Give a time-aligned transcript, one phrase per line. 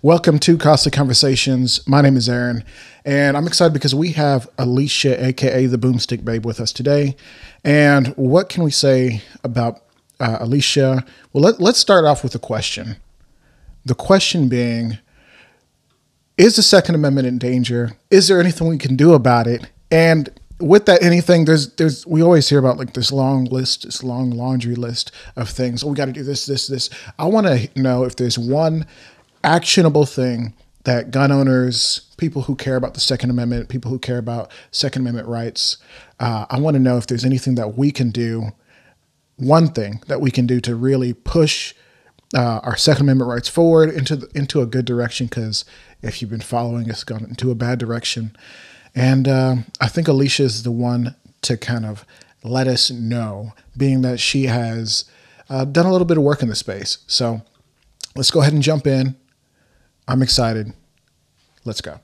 [0.00, 1.84] Welcome to Costly Conversations.
[1.88, 2.62] My name is Aaron,
[3.04, 7.16] and I'm excited because we have Alicia, aka the Boomstick Babe, with us today.
[7.64, 9.82] And what can we say about
[10.20, 11.04] uh, Alicia?
[11.32, 12.98] Well, let, let's start off with a question.
[13.84, 14.98] The question being
[16.36, 17.96] Is the Second Amendment in danger?
[18.08, 19.68] Is there anything we can do about it?
[19.90, 20.30] And
[20.60, 24.30] with that anything there's there's we always hear about like this long list this long
[24.30, 27.68] laundry list of things oh we got to do this this this i want to
[27.80, 28.84] know if there's one
[29.44, 30.54] actionable thing
[30.84, 35.02] that gun owners people who care about the second amendment people who care about second
[35.02, 35.76] amendment rights
[36.20, 38.48] uh, i want to know if there's anything that we can do
[39.36, 41.74] one thing that we can do to really push
[42.34, 45.64] uh, our second amendment rights forward into the, into a good direction because
[46.02, 48.36] if you've been following it's gone into a bad direction
[48.94, 52.04] and uh, I think Alicia is the one to kind of
[52.42, 55.04] let us know, being that she has
[55.48, 56.98] uh, done a little bit of work in the space.
[57.06, 57.42] So
[58.16, 59.16] let's go ahead and jump in.
[60.10, 60.72] I'm excited.
[61.66, 62.00] Let's go.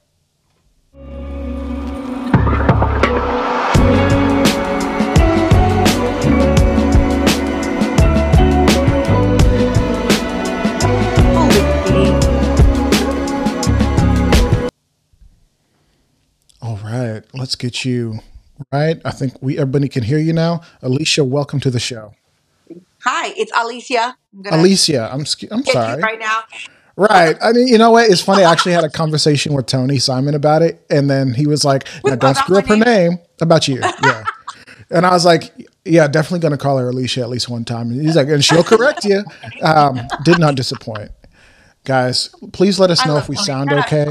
[16.61, 18.19] All right, let's get you
[18.71, 19.01] right.
[19.03, 20.61] I think we everybody can hear you now.
[20.83, 22.13] Alicia, welcome to the show.
[23.01, 24.19] Hi, it's Alicia.
[24.51, 26.03] I'm Alicia, I'm I'm sorry.
[26.03, 26.43] right now.
[26.97, 27.37] Right.
[27.43, 28.11] I mean, you know what?
[28.11, 28.45] It's funny.
[28.45, 31.89] I actually had a conversation with Tony Simon about it, and then he was like,
[32.05, 32.85] "Now don't screw up her name.
[32.85, 34.25] name about you." Yeah.
[34.91, 35.53] and I was like,
[35.85, 38.45] "Yeah, definitely going to call her Alicia at least one time." And he's like, "And
[38.45, 39.25] she'll correct you."
[39.63, 41.11] Um, did not disappoint,
[41.85, 42.33] guys.
[42.53, 44.11] Please let us know if we sound okay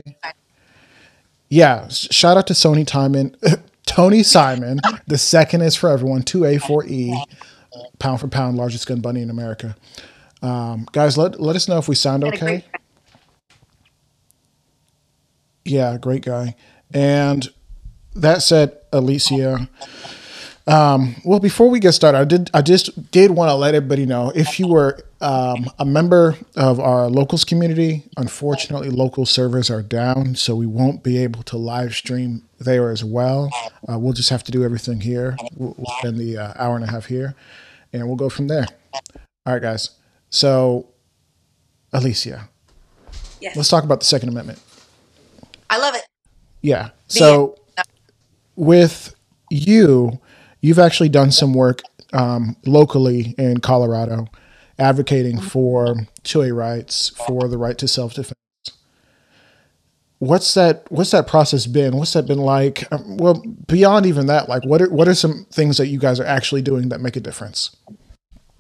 [1.54, 3.36] yeah, shout out to Sony Timon,
[3.86, 4.80] Tony Simon.
[5.06, 6.24] The second is for everyone.
[6.24, 7.16] Two A four E,
[8.00, 9.76] pound for pound, largest gun bunny in America.
[10.44, 12.66] Um, guys, let let us know if we sound okay.
[15.66, 16.56] Yeah, great guy.
[16.94, 17.48] And
[18.14, 19.70] that said, Alicia.
[20.66, 24.06] Um, well, before we get started, I did I just did want to let everybody
[24.06, 28.04] know if you were um, a member of our locals community.
[28.18, 33.04] Unfortunately, local servers are down, so we won't be able to live stream there as
[33.04, 33.50] well.
[33.90, 35.38] Uh, we'll just have to do everything here.
[35.56, 37.36] We'll, we'll spend the uh, hour and a half here,
[37.92, 38.68] and we'll go from there.
[39.46, 39.90] All right, guys.
[40.34, 40.88] So,
[41.92, 42.50] Alicia,
[43.40, 43.56] yes.
[43.56, 44.60] let's talk about the Second Amendment.
[45.70, 46.06] I love it.
[46.62, 46.90] Yeah.
[47.08, 47.56] So,
[48.56, 49.16] with
[49.50, 50.20] you
[50.64, 51.82] You've actually done some work
[52.14, 54.28] um, locally in Colorado
[54.80, 58.40] advocating for Chile rights, for the right to self defense.
[60.20, 60.90] What's that?
[60.90, 61.98] What's that process been?
[61.98, 62.90] What's that been like?
[62.94, 66.18] Um, well, beyond even that, like what are what are some things that you guys
[66.18, 67.76] are actually doing that make a difference?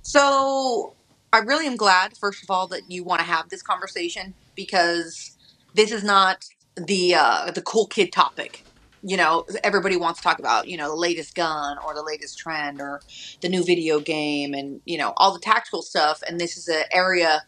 [0.02, 0.96] So
[1.34, 5.36] I really am glad, first of all, that you want to have this conversation because
[5.74, 6.46] this is not
[6.78, 8.64] the uh, the cool kid topic.
[9.02, 12.38] You know everybody wants to talk about you know the latest gun or the latest
[12.38, 13.02] trend or
[13.42, 16.84] the new video game and you know all the tactical stuff and this is an
[16.92, 17.44] area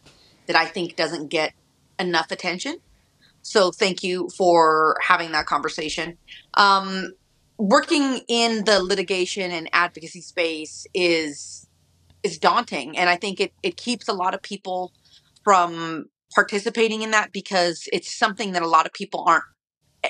[0.46, 1.54] that i think doesn't get
[1.98, 2.76] enough attention.
[3.42, 6.18] So thank you for having that conversation.
[6.54, 7.14] Um,
[7.58, 11.65] working in the litigation and advocacy space is
[12.26, 14.92] is daunting and i think it, it keeps a lot of people
[15.44, 19.44] from participating in that because it's something that a lot of people aren't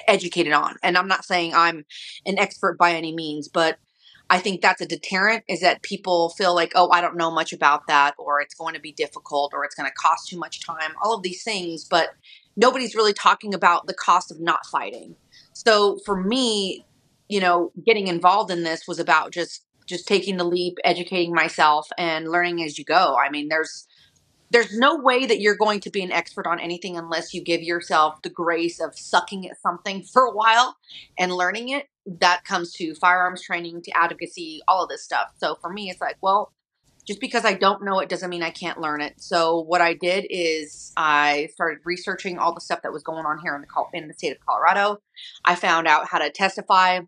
[0.09, 0.77] educated on.
[0.83, 1.85] And I'm not saying I'm
[2.25, 3.79] an expert by any means, but
[4.29, 7.53] I think that's a deterrent is that people feel like, oh, I don't know much
[7.53, 10.65] about that, or it's going to be difficult, or it's going to cost too much
[10.67, 11.85] time, all of these things.
[11.85, 12.11] But
[12.57, 15.15] nobody's really talking about the cost of not fighting.
[15.53, 16.85] So for me,
[17.29, 21.89] you know, getting involved in this was about just just taking the leap, educating myself
[21.97, 23.17] and learning as you go.
[23.17, 23.87] I mean, there's
[24.51, 27.63] there's no way that you're going to be an expert on anything unless you give
[27.63, 30.77] yourself the grace of sucking at something for a while
[31.19, 31.89] and learning it.
[32.07, 35.33] That comes to firearms training, to advocacy, all of this stuff.
[35.39, 36.53] So for me, it's like, well,
[37.07, 39.15] just because I don't know it doesn't mean I can't learn it.
[39.19, 43.39] So what I did is I started researching all the stuff that was going on
[43.39, 44.99] here in the in the state of Colorado.
[45.45, 47.01] I found out how to testify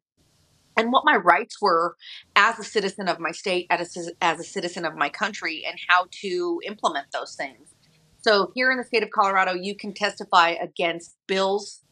[0.78, 1.96] and what my rights were
[2.36, 5.78] as a citizen of my state, as a, as a citizen of my country, and
[5.88, 7.74] how to implement those things.
[8.20, 11.82] So here in the state of Colorado, you can testify against bills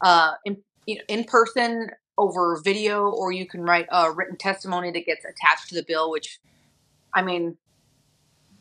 [0.00, 5.24] uh, in, in person over video, or you can write a written testimony that gets
[5.24, 6.38] attached to the bill, which,
[7.12, 7.58] I mean,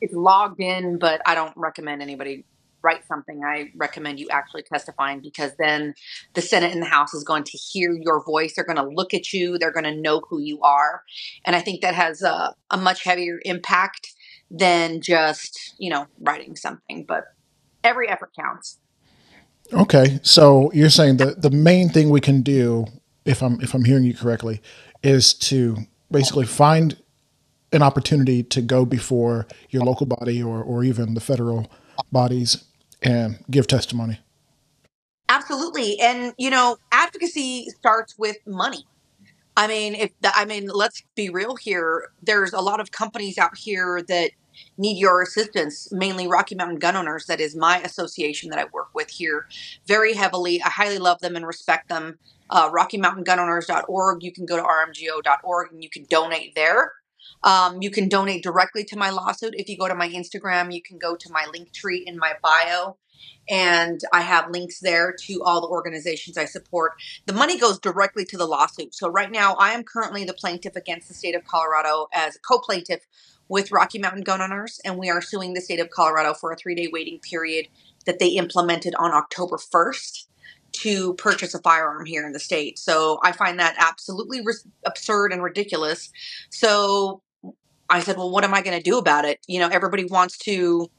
[0.01, 2.43] it's logged in, but I don't recommend anybody
[2.85, 5.95] write something, I recommend you actually testifying because then
[6.35, 8.53] the Senate and the House is going to hear your voice.
[8.55, 9.57] They're going to look at you.
[9.57, 11.01] They're going to know who you are.
[11.43, 14.13] And I think that has a, a much heavier impact
[14.51, 17.03] than just, you know, writing something.
[17.05, 17.25] But
[17.83, 18.77] every effort counts.
[19.73, 22.85] Okay, so you're saying that the main thing we can do,
[23.25, 24.61] if I'm if I'm hearing you correctly,
[25.01, 25.77] is to
[26.11, 27.01] basically find
[27.71, 31.71] an opportunity to go before your local body or or even the federal
[32.11, 32.63] bodies
[33.05, 34.19] and give testimony.
[35.29, 35.99] Absolutely.
[35.99, 38.85] And, you know, advocacy starts with money.
[39.57, 42.09] I mean, if the, I mean, let's be real here.
[42.21, 44.31] There's a lot of companies out here that
[44.77, 47.25] need your assistance, mainly Rocky Mountain Gun Owners.
[47.27, 49.47] That is my association that I work with here
[49.87, 50.61] very heavily.
[50.61, 52.19] I highly love them and respect them.
[52.49, 54.23] Uh, RockyMountainGunOwners.org.
[54.23, 56.91] You can go to rmgo.org and you can donate there.
[57.43, 59.53] Um, you can donate directly to my lawsuit.
[59.55, 62.33] If you go to my Instagram, you can go to my link tree in my
[62.41, 62.97] bio
[63.49, 66.93] and I have links there to all the organizations I support.
[67.25, 68.95] The money goes directly to the lawsuit.
[68.95, 72.39] So right now, I am currently the plaintiff against the state of Colorado as a
[72.39, 73.05] co-plaintiff
[73.47, 76.55] with Rocky Mountain Gun Owners, and we are suing the state of Colorado for a
[76.55, 77.67] three-day waiting period
[78.05, 80.25] that they implemented on October 1st
[80.81, 82.79] to purchase a firearm here in the state.
[82.79, 86.09] So I find that absolutely ris- absurd and ridiculous.
[86.49, 87.21] So
[87.89, 89.39] I said, well, what am I going to do about it?
[89.47, 90.89] You know, everybody wants to,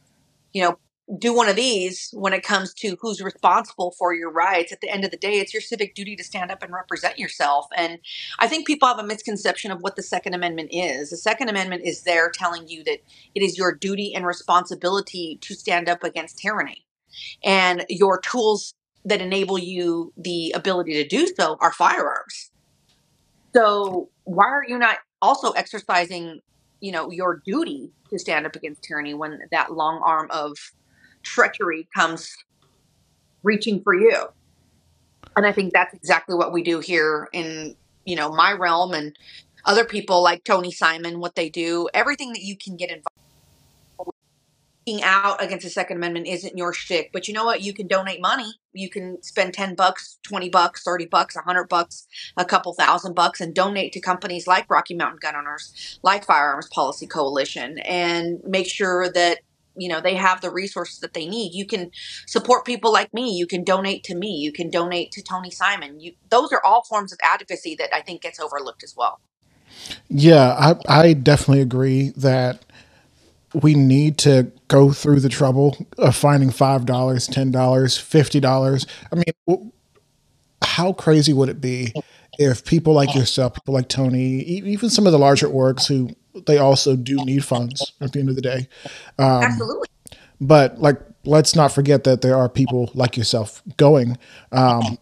[0.52, 0.78] you know,
[1.18, 4.72] do one of these when it comes to who's responsible for your rights.
[4.72, 7.18] At the end of the day, it's your civic duty to stand up and represent
[7.18, 7.66] yourself.
[7.76, 7.98] And
[8.40, 11.10] I think people have a misconception of what the Second Amendment is.
[11.10, 12.98] The Second Amendment is there telling you that
[13.34, 16.84] it is your duty and responsibility to stand up against tyranny.
[17.44, 18.74] And your tools
[19.06, 22.50] that enable you the ability to do so are firearms.
[23.54, 26.40] So why are you not also exercising,
[26.80, 30.56] you know, your duty to stand up against tyranny when that long arm of
[31.22, 32.34] treachery comes
[33.44, 34.26] reaching for you.
[35.36, 39.16] And I think that's exactly what we do here in, you know, my realm and
[39.64, 43.06] other people like Tony Simon, what they do, everything that you can get involved
[45.02, 47.10] out against the Second Amendment isn't your shtick.
[47.12, 47.60] But you know what?
[47.60, 48.54] You can donate money.
[48.72, 52.06] You can spend 10 bucks, 20 bucks, 30 bucks, 100 bucks,
[52.36, 56.68] a couple thousand bucks, and donate to companies like Rocky Mountain Gun Owners, like Firearms
[56.68, 59.40] Policy Coalition, and make sure that
[59.76, 61.90] you know they have the resources that they need you can
[62.26, 66.00] support people like me you can donate to me you can donate to tony simon
[66.00, 69.20] you those are all forms of advocacy that i think gets overlooked as well
[70.08, 72.64] yeah i, I definitely agree that
[73.62, 78.86] we need to go through the trouble of finding five dollars ten dollars fifty dollars
[79.12, 79.72] i mean
[80.62, 81.92] how crazy would it be
[82.38, 86.10] if people like yourself people like tony even some of the larger orgs who
[86.44, 88.68] they also do need funds at the end of the day.
[89.18, 89.88] Um, Absolutely.
[90.40, 94.18] But like, let's not forget that there are people like yourself going.
[94.52, 94.98] Um,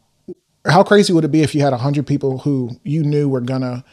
[0.66, 3.40] how crazy would it be if you had a hundred people who you knew were
[3.40, 3.84] gonna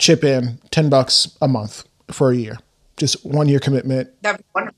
[0.00, 2.58] chip in ten bucks a month for a year,
[3.00, 4.10] just one year commitment?
[4.22, 4.76] That'd be wonderful.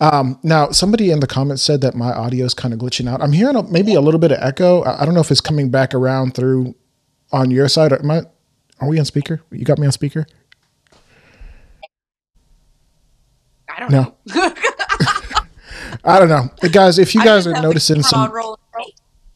[0.00, 3.22] Um, now, somebody in the comments said that my audio is kind of glitching out.
[3.22, 4.82] I'm hearing a, maybe a little bit of echo.
[4.82, 6.74] I, I, don't know if it's coming back around through
[7.30, 7.92] on your side.
[7.92, 8.22] Am I,
[8.80, 9.40] are we on speaker?
[9.52, 10.26] You got me on speaker?
[13.68, 14.14] I don't no.
[14.26, 14.54] know.
[16.04, 16.98] I don't know, guys.
[16.98, 18.32] If you guys are noticing some,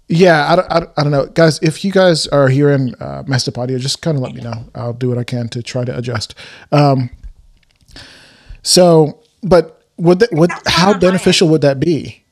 [0.09, 1.61] yeah, I don't, I, don't, I don't know, guys.
[1.63, 4.65] If you guys are hearing uh, messed up audio, just kind of let me know.
[4.75, 6.35] I'll do what I can to try to adjust.
[6.73, 7.11] Um,
[8.69, 12.23] so, but would that would how beneficial would that be?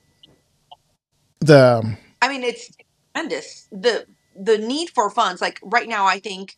[1.41, 2.77] The um, I mean, it's
[3.15, 3.67] tremendous.
[3.73, 4.05] the
[4.39, 6.57] The need for funds, like right now, I think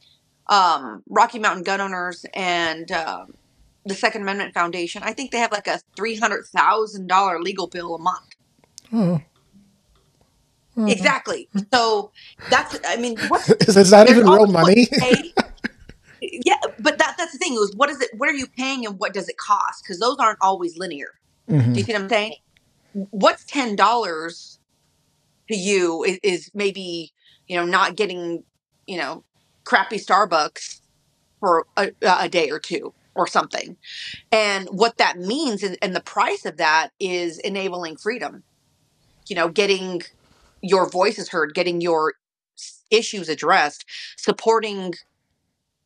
[0.49, 3.35] um, Rocky Mountain gun owners and um,
[3.87, 7.69] the Second Amendment Foundation, I think they have like a three hundred thousand dollar legal
[7.69, 8.35] bill a month.
[8.93, 9.21] Oh.
[10.77, 10.87] oh.
[10.87, 11.49] Exactly.
[11.73, 12.11] So
[12.51, 14.89] that's I mean, what is that even real money?
[16.21, 18.11] Yeah, but that that's the thing is what is it?
[18.17, 19.83] What are you paying and what does it cost?
[19.83, 21.15] Because those aren't always linear.
[21.49, 21.73] Mm-hmm.
[21.73, 22.35] Do you see what I'm saying?
[22.93, 24.59] What's ten dollars
[25.49, 27.13] to you is, is maybe
[27.47, 28.45] you know not getting
[28.87, 29.25] you know
[29.65, 30.81] crappy Starbucks
[31.41, 33.77] for a, a day or two or something.
[34.33, 38.45] And what that means and, and the price of that is enabling freedom.
[39.27, 40.03] You know, getting
[40.63, 42.15] your voices heard, getting your
[42.91, 43.85] issues addressed,
[44.17, 44.95] supporting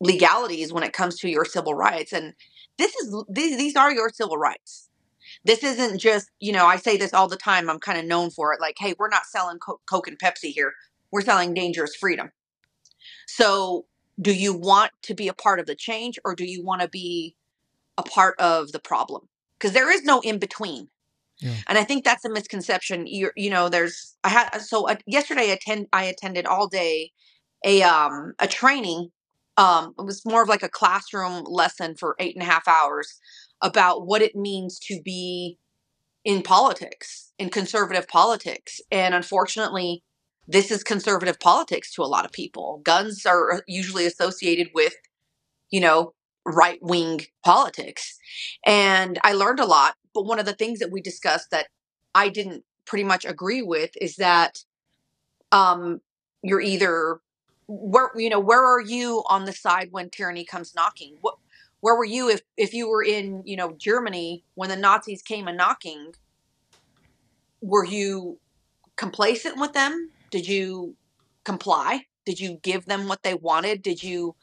[0.02, 2.12] legalities when it comes to your civil rights.
[2.12, 2.34] And
[2.78, 4.88] this is these, these are your civil rights.
[5.44, 7.70] This isn't just, you know, I say this all the time.
[7.70, 8.60] I'm kind of known for it.
[8.60, 10.72] Like, hey, we're not selling Coke and Pepsi here.
[11.10, 12.30] We're selling dangerous freedom.
[13.26, 13.86] So
[14.20, 16.88] do you want to be a part of the change or do you want to
[16.88, 17.34] be
[17.98, 19.28] a part of the problem
[19.58, 20.88] because there is no in between
[21.40, 21.54] yeah.
[21.66, 25.50] and i think that's a misconception you you know there's i had so uh, yesterday
[25.50, 27.10] I attend i attended all day
[27.64, 29.10] a um a training
[29.56, 33.20] um it was more of like a classroom lesson for eight and a half hours
[33.62, 35.58] about what it means to be
[36.24, 38.80] in politics, in conservative politics.
[38.90, 40.02] And unfortunately,
[40.46, 42.80] this is conservative politics to a lot of people.
[42.84, 44.94] Guns are usually associated with,
[45.70, 48.18] you know, right wing politics.
[48.66, 49.94] And I learned a lot.
[50.14, 51.68] But one of the things that we discussed that
[52.14, 54.58] I didn't pretty much agree with is that
[55.50, 56.00] um,
[56.42, 57.20] you're either
[57.72, 61.16] where you know where are you on the side when tyranny comes knocking?
[61.20, 61.36] What
[61.80, 65.48] where were you if if you were in you know germany when the nazis came
[65.48, 66.12] a knocking?
[67.60, 68.38] Were you
[68.96, 70.10] complacent with them?
[70.30, 70.96] Did you
[71.44, 72.06] comply?
[72.26, 73.82] Did you give them what they wanted?
[73.82, 74.36] Did you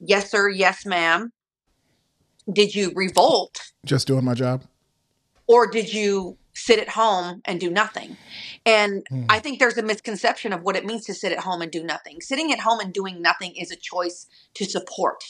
[0.00, 1.32] yes sir yes ma'am.
[2.50, 3.60] Did you revolt?
[3.84, 4.64] Just doing my job.
[5.46, 8.16] Or did you sit at home and do nothing.
[8.66, 9.26] And mm.
[9.28, 11.82] I think there's a misconception of what it means to sit at home and do
[11.84, 12.20] nothing.
[12.20, 15.24] Sitting at home and doing nothing is a choice to support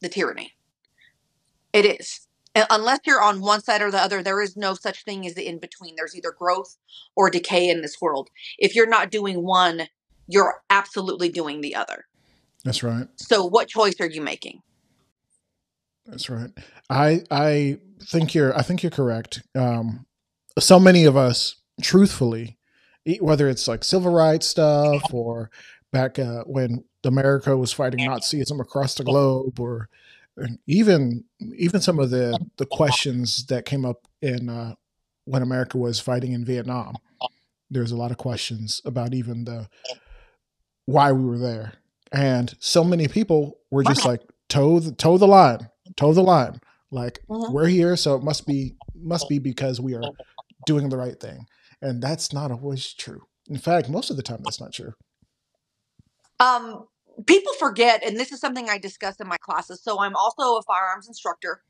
[0.00, 0.52] the tyranny.
[1.72, 2.26] It is.
[2.54, 5.46] Unless you're on one side or the other, there is no such thing as the
[5.46, 5.94] in between.
[5.96, 6.76] There's either growth
[7.14, 8.28] or decay in this world.
[8.58, 9.82] If you're not doing one,
[10.26, 12.06] you're absolutely doing the other.
[12.64, 13.06] That's right.
[13.16, 14.62] So, what choice are you making?
[16.06, 16.50] That's right.
[16.88, 19.42] I I think you're I think you're correct.
[19.54, 20.06] Um,
[20.58, 22.58] so many of us, truthfully,
[23.20, 25.50] whether it's like civil rights stuff or
[25.92, 29.88] back uh, when America was fighting Nazism across the globe, or
[30.66, 31.24] even
[31.56, 34.74] even some of the the questions that came up in uh,
[35.24, 36.96] when America was fighting in Vietnam.
[37.70, 39.68] There's a lot of questions about even the
[40.86, 41.74] why we were there,
[42.12, 46.60] and so many people were just like toe the toe the line, toe the line.
[46.90, 47.52] Like mm-hmm.
[47.52, 50.02] we're here, so it must be must be because we are
[50.70, 51.46] doing the right thing.
[51.82, 53.22] And that's not always true.
[53.48, 54.92] In fact, most of the time, that's not true.
[56.38, 56.86] Um,
[57.26, 59.82] people forget, and this is something I discuss in my classes.
[59.82, 61.62] So I'm also a firearms instructor.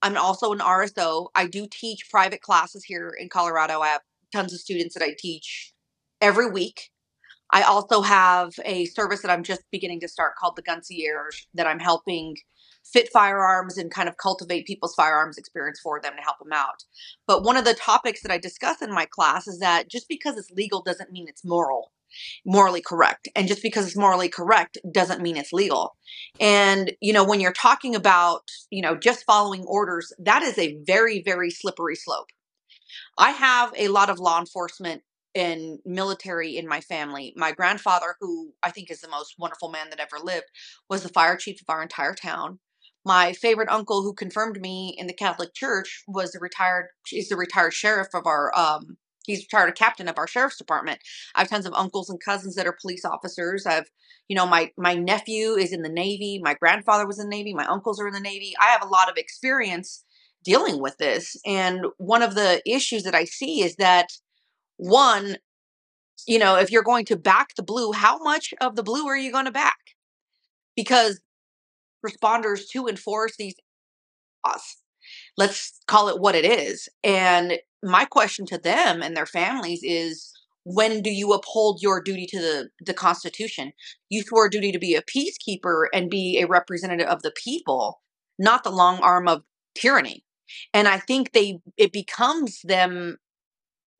[0.00, 1.28] I'm also an RSO.
[1.34, 3.80] I do teach private classes here in Colorado.
[3.80, 5.72] I have tons of students that I teach
[6.20, 6.90] every week.
[7.50, 11.66] I also have a service that I'm just beginning to start called the Guncierge that
[11.66, 12.36] I'm helping
[12.92, 16.84] fit firearms and kind of cultivate people's firearms experience for them to help them out.
[17.26, 20.36] But one of the topics that I discuss in my class is that just because
[20.36, 21.92] it's legal doesn't mean it's moral,
[22.44, 23.28] morally correct.
[23.34, 25.96] And just because it's morally correct doesn't mean it's legal.
[26.40, 30.78] And, you know, when you're talking about, you know, just following orders, that is a
[30.86, 32.28] very, very slippery slope.
[33.18, 35.02] I have a lot of law enforcement
[35.34, 37.34] and military in my family.
[37.36, 40.46] My grandfather, who I think is the most wonderful man that ever lived,
[40.88, 42.58] was the fire chief of our entire town
[43.06, 47.36] my favorite uncle who confirmed me in the Catholic Church was the retired he's the
[47.36, 51.00] retired sheriff of our um he's retired captain of our sheriff's department.
[51.34, 53.64] I have tons of uncles and cousins that are police officers.
[53.66, 53.90] I've
[54.28, 57.54] you know my my nephew is in the Navy, my grandfather was in the Navy,
[57.54, 58.54] my uncles are in the Navy.
[58.60, 60.04] I have a lot of experience
[60.44, 61.36] dealing with this.
[61.46, 64.08] And one of the issues that I see is that
[64.78, 65.38] one
[66.26, 69.16] you know, if you're going to back the blue, how much of the blue are
[69.16, 69.76] you going to back?
[70.76, 71.20] Because
[72.06, 73.54] responders to enforce these
[74.46, 74.76] laws.
[75.36, 76.88] Let's call it what it is.
[77.04, 80.32] And my question to them and their families is
[80.64, 83.72] when do you uphold your duty to the, the Constitution?
[84.08, 88.00] You swore duty to be a peacekeeper and be a representative of the people,
[88.38, 89.44] not the long arm of
[89.76, 90.24] tyranny.
[90.74, 93.18] And I think they it becomes them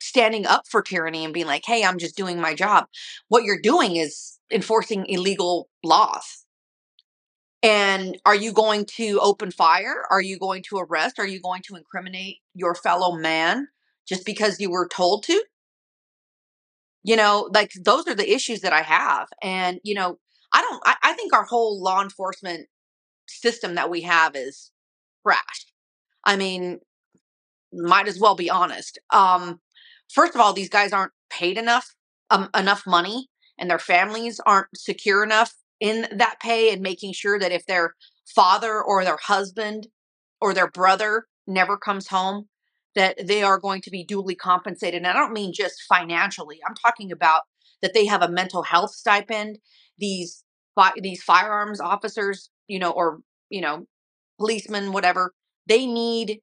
[0.01, 2.87] standing up for tyranny and being like, hey, I'm just doing my job.
[3.29, 6.46] What you're doing is enforcing illegal laws.
[7.67, 10.05] And are you going to open fire?
[10.09, 11.19] Are you going to arrest?
[11.19, 13.67] Are you going to incriminate your fellow man
[14.07, 15.45] just because you were told to?
[17.03, 19.27] You know, like those are the issues that I have.
[19.43, 20.21] And, you know,
[20.55, 22.69] I don't, I, I think our whole law enforcement
[23.27, 24.71] system that we have is
[25.27, 25.67] trash.
[26.25, 26.79] I mean,
[27.73, 29.01] might as well be honest.
[29.13, 29.61] Um,
[30.09, 31.97] first of all, these guys aren't paid enough,
[32.31, 33.27] um, enough money
[33.59, 37.95] and their families aren't secure enough in that pay and making sure that if their
[38.35, 39.89] father or their husband
[40.41, 42.49] or their brother never comes home
[42.95, 44.99] that they are going to be duly compensated.
[44.99, 47.43] And i don't mean just financially i'm talking about
[47.83, 49.59] that they have a mental health stipend
[49.99, 50.45] these
[51.01, 53.87] these firearms officers you know or you know
[54.39, 55.35] policemen whatever
[55.67, 56.41] they need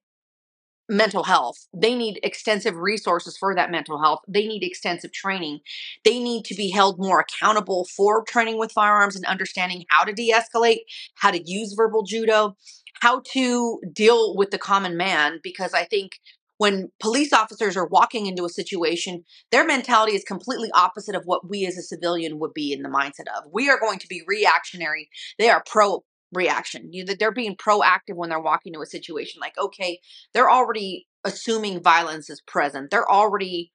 [0.88, 1.66] mental health.
[1.72, 4.20] They need extensive resources for that mental health.
[4.28, 5.60] They need extensive training.
[6.04, 10.12] They need to be held more accountable for training with firearms and understanding how to
[10.12, 10.80] de escalate,
[11.14, 12.56] how to use verbal judo,
[13.00, 15.40] how to deal with the common man.
[15.42, 16.20] Because I think
[16.58, 21.48] when police officers are walking into a situation, their mentality is completely opposite of what
[21.48, 23.44] we as a civilian would be in the mindset of.
[23.52, 25.08] We are going to be reactionary.
[25.38, 26.92] They are pro reaction.
[26.92, 30.00] You, that they're being proactive when they're walking to a situation like, okay,
[30.32, 32.90] they're already assuming violence is present.
[32.90, 33.72] They're already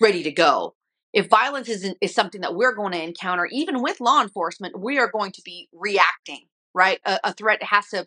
[0.00, 0.74] ready to go.
[1.12, 4.98] If violence is, is something that we're going to encounter, even with law enforcement, we
[4.98, 7.00] are going to be reacting, right?
[7.04, 8.06] A, a threat has to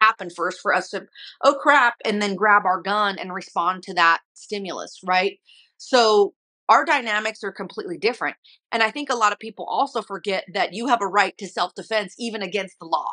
[0.00, 1.06] happen first for us to,
[1.44, 5.38] oh crap, and then grab our gun and respond to that stimulus, right?
[5.76, 6.34] So
[6.68, 8.36] our dynamics are completely different.
[8.72, 11.48] And I think a lot of people also forget that you have a right to
[11.48, 13.10] self defense even against the law.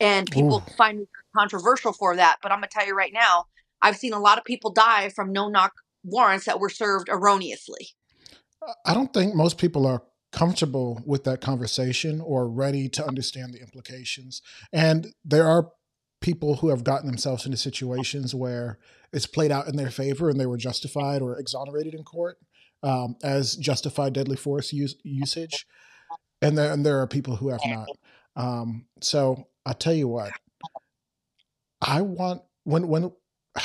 [0.00, 0.72] And people Ooh.
[0.76, 2.36] find me controversial for that.
[2.42, 3.46] But I'm going to tell you right now,
[3.82, 7.88] I've seen a lot of people die from no knock warrants that were served erroneously.
[8.86, 10.02] I don't think most people are
[10.32, 14.42] comfortable with that conversation or ready to understand the implications.
[14.72, 15.70] And there are
[16.20, 18.78] people who have gotten themselves into situations where
[19.12, 22.36] it's played out in their favor and they were justified or exonerated in court
[22.82, 25.66] um, as justified deadly force use, usage.
[26.42, 27.88] And there, and there are people who have not.
[28.36, 30.32] Um, so I tell you what,
[31.80, 33.12] I want when when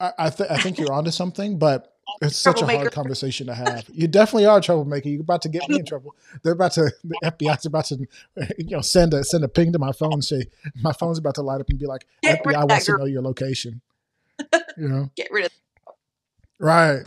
[0.00, 1.92] I I, th- I think you're onto something, but
[2.22, 3.88] it's such a hard conversation to have.
[3.92, 5.08] You definitely are a troublemaker.
[5.08, 6.14] You're about to get me in trouble.
[6.42, 7.96] They're about to the FBI's about to
[8.58, 10.44] you know send a send a ping to my phone say
[10.82, 13.22] my phone's about to light up and be like get FBI wants to know your
[13.22, 13.80] location.
[14.78, 15.52] You know, get rid of.
[16.60, 17.02] Right.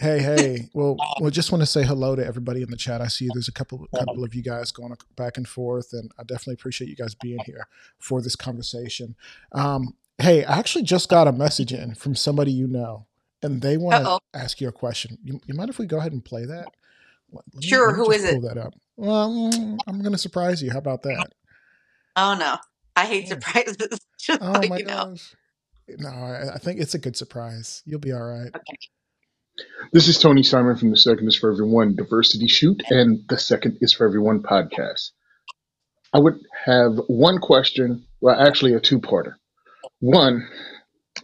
[0.00, 0.68] Hey, hey.
[0.74, 3.00] Well, well, just want to say hello to everybody in the chat.
[3.00, 6.22] I see there's a couple couple of you guys going back and forth, and I
[6.22, 7.66] definitely appreciate you guys being here
[7.98, 9.16] for this conversation.
[9.52, 13.06] Um, hey, I actually just got a message in from somebody you know
[13.42, 15.18] and they want to ask you a question.
[15.24, 16.68] You, you, mind if we go ahead and play that?
[17.32, 17.94] Let me, sure.
[17.94, 18.32] Who is it?
[18.32, 18.74] Pull that up.
[18.96, 20.70] Well, mm, I'm going to surprise you.
[20.70, 21.32] How about that?
[22.16, 22.56] Oh no,
[22.96, 24.00] I hate surprises.
[24.18, 25.34] Just oh my gosh.
[25.98, 27.82] No, I, I, think it's a good surprise.
[27.84, 28.48] You'll be all right.
[28.54, 28.76] Okay.
[29.92, 33.78] This is Tony Simon from the Second is for Everyone Diversity Shoot and the Second
[33.80, 35.10] is for Everyone podcast.
[36.12, 39.34] I would have one question, well, actually a two-parter.
[40.00, 40.48] One,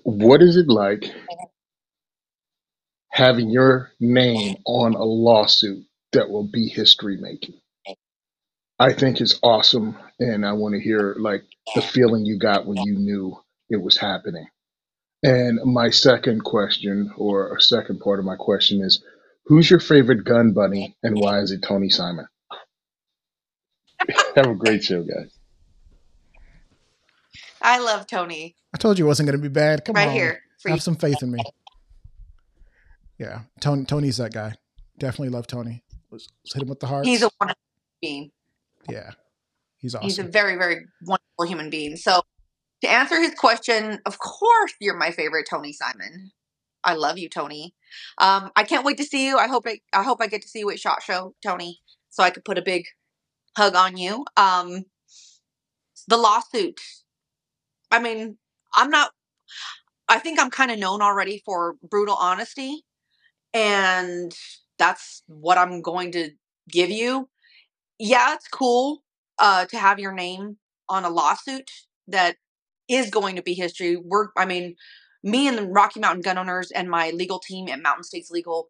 [0.02, 1.12] what is it like
[3.16, 7.54] having your name on a lawsuit that will be history making.
[8.78, 11.44] I think it's awesome, and I want to hear like
[11.74, 13.38] the feeling you got when you knew
[13.70, 14.46] it was happening.
[15.26, 19.02] And my second question, or a second part of my question, is
[19.46, 22.28] who's your favorite gun bunny, and why is it Tony Simon?
[24.36, 25.36] Have a great show, guys.
[27.60, 28.54] I love Tony.
[28.72, 29.84] I told you it wasn't going to be bad.
[29.84, 30.42] Come right on, here.
[30.64, 31.40] Have some faith in me.
[33.18, 33.84] Yeah, Tony.
[33.84, 34.54] Tony's that guy.
[34.96, 35.82] Definitely love Tony.
[36.12, 37.04] Let's, let's hit him with the heart.
[37.04, 37.60] He's a wonderful
[38.00, 38.30] being.
[38.88, 39.10] Yeah,
[39.78, 40.04] he's awesome.
[40.04, 41.96] He's a very, very wonderful human being.
[41.96, 42.22] So,
[42.82, 46.32] to answer his question, of course, you're my favorite, Tony Simon.
[46.84, 47.74] I love you, Tony.
[48.18, 49.38] Um, I can't wait to see you.
[49.38, 52.22] I hope I, I hope I get to see you at Shot Show, Tony, so
[52.22, 52.84] I could put a big
[53.56, 54.24] hug on you.
[54.36, 54.84] Um,
[56.08, 56.80] the lawsuit.
[57.90, 58.38] I mean,
[58.74, 59.12] I'm not.
[60.08, 62.84] I think I'm kind of known already for brutal honesty
[63.54, 64.32] and
[64.78, 66.30] that's what I'm going to
[66.70, 67.28] give you.
[67.98, 69.02] Yeah, it's cool
[69.38, 70.58] uh, to have your name
[70.88, 71.70] on a lawsuit
[72.08, 72.36] that
[72.88, 73.96] is going to be history.
[73.96, 74.76] We're, I mean,
[75.22, 78.68] me and the Rocky Mountain Gun Owners and my legal team at Mountain States Legal,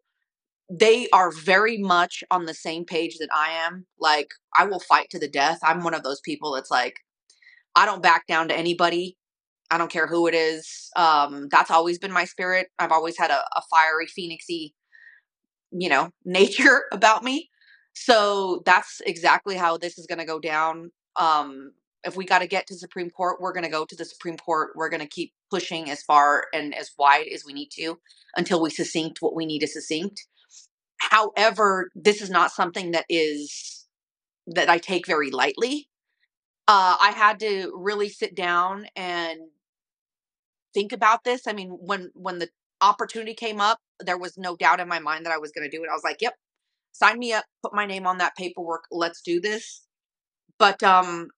[0.69, 3.85] they are very much on the same page that I am.
[3.99, 5.59] Like, I will fight to the death.
[5.63, 6.95] I'm one of those people that's like,
[7.75, 9.17] I don't back down to anybody.
[9.69, 10.89] I don't care who it is.
[10.95, 12.67] Um, that's always been my spirit.
[12.79, 14.73] I've always had a, a fiery, phoenixy,
[15.71, 17.49] you know, nature about me.
[17.93, 20.91] So that's exactly how this is going to go down.
[21.15, 21.71] Um,
[22.03, 24.37] if we got to get to Supreme Court, we're going to go to the Supreme
[24.37, 24.71] Court.
[24.75, 27.99] We're going to keep pushing as far and as wide as we need to
[28.35, 30.25] until we succinct what we need to succinct.
[30.99, 33.85] However, this is not something that is
[34.47, 35.89] that I take very lightly.
[36.67, 39.39] Uh, I had to really sit down and
[40.73, 41.47] think about this.
[41.47, 42.49] I mean, when when the
[42.81, 45.75] opportunity came up, there was no doubt in my mind that I was going to
[45.75, 45.89] do it.
[45.89, 46.35] I was like, "Yep,
[46.91, 48.85] sign me up, put my name on that paperwork.
[48.91, 49.83] Let's do this."
[50.59, 51.29] But um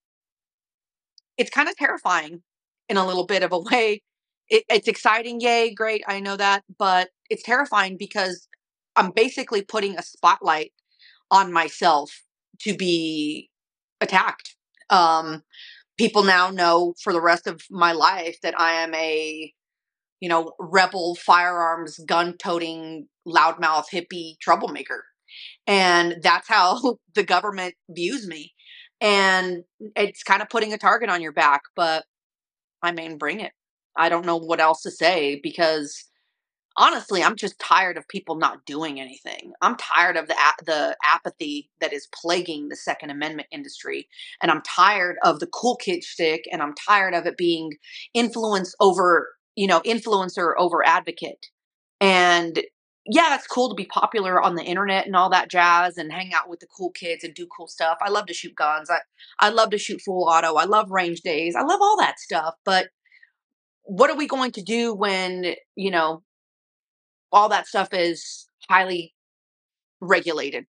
[1.40, 2.44] it's kind of terrifying
[2.90, 4.04] in a little bit of a way.
[4.50, 8.50] It, it's exciting, yay, great, I know that, but it's terrifying because
[8.98, 10.74] I'm basically putting a spotlight
[11.32, 12.12] on myself
[12.62, 13.50] to be
[14.02, 14.56] attacked.
[14.90, 15.44] Um,
[15.98, 19.54] people now know for the rest of my life that I am a,
[20.20, 25.06] you know, rebel firearms, gun toting, loudmouth hippie troublemaker.
[25.68, 28.54] And that's how the government views me.
[29.02, 29.64] And
[29.96, 32.06] it's kind of putting a target on your back, but
[32.82, 33.54] I mean, bring it.
[33.98, 36.10] I don't know what else to say because
[36.78, 39.52] honestly, I'm just tired of people not doing anything.
[39.62, 40.36] I'm tired of the
[40.66, 44.08] the apathy that is plaguing the Second Amendment industry,
[44.42, 47.74] and I'm tired of the cool kid shtick, and I'm tired of it being
[48.14, 51.48] influence over you know influencer over advocate.
[52.02, 52.64] And
[53.12, 56.32] yeah, it's cool to be popular on the internet and all that jazz and hang
[56.34, 57.98] out with the cool kids and do cool stuff.
[58.02, 58.90] I love to shoot guns.
[58.90, 59.00] I
[59.40, 60.56] I love to shoot full auto.
[60.56, 61.56] I love range days.
[61.56, 62.90] I love all that stuff, but
[63.84, 66.24] what are we going to do when, you know,
[67.32, 69.16] all that stuff is highly
[70.00, 70.66] regulated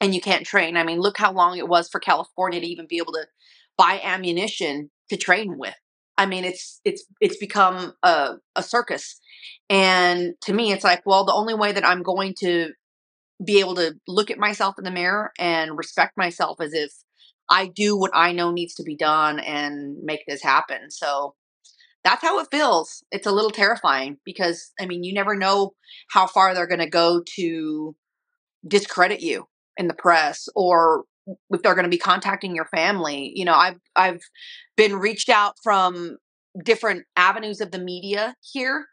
[0.00, 0.76] and you can't train?
[0.76, 3.26] I mean, look how long it was for California to even be able to
[3.76, 5.74] buy ammunition to train with.
[6.16, 9.20] I mean, it's it's it's become a, a circus.
[9.68, 12.72] And to me, it's like, well, the only way that I'm going to
[13.44, 16.92] be able to look at myself in the mirror and respect myself is if
[17.50, 20.90] I do what I know needs to be done and make this happen.
[20.90, 21.34] So
[22.04, 23.02] that's how it feels.
[23.10, 25.72] It's a little terrifying because I mean, you never know
[26.10, 27.96] how far they're going to go to
[28.66, 31.04] discredit you in the press or
[31.50, 33.32] if they're going to be contacting your family.
[33.34, 34.22] You know, I've I've
[34.76, 36.18] been reached out from
[36.62, 38.86] different avenues of the media here.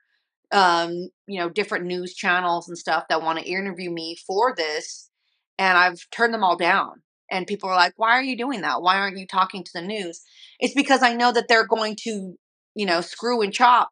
[0.51, 5.09] Um, you know, different news channels and stuff that want to interview me for this
[5.57, 7.03] and I've turned them all down.
[7.29, 8.81] And people are like, "Why are you doing that?
[8.81, 10.21] Why aren't you talking to the news?"
[10.59, 12.35] It's because I know that they're going to
[12.75, 13.89] you know, screw and chop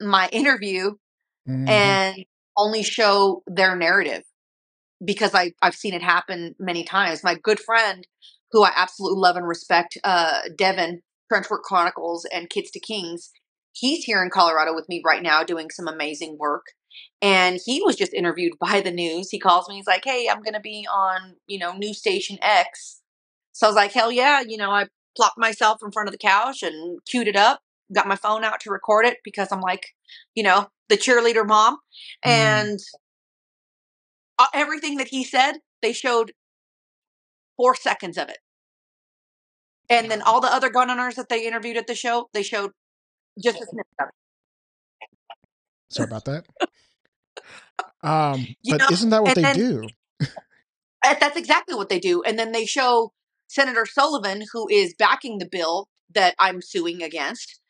[0.00, 0.92] my interview
[1.48, 1.68] mm-hmm.
[1.68, 2.24] and
[2.56, 4.22] only show their narrative
[5.04, 7.22] because I, I've seen it happen many times.
[7.22, 8.06] My good friend,
[8.52, 13.30] who I absolutely love and respect, uh, Devin, Trenchwork Chronicles and Kids to Kings,
[13.78, 16.66] he's here in Colorado with me right now doing some amazing work.
[17.20, 19.30] And he was just interviewed by the news.
[19.30, 22.38] He calls me, he's like, Hey, I'm going to be on, you know, News Station
[22.42, 23.00] X.
[23.52, 24.42] So I was like, Hell yeah.
[24.46, 24.86] You know, I
[25.16, 27.60] plopped myself in front of the couch and queued it up
[27.94, 29.94] got my phone out to record it because I'm like,
[30.34, 31.78] you know, the cheerleader mom.
[32.24, 32.30] Mm.
[32.30, 32.78] And
[34.54, 36.32] everything that he said, they showed
[37.56, 38.38] four seconds of it.
[39.88, 42.72] And then all the other gun owners that they interviewed at the show, they showed
[43.42, 44.14] just a snippet of it.
[45.90, 46.46] Sorry about that.
[48.02, 49.88] Um, but know, isn't that what they then, do?
[51.02, 52.22] that's exactly what they do.
[52.22, 53.12] And then they show
[53.48, 57.60] Senator Sullivan, who is backing the bill that I'm suing against,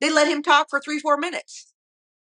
[0.00, 1.72] they let him talk for three, four minutes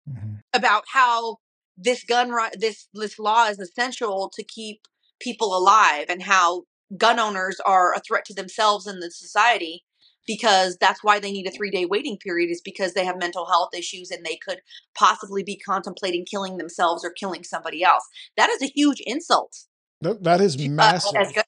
[0.10, 0.36] mm-hmm.
[0.54, 1.38] about how
[1.78, 4.88] this gun this this law is essential to keep
[5.20, 6.64] people alive and how
[6.98, 9.84] gun owners are a threat to themselves and the society
[10.28, 13.46] because that's why they need a three day waiting period is because they have mental
[13.46, 14.62] health issues and they could
[14.98, 18.04] possibly be contemplating killing themselves or killing somebody else.
[18.38, 19.56] That is a huge insult.
[20.02, 21.16] that is massive.
[21.16, 21.44] Uh,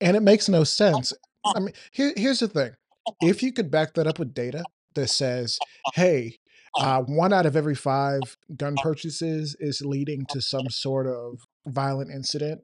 [0.00, 1.12] and it makes no sense.
[1.44, 2.72] I mean, here, here's the thing
[3.20, 5.58] if you could back that up with data, that says,
[5.94, 6.38] hey,
[6.78, 8.20] uh, one out of every five
[8.56, 12.62] gun purchases is leading to some sort of violent incident,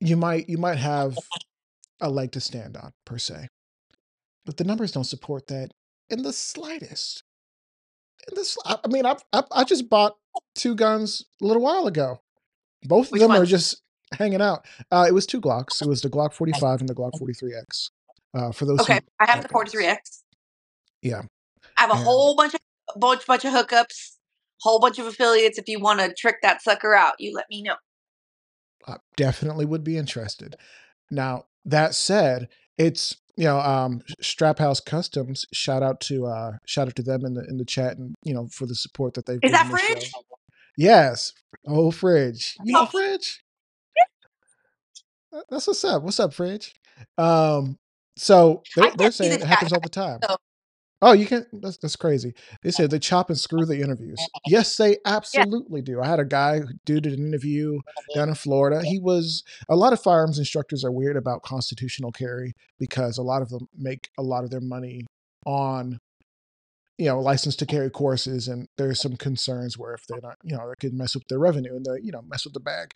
[0.00, 1.16] you might you might have
[2.00, 3.48] a leg to stand on per se.
[4.48, 5.72] But the numbers don't support that
[6.08, 7.22] in the slightest.
[8.26, 10.16] In this, I mean, I, I, I just bought
[10.54, 12.22] two guns a little while ago.
[12.82, 13.82] Both of Which them are just
[14.14, 14.64] hanging out.
[14.90, 15.82] Uh, it was two Glocks.
[15.82, 17.90] It was the Glock 45 and the Glock 43X.
[18.32, 20.22] Uh, for those, okay, I have the 43X.
[21.02, 21.20] Yeah.
[21.76, 22.60] I have a whole bunch of
[22.96, 24.16] bunch bunch of hookups,
[24.62, 25.58] whole bunch of affiliates.
[25.58, 27.76] If you want to trick that sucker out, you let me know.
[28.86, 30.56] I definitely would be interested.
[31.10, 35.46] Now that said, it's you know um, Strap House Customs.
[35.52, 38.34] Shout out to uh, shout out to them in the in the chat and you
[38.34, 39.38] know for the support that they've.
[39.42, 40.10] Is that Fridge?
[40.10, 40.20] Show.
[40.76, 41.32] Yes.
[41.66, 42.56] Oh, Fridge.
[42.64, 43.40] You know Fridge.
[45.50, 46.02] That's what's up.
[46.02, 46.74] What's up, Fridge?
[47.16, 47.76] Um,
[48.16, 50.18] so they're, they're saying it happens all the time.
[50.28, 50.36] So
[51.00, 51.46] Oh, you can.
[51.52, 52.34] That's that's crazy.
[52.62, 54.18] They said they chop and screw the interviews.
[54.46, 56.00] Yes, they absolutely do.
[56.00, 57.80] I had a guy who did an interview
[58.14, 58.82] down in Florida.
[58.82, 63.42] He was a lot of firearms instructors are weird about constitutional carry because a lot
[63.42, 65.04] of them make a lot of their money
[65.44, 65.98] on
[66.96, 70.56] you know license to carry courses, and there's some concerns where if they're not, you
[70.56, 72.92] know, it could mess up their revenue and they you know mess with the bag.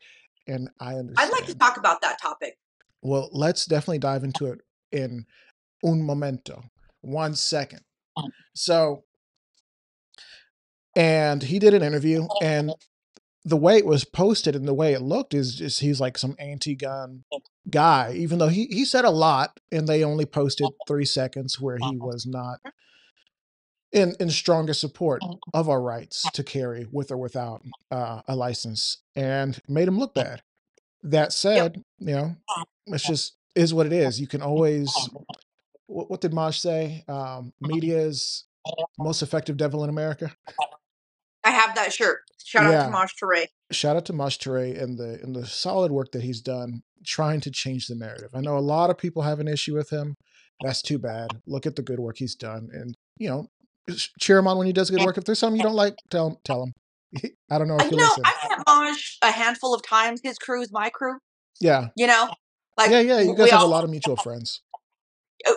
[0.49, 1.19] And I understand.
[1.19, 2.57] I'd like to talk about that topic.
[3.03, 4.61] Well, let's definitely dive into it
[4.91, 5.27] in
[5.85, 6.65] un momento.
[7.03, 7.81] One second.
[8.55, 9.05] So,
[10.97, 12.73] and he did an interview, and
[13.45, 16.37] the way it was posted and the way it looked is just he's like some
[16.39, 17.25] anti-gun
[17.71, 21.79] guy, even though he he said a lot, and they only posted three seconds where
[21.79, 22.61] he was not
[23.91, 25.23] in in stronger support
[25.53, 30.15] of our rights to carry with or without uh, a license, and made him look
[30.15, 30.43] bad.
[31.03, 32.37] That said, you know,
[32.87, 34.21] it's just is what it is.
[34.21, 34.93] You can always
[35.93, 37.05] what, what did Maj say?
[37.09, 38.45] Um, media is
[38.99, 40.35] most effective devil in America.
[41.45, 42.21] I have that shirt.
[42.45, 42.85] Shout out Yeah.
[42.85, 43.47] to Maj Toure.
[43.73, 47.41] shout out to Maj Toure and the and the solid work that he's done trying
[47.41, 48.31] to change the narrative.
[48.35, 50.15] I know a lot of people have an issue with him.
[50.63, 51.29] That's too bad.
[51.47, 53.49] Look at the good work he's done, and you know,
[54.21, 55.19] cheer him on when he does good work.
[55.19, 56.37] If there's something you don't like, tell him.
[56.45, 56.73] Tell him.
[57.51, 58.23] I don't know if You know, listen.
[58.25, 60.21] I've met Mosh a handful of times.
[60.23, 61.19] His crew's my crew.
[61.61, 62.29] Yeah, You know,
[62.79, 63.21] like yeah, yeah.
[63.21, 64.63] You we guys have a lot of mutual friends.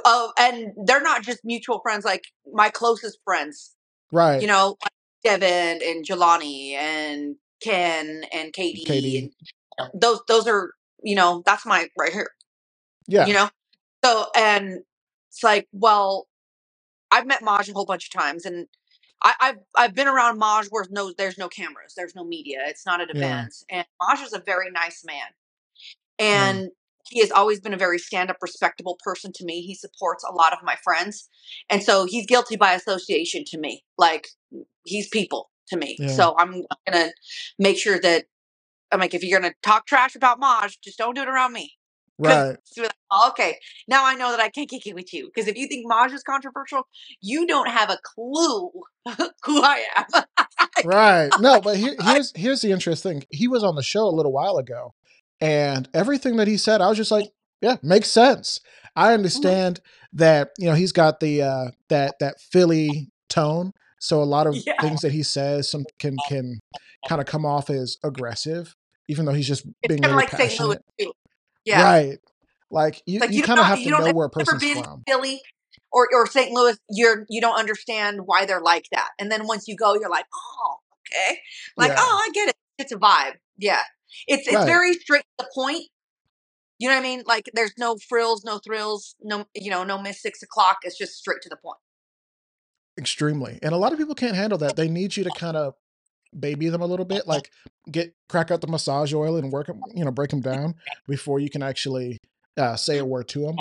[0.06, 2.06] Uh, and they're not just mutual friends.
[2.06, 3.76] Like my closest friends.
[4.12, 4.42] Right.
[4.42, 4.92] You know, like
[5.24, 8.84] Devin and Jelani and Ken and Katie.
[8.84, 9.34] Katie.
[9.78, 12.32] And those those are you know that's my right here.
[13.08, 13.26] yeah.
[13.26, 13.50] You know,
[14.04, 14.80] so and
[15.30, 16.28] it's like well,
[17.12, 18.68] I've met Maj a whole bunch of times and.
[19.24, 22.86] I, I've I've been around Maj where no there's no cameras, there's no media, it's
[22.86, 23.48] not at Yeah.
[23.72, 25.28] and Maj is a very nice man,
[26.20, 26.70] and
[27.10, 29.62] he has always been a very stand up, respectable person to me.
[29.62, 31.30] He supports a lot of my friends,
[31.70, 33.84] and so he's guilty by association to me.
[33.98, 34.28] Like
[34.86, 36.08] he's people to me, Yeah.
[36.10, 37.12] so I'm gonna
[37.60, 38.26] make sure that
[38.92, 41.74] I'm like if you're gonna talk trash about Maj, just don't do it around me.
[42.18, 42.56] Right.
[42.78, 45.26] like, "Oh, okay, now I know that I can't kick it with you.
[45.34, 46.88] Because if you think Maj is controversial,
[47.22, 48.72] you don't have a clue
[49.44, 50.24] who I am.
[50.86, 51.32] right.
[51.40, 53.20] No, but here, here's here's the interesting.
[53.20, 53.28] thing.
[53.32, 54.94] He was on the show a little while ago,
[55.42, 57.30] and everything that he said, I was just like,
[57.62, 58.60] yeah, makes sense.
[58.96, 59.82] I understand
[60.14, 64.56] that you know he's got the uh, that that Philly tone, so a lot of
[64.66, 64.80] Yeah.
[64.80, 66.60] things that he says some can can
[67.08, 68.76] kind of come off as aggressive,
[69.08, 70.82] even though he's just It's being really like passionate.
[71.00, 71.12] too.
[71.66, 72.20] Yeah, Right.
[72.72, 75.04] Like you, like you, you kind of have to know where a person's from.
[75.08, 75.42] Philly
[75.92, 76.52] or or St.
[76.52, 76.78] Louis.
[76.90, 80.26] You're you don't understand why they're like that, and then once you go, you're like,
[80.34, 80.76] oh,
[81.08, 81.40] okay,
[81.78, 81.98] like Yeah.
[81.98, 82.56] oh, I get it.
[82.78, 83.34] It's a vibe.
[83.58, 83.82] Yeah,
[84.28, 84.66] it's it's Right.
[84.66, 85.84] very straight to the point.
[86.78, 87.24] You know what I mean?
[87.26, 90.80] Like there's no frills, no thrills, no you know, no miss six o'clock.
[90.84, 91.78] It's just straight to the point.
[92.98, 93.60] Extremely.
[93.62, 94.76] And a lot of people can't handle that.
[94.76, 95.74] They need you to kind of
[96.38, 97.52] baby them a little bit, like
[97.92, 100.76] get crack out the massage oil and work them, you know, break them down
[101.08, 102.18] before you can actually
[102.58, 103.58] uh, say a word to them.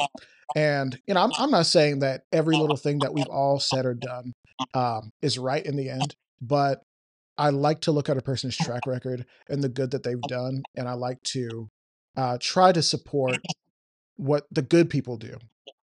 [0.55, 3.87] And you know, I'm I'm not saying that every little thing that we've all said
[3.87, 4.33] or done
[4.73, 6.83] um, is right in the end, but
[7.37, 10.63] I like to look at a person's track record and the good that they've done,
[10.77, 11.69] and I like to
[12.17, 13.39] uh, try to support
[14.17, 15.37] what the good people do.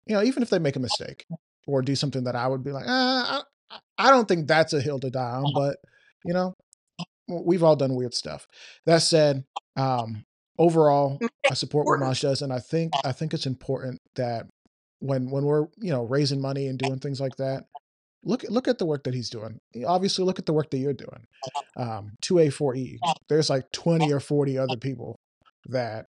[0.06, 1.26] You know, even if they make a mistake
[1.68, 4.82] or do something that I would be like, ah, I, I don't think that's a
[4.82, 5.78] hill to die on, but
[6.26, 6.56] you know,
[7.28, 8.48] we've all done weird stuff.
[8.86, 9.44] That said,
[9.76, 10.26] um,
[10.58, 12.00] overall, I support what.
[12.00, 14.48] Maj does, and I think I think it's important that
[15.00, 17.66] when when we're you know raising money and doing things like that,
[18.24, 19.60] look look at the work that he's doing.
[19.86, 21.26] Obviously, look at the work that you're doing.
[21.76, 23.00] Um, Two A four E.
[23.30, 25.20] There's like twenty or forty other people
[25.68, 26.08] that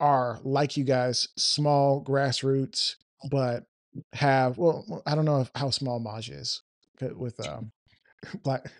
[0.00, 2.96] are like you guys, small grassroots,
[3.30, 3.64] but
[4.12, 6.62] have well, well, I don't know if, how small Maj is
[7.00, 7.72] with um
[8.42, 8.70] black.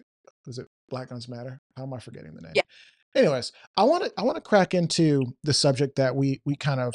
[0.47, 1.61] Was it Black Guns Matter?
[1.77, 2.53] How am I forgetting the name?
[2.55, 2.63] Yeah.
[3.15, 6.81] Anyways, I want to I want to crack into the subject that we we kind
[6.81, 6.93] of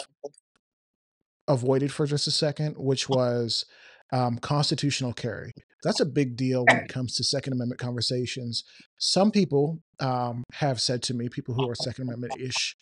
[1.47, 3.65] avoided for just a second, which was
[4.11, 5.51] um, constitutional carry.
[5.83, 8.63] That's a big deal when it comes to Second Amendment conversations.
[8.97, 12.75] Some people um, have said to me, people who are Second Amendment ish,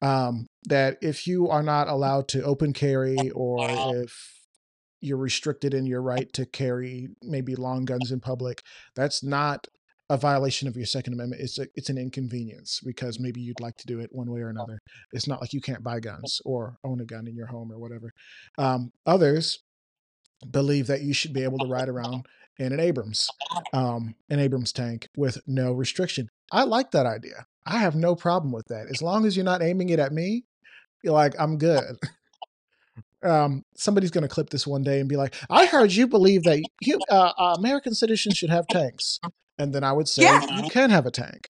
[0.00, 3.58] um, that if you are not allowed to open carry or
[3.96, 4.34] if
[5.00, 8.62] you're restricted in your right to carry maybe long guns in public,
[8.96, 9.66] that's not
[10.10, 11.42] a violation of your Second Amendment.
[11.42, 14.48] It's a, it's an inconvenience because maybe you'd like to do it one way or
[14.48, 14.78] another.
[15.12, 17.78] It's not like you can't buy guns or own a gun in your home or
[17.78, 18.12] whatever.
[18.56, 19.58] Um, others
[20.50, 22.26] believe that you should be able to ride around
[22.58, 23.30] in an Abrams,
[23.72, 26.28] um, an Abrams tank with no restriction.
[26.50, 27.46] I like that idea.
[27.66, 28.86] I have no problem with that.
[28.90, 30.44] As long as you're not aiming it at me,
[31.04, 31.96] you're like, I'm good.
[33.22, 36.44] um, somebody's going to clip this one day and be like, I heard you believe
[36.44, 39.20] that you, uh, uh, American citizens should have tanks.
[39.58, 40.62] And then I would say, Yeah.
[40.62, 41.50] you can have a tank.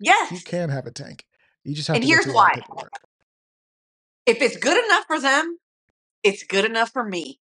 [0.00, 0.30] Yes.
[0.30, 1.24] You can have a tank.
[1.64, 2.60] You just have And to here's why.
[4.26, 5.58] if it's good enough for them,
[6.22, 7.38] it's good enough for me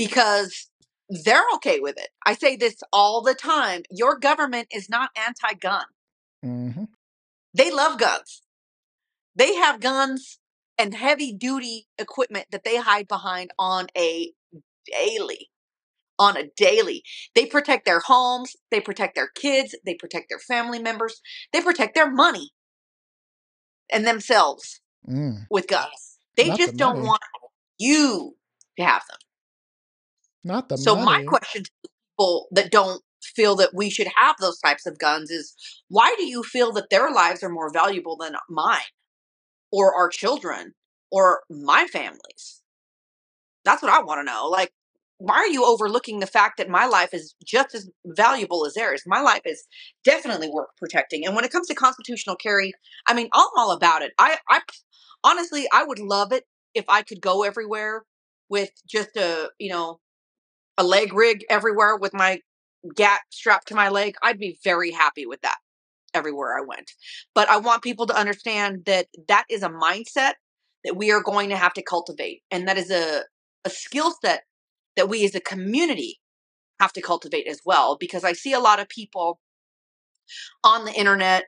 [0.00, 0.70] because
[1.10, 2.08] they're okay with it.
[2.24, 3.82] I say this all the time.
[3.90, 5.84] Your government is not anti-gun.
[6.42, 6.84] hmm
[7.52, 8.42] They love guns.
[9.36, 10.38] They have guns
[10.78, 14.32] and heavy duty equipment that they hide behind on a
[14.90, 15.50] daily.
[16.18, 17.02] On a daily.
[17.34, 21.20] They protect their homes, they protect their kids, they protect their family members,
[21.52, 22.50] they protect their money
[23.92, 25.46] and themselves Mm.
[25.50, 26.18] with guns.
[26.36, 27.22] They Not just the don't want
[27.78, 28.36] you
[28.78, 29.18] to have them.
[30.44, 34.58] Not the so my question to people that don't feel that we should have those
[34.58, 35.54] types of guns is
[35.88, 38.80] why do you feel that their lives are more valuable than mine
[39.70, 40.74] or our children
[41.10, 42.62] or my families?
[43.64, 44.48] That's what I want to know.
[44.48, 44.72] Like
[45.20, 49.02] why are you overlooking the fact that my life is just as valuable as theirs?
[49.06, 49.66] My life is
[50.02, 51.26] definitely worth protecting.
[51.26, 52.72] And when it comes to constitutional carry,
[53.06, 54.12] I mean, I'm all about it.
[54.18, 54.62] I, I
[55.22, 58.04] honestly, I would love it if I could go everywhere
[58.48, 60.00] with just a, you know,
[60.80, 62.40] a leg rig everywhere with my
[62.96, 64.14] gat strapped to my leg.
[64.22, 65.58] I'd be very happy with that
[66.14, 66.92] everywhere I went.
[67.34, 70.32] But I want people to understand that that is a mindset
[70.84, 72.42] that we are going to have to cultivate.
[72.50, 73.24] And that is a,
[73.66, 74.44] a skill set
[74.96, 76.18] that we as a community
[76.80, 79.38] have to cultivate as well because I see a lot of people
[80.64, 81.44] on the internet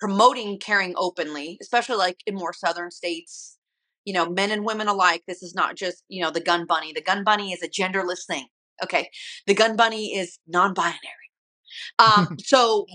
[0.00, 3.58] promoting caring openly, especially like in more southern states,
[4.04, 5.22] you know, men and women alike.
[5.26, 6.92] This is not just, you know, the gun bunny.
[6.92, 8.46] The gun bunny is a genderless thing.
[8.82, 9.10] Okay.
[9.46, 10.98] The gun bunny is non binary.
[11.98, 12.86] Um, so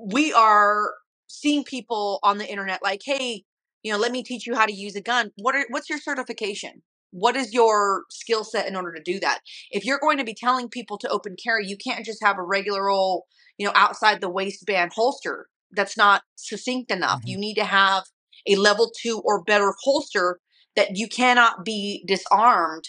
[0.00, 0.94] we are
[1.28, 3.44] seeing people on the internet like, hey,
[3.82, 5.30] you know, let me teach you how to use a gun.
[5.36, 6.82] What are what's your certification?
[7.16, 10.34] what is your skill set in order to do that if you're going to be
[10.34, 13.22] telling people to open carry you can't just have a regular old
[13.58, 17.28] you know outside the waistband holster that's not succinct enough mm-hmm.
[17.28, 18.04] you need to have
[18.46, 20.40] a level two or better holster
[20.76, 22.84] that you cannot be disarmed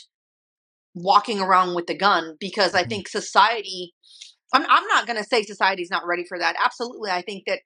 [0.93, 2.89] walking around with a gun because i mm-hmm.
[2.89, 3.93] think society
[4.53, 7.59] i'm, I'm not going to say society's not ready for that absolutely i think that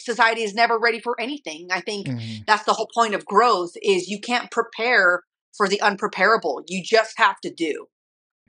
[0.00, 2.42] society is never ready for anything i think mm-hmm.
[2.46, 5.22] that's the whole point of growth is you can't prepare
[5.56, 6.62] for the unpreparable.
[6.68, 7.86] You just have to do.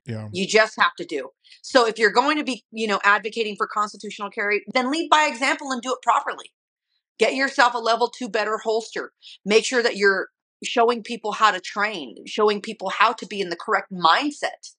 [0.06, 0.28] Yeah.
[0.32, 1.30] You just have to do.
[1.62, 5.26] So if you're going to be, you know, advocating for constitutional carry, then lead by
[5.30, 6.52] example and do it properly.
[7.18, 9.12] Get yourself a level 2 better holster.
[9.44, 10.28] Make sure that you're
[10.64, 14.74] showing people how to train, showing people how to be in the correct mindset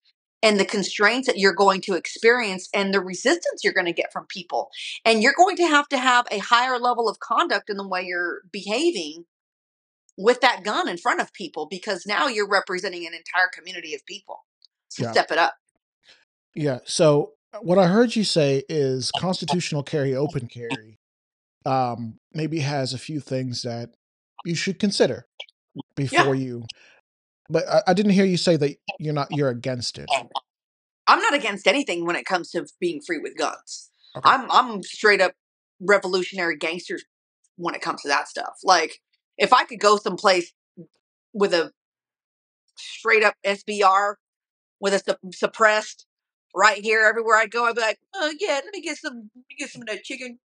[0.45, 4.13] and the constraints that you're going to experience and the resistance you're going to get
[4.13, 4.69] from people.
[5.03, 8.03] And you're going to have to have a higher level of conduct in the way
[8.03, 9.25] you're behaving
[10.17, 14.05] with that gun in front of people because now you're representing an entire community of
[14.05, 14.45] people.
[14.89, 15.11] So yeah.
[15.11, 15.55] step it up.
[16.53, 16.79] Yeah.
[16.85, 20.99] So uh, what I heard you say is constitutional carry, open carry,
[21.65, 23.89] um, maybe has a few things that
[24.45, 25.25] you should consider
[25.95, 26.45] before yeah.
[26.45, 26.65] you.
[27.49, 30.09] But I, I, didn't hear you say that you're not you're against it.
[31.07, 33.91] I'm not against anything when it comes to being free with guns.
[34.17, 34.29] Okay.
[34.29, 35.33] I'm I'm straight up
[35.79, 37.03] revolutionary gangsters
[37.57, 38.53] when it comes to that stuff.
[38.63, 38.99] Like
[39.37, 40.51] if I could go someplace
[41.33, 41.71] with a
[42.77, 44.15] straight up SBR
[44.79, 46.05] with a su- suppressed
[46.55, 49.43] right here everywhere I go, I'd be like, oh yeah, let me get some, let
[49.49, 50.39] me get some of that chicken.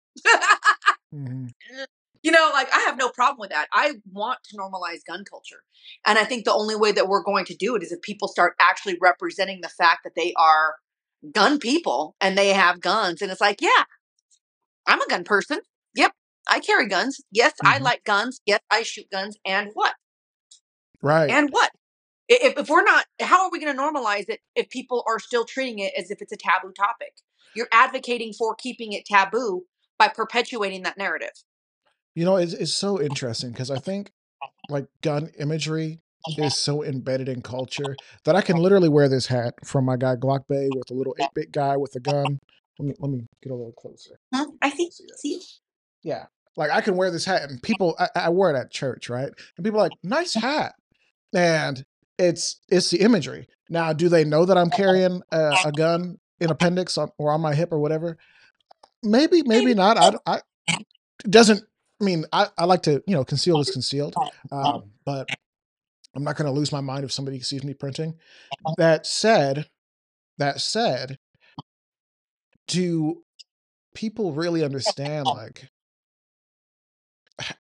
[1.15, 1.47] mm-hmm.
[2.23, 3.69] You know, like I have no problem with that.
[3.73, 5.63] I want to normalize gun culture.
[6.07, 8.29] And I think the only way that we're going to do it is if people
[8.29, 10.75] start actually representing the fact that they are
[11.33, 13.23] gun people and they have guns.
[13.23, 13.85] And it's like, yeah,
[14.87, 15.61] I'm a gun person.
[15.95, 16.13] Yep,
[16.49, 17.21] I carry guns.
[17.31, 17.75] Yes, mm-hmm.
[17.75, 18.41] I like guns.
[18.47, 19.37] Yes, I shoot guns.
[19.45, 19.95] And what?
[21.03, 21.31] Right.
[21.31, 21.71] And what?
[22.29, 25.45] If, if we're not, how are we going to normalize it if people are still
[25.45, 27.15] treating it as if it's a taboo topic?
[27.57, 29.65] You're advocating for keeping it taboo
[29.99, 31.33] by perpetuating that narrative.
[32.15, 34.11] You know, it's, it's so interesting because I think
[34.69, 36.45] like gun imagery uh-huh.
[36.45, 40.17] is so embedded in culture that I can literally wear this hat from my guy
[40.17, 42.41] Glock Bay with a little 8 bit guy with a gun.
[42.79, 44.19] Let me let me get a little closer.
[44.35, 44.47] Huh?
[44.63, 44.91] I see.
[44.91, 45.41] See, see
[46.03, 46.27] yeah.
[46.57, 49.31] Like I can wear this hat and people I, I wear it at church, right?
[49.57, 50.75] And people are like, nice hat.
[51.35, 51.85] And
[52.19, 53.47] it's it's the imagery.
[53.69, 54.77] Now, do they know that I'm uh-huh.
[54.77, 58.19] carrying a, a gun in appendix on, or on my hip or whatever?
[59.03, 59.97] Maybe, maybe not.
[60.27, 60.77] I, I
[61.29, 61.65] doesn't.
[62.01, 64.15] I mean, I, I like to you know conceal is concealed,
[64.51, 65.29] um, but
[66.15, 68.15] I'm not going to lose my mind if somebody sees me printing.
[68.79, 69.69] That said,
[70.39, 71.19] that said,
[72.67, 73.23] do
[73.95, 75.69] people really understand like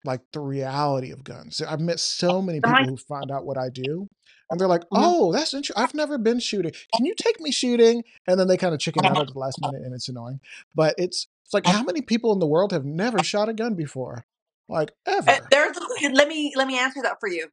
[0.06, 1.62] like the reality of guns.
[1.62, 4.08] I've met so many people who find out what I do
[4.50, 5.04] and they're like, mm-hmm.
[5.04, 5.82] "Oh, that's interesting.
[5.82, 6.72] I've never been shooting.
[6.96, 9.60] Can you take me shooting?" And then they kind of chicken out at the last
[9.62, 10.40] minute and it's annoying.
[10.76, 13.74] But it's it's like how many people in the world have never shot a gun
[13.74, 14.26] before?
[14.68, 15.48] Like eh, ever.
[15.50, 15.78] There's
[16.12, 17.48] let me let me answer that for you.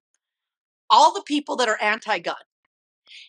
[0.90, 2.34] All the people that are anti-gun.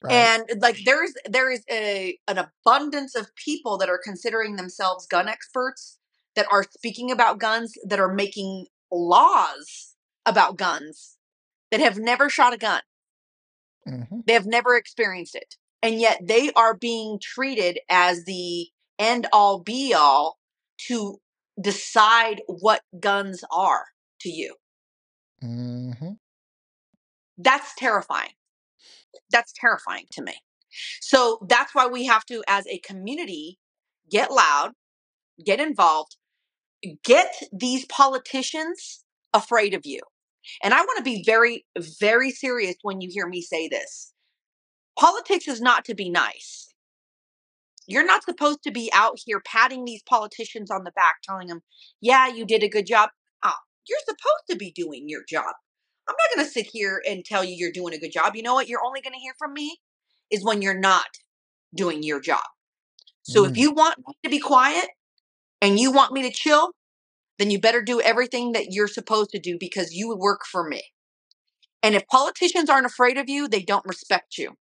[0.04, 0.12] Right.
[0.12, 5.28] And like there's there is a an abundance of people that are considering themselves gun
[5.28, 5.99] experts
[6.36, 9.93] that are speaking about guns that are making laws
[10.25, 11.17] about guns
[11.69, 12.82] that have never shot a gun.
[13.88, 14.22] Mm-hmm.
[14.26, 15.57] They have never experienced it.
[15.84, 20.39] And yet they are being treated as the end all be all
[20.88, 21.17] to
[21.61, 23.86] decide what guns are
[24.21, 24.55] to you.
[25.43, 26.13] Mm-hmm.
[27.38, 28.32] That's terrifying.
[29.32, 30.34] That's terrifying to me.
[31.01, 33.59] So that's why we have to, as a community,
[34.11, 34.71] get loud,
[35.45, 36.17] get involved,
[37.03, 39.03] get these politicians
[39.34, 40.01] afraid of you.
[40.63, 41.65] And I want to be very,
[41.99, 44.13] very serious when you hear me say this.
[44.97, 46.64] politics is not to be nice.
[47.88, 51.61] You're not supposed to be out here patting these politicians on the back, telling them,
[52.01, 53.09] yeah, you did a good job.
[53.43, 53.53] Oh,
[53.88, 55.53] you're supposed to be doing your job.
[56.07, 58.36] I'm not going to sit here and tell you you're doing a good job.
[58.36, 58.67] You know what?
[58.67, 59.77] You're only going to hear from me
[60.31, 61.07] is when you're not
[61.75, 62.43] doing your job.
[63.23, 63.51] So mm.
[63.51, 64.88] if you want me to be quiet
[65.61, 66.71] and you want me to chill,
[67.38, 70.83] then you better do everything that you're supposed to do because you work for me.
[71.83, 74.55] And if politicians aren't afraid of you, they don't respect you.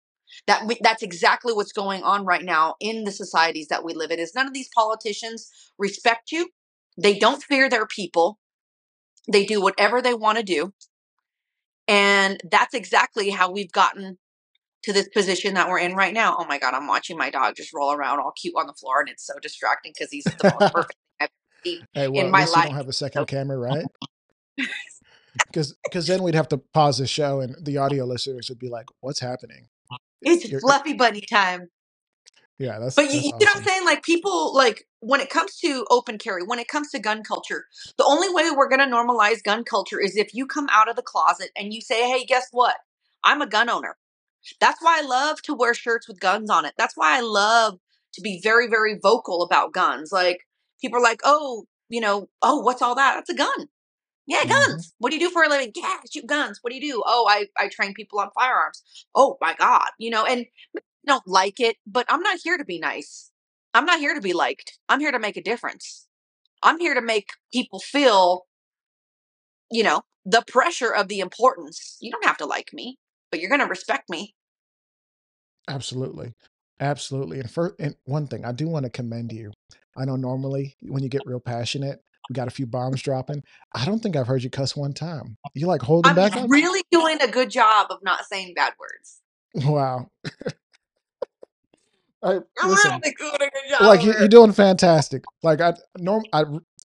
[0.47, 4.19] That that's exactly what's going on right now in the societies that we live in.
[4.19, 6.49] Is none of these politicians respect you?
[6.97, 8.39] They don't fear their people.
[9.31, 10.73] They do whatever they want to do.
[11.87, 14.17] And that's exactly how we've gotten
[14.83, 16.35] to this position that we're in right now.
[16.37, 18.99] Oh my God, I'm watching my dog just roll around all cute on the floor,
[18.99, 21.29] and it's so distracting because he's the most perfect I've
[21.63, 22.55] seen hey, well, in my life.
[22.55, 23.85] You don't have a second camera, right?
[25.47, 28.69] Because because then we'd have to pause the show, and the audio listeners would be
[28.69, 29.67] like, "What's happening?"
[30.23, 31.69] It's You're, fluffy bunny time.
[32.59, 32.95] Yeah, that's.
[32.95, 33.45] But that's you, you awesome.
[33.45, 33.85] know what I'm saying?
[33.85, 37.65] Like people, like when it comes to open carry, when it comes to gun culture,
[37.97, 40.95] the only way we're going to normalize gun culture is if you come out of
[40.95, 42.75] the closet and you say, "Hey, guess what?
[43.23, 43.97] I'm a gun owner."
[44.59, 46.73] That's why I love to wear shirts with guns on it.
[46.77, 47.79] That's why I love
[48.13, 50.11] to be very, very vocal about guns.
[50.11, 50.41] Like
[50.81, 53.15] people are like, "Oh, you know, oh, what's all that?
[53.15, 53.67] That's a gun."
[54.25, 54.49] Yeah, mm-hmm.
[54.49, 54.87] guns.
[54.87, 54.95] Mm-hmm.
[54.99, 55.71] What do you do for a living?
[55.75, 56.59] Yeah, shoot guns.
[56.61, 57.03] What do you do?
[57.05, 58.81] Oh, I, I train people on firearms.
[59.15, 59.87] Oh my God.
[59.97, 60.45] You know, and
[61.05, 63.31] don't like it, but I'm not here to be nice.
[63.73, 64.77] I'm not here to be liked.
[64.87, 66.07] I'm here to make a difference.
[66.61, 68.45] I'm here to make people feel,
[69.71, 71.97] you know, the pressure of the importance.
[71.99, 72.97] You don't have to like me,
[73.31, 74.35] but you're going to respect me.
[75.67, 76.33] Absolutely.
[76.79, 77.39] Absolutely.
[77.39, 79.51] And for and one thing, I do want to commend you.
[79.97, 81.99] I know normally when you get real passionate,
[82.29, 83.43] we got a few bombs dropping.
[83.73, 85.37] I don't think I've heard you cuss one time.
[85.53, 86.35] You like holding I'm back?
[86.35, 89.21] I'm really doing a good job of not saying bad words.
[89.67, 90.09] Wow.
[92.23, 93.81] I, I'm listen, really doing a good job.
[93.81, 95.23] Like you, are doing fantastic.
[95.43, 96.45] Like I norm, I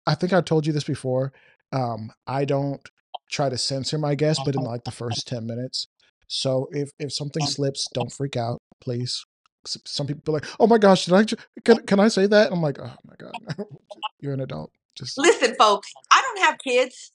[0.07, 1.33] I think I told you this before.
[1.73, 2.81] Um, I don't
[3.29, 5.87] try to censor my guests, but in like the first ten minutes.
[6.27, 9.25] So if if something slips, don't freak out, please.
[9.67, 11.25] Some people are like, "Oh my gosh, did I?
[11.63, 13.33] Can, can I say that?" I'm like, "Oh my god,
[14.21, 15.91] you're an adult." Just listen, folks.
[16.11, 17.11] I don't have kids,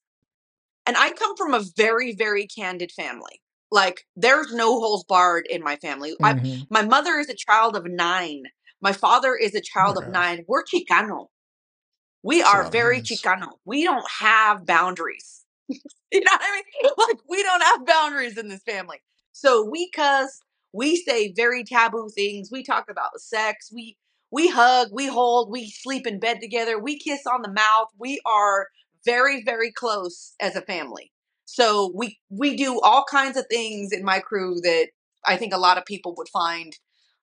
[0.87, 3.41] and I come from a very, very candid family.
[3.70, 6.14] Like there's no holes barred in my family.
[6.20, 6.47] Mm-hmm.
[6.47, 8.45] I, my mother is a child of nine.
[8.81, 10.45] My father is a oh child oh of nine.
[10.49, 11.26] We're Chicano.
[12.22, 13.53] We are very Chicano.
[13.64, 15.45] We don't have boundaries.
[15.68, 16.93] you know what I mean?
[16.99, 18.99] Like we don't have boundaries in this family.
[19.33, 20.41] So we cuss.
[20.72, 22.51] We say very taboo things.
[22.53, 23.70] We talk about sex.
[23.72, 23.97] We
[24.31, 27.89] we hug, we hold, we sleep in bed together, we kiss on the mouth.
[27.99, 28.68] We are
[29.05, 31.12] very, very close as a family.
[31.47, 34.89] So we we do all kinds of things in my crew that
[35.26, 36.78] I think a lot of people would find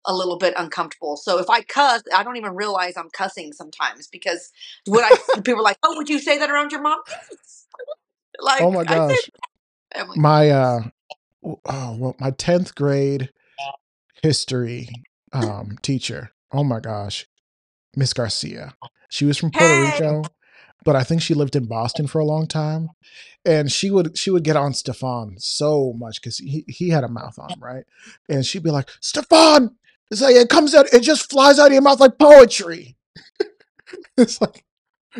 [0.06, 1.18] a little bit uncomfortable.
[1.18, 4.52] So if I cuss, I don't even realize I'm cussing sometimes because
[4.86, 7.00] when I people are like, "Oh, would you say that around your mom?"
[8.40, 9.30] like, oh my gosh,
[10.16, 10.82] my uh,
[11.44, 13.32] oh well, my tenth grade
[14.24, 17.28] history um teacher Oh my gosh.
[17.96, 18.74] Miss Garcia.
[19.10, 19.92] She was from Puerto hey.
[19.92, 20.24] Rico,
[20.84, 22.90] but I think she lived in Boston for a long time.
[23.46, 27.10] And she would she would get on Stefan so much because he, he had a
[27.10, 27.86] mouth on him, right?
[28.30, 29.76] And she'd be like, Stefan!
[30.12, 32.98] It's like it comes out, it just flies out of your mouth like poetry.
[34.18, 34.64] it's like,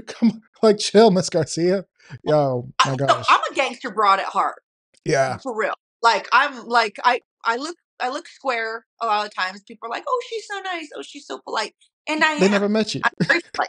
[0.06, 1.86] come like chill, Miss Garcia.
[2.24, 3.26] Yo, my gosh.
[3.30, 4.62] I'm a gangster broad at heart.
[5.06, 5.38] Yeah.
[5.38, 5.74] For real.
[6.02, 9.62] Like I'm like I I look I look square a lot of times.
[9.64, 10.90] People are like, "Oh, she's so nice.
[10.96, 11.76] Oh, she's so polite."
[12.08, 12.52] And I they am.
[12.52, 13.02] never met you.
[13.04, 13.42] I'm,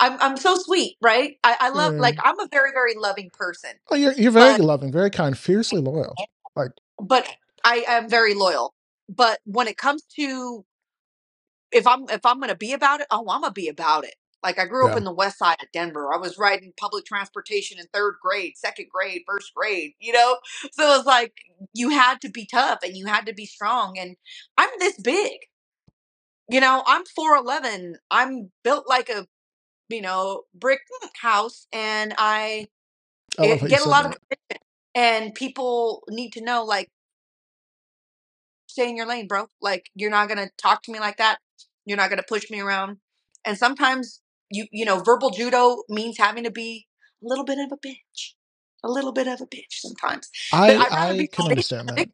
[0.00, 1.36] I'm, I'm so sweet, right?
[1.44, 2.00] I, I love yeah.
[2.00, 3.70] like I'm a very very loving person.
[3.90, 6.14] Oh, you're you're very but, loving, very kind, fiercely loyal.
[6.56, 7.28] Like, but
[7.64, 8.74] I am very loyal.
[9.08, 10.64] But when it comes to
[11.70, 14.14] if I'm if I'm gonna be about it, oh, I'm gonna be about it.
[14.42, 14.92] Like I grew yeah.
[14.92, 16.12] up in the west side of Denver.
[16.12, 20.38] I was riding public transportation in third grade, second grade, first grade, you know?
[20.72, 21.34] So it was like
[21.74, 23.98] you had to be tough and you had to be strong.
[23.98, 24.16] And
[24.58, 25.38] I'm this big.
[26.50, 27.94] You know, I'm 4'11.
[28.10, 29.26] I'm built like a,
[29.88, 30.80] you know, brick
[31.20, 32.66] house and I,
[33.38, 34.16] I get a lot that.
[34.16, 34.66] of attention.
[34.94, 36.90] And people need to know, like,
[38.66, 39.46] stay in your lane, bro.
[39.60, 41.38] Like, you're not going to talk to me like that.
[41.86, 42.98] You're not going to push me around.
[43.44, 44.21] And sometimes
[44.52, 46.86] you you know verbal judo means having to be
[47.22, 48.34] a little bit of a bitch
[48.84, 50.28] a little bit of a bitch sometimes.
[50.52, 52.08] I i can understand that.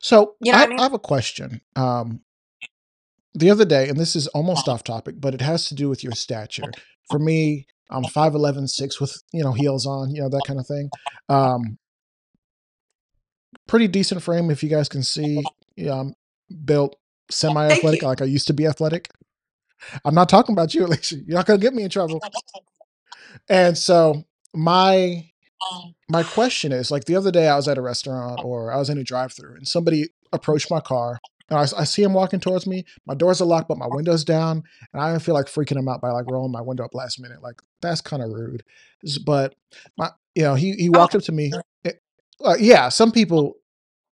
[0.00, 0.80] so you know I, I, mean?
[0.80, 2.20] I, have a question um
[3.34, 6.04] the other day and this is almost off topic but it has to do with
[6.04, 6.70] your stature.
[7.10, 10.66] For me i'm 5'11 6 with you know heels on you know that kind of
[10.66, 10.90] thing.
[11.28, 11.78] Um
[13.66, 15.42] pretty decent frame if you guys can see
[15.78, 16.14] I'm
[16.64, 16.96] built
[17.30, 19.08] semi athletic, like I used to be athletic.
[20.04, 21.16] I'm not talking about you, Alicia.
[21.26, 22.20] You're not gonna get me in trouble.
[23.48, 24.24] And so
[24.54, 25.30] my
[26.08, 28.88] my question is like the other day I was at a restaurant or I was
[28.88, 31.20] in a drive through and somebody approached my car
[31.50, 32.84] and I, I, see him walking towards me.
[33.06, 34.62] My doors are locked, but my window's down,
[34.92, 37.20] and I don't feel like freaking him out by like rolling my window up last
[37.20, 37.42] minute.
[37.42, 38.62] Like that's kind of rude.
[39.26, 39.54] But
[39.98, 41.52] my, you know, he he walked up to me.
[41.84, 42.00] It,
[42.44, 43.56] uh, yeah, some people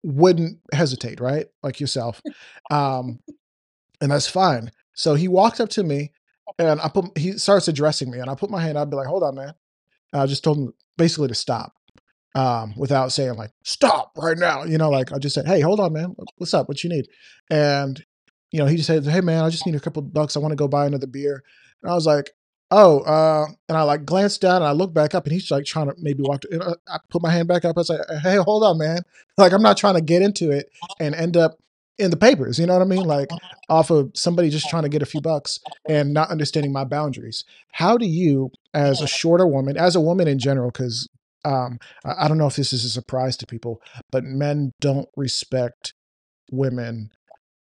[0.04, 1.46] wouldn't hesitate, right?
[1.62, 2.22] Like yourself,
[2.72, 3.20] um,
[4.02, 4.72] and that's fine.
[4.98, 6.12] So he walked up to me,
[6.60, 8.78] and I put he starts addressing me, and I put my hand.
[8.78, 9.54] I'd be like, "Hold on, man."
[10.12, 11.74] And I just told him basically to stop
[12.36, 14.64] um, without saying like stop right now.
[14.64, 16.68] You know, like I just said, hey, hold on, man, what's up?
[16.68, 17.08] What you need?
[17.50, 18.04] And
[18.52, 20.38] you know, he just said, hey, man, I just need a couple bucks.
[20.38, 21.44] I want to go buy another beer.
[21.82, 22.32] And I was like,
[22.72, 25.66] oh, uh, and I like glanced down and I looked back up and he's like
[25.66, 26.42] trying to maybe walk.
[26.42, 27.76] To, I put my hand back up.
[27.76, 29.02] I was like, hey, hold on, man.
[29.38, 30.70] Like I'm not trying to get into it
[31.00, 31.60] and end up
[32.00, 32.60] in the papers.
[32.60, 33.06] You know what I mean?
[33.06, 33.30] Like
[33.70, 37.44] off of somebody just trying to get a few bucks and not understanding my boundaries.
[37.72, 41.08] How do you, as a shorter woman, as a woman in general, because
[41.46, 43.82] um, I don't know if this is a surprise to people,
[44.12, 45.94] but men don't respect
[46.52, 47.10] women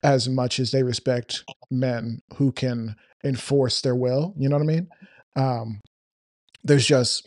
[0.03, 2.95] as much as they respect men who can
[3.25, 4.35] enforce their will.
[4.39, 4.89] You know what I mean?
[5.37, 5.81] Um,
[6.63, 7.27] there's just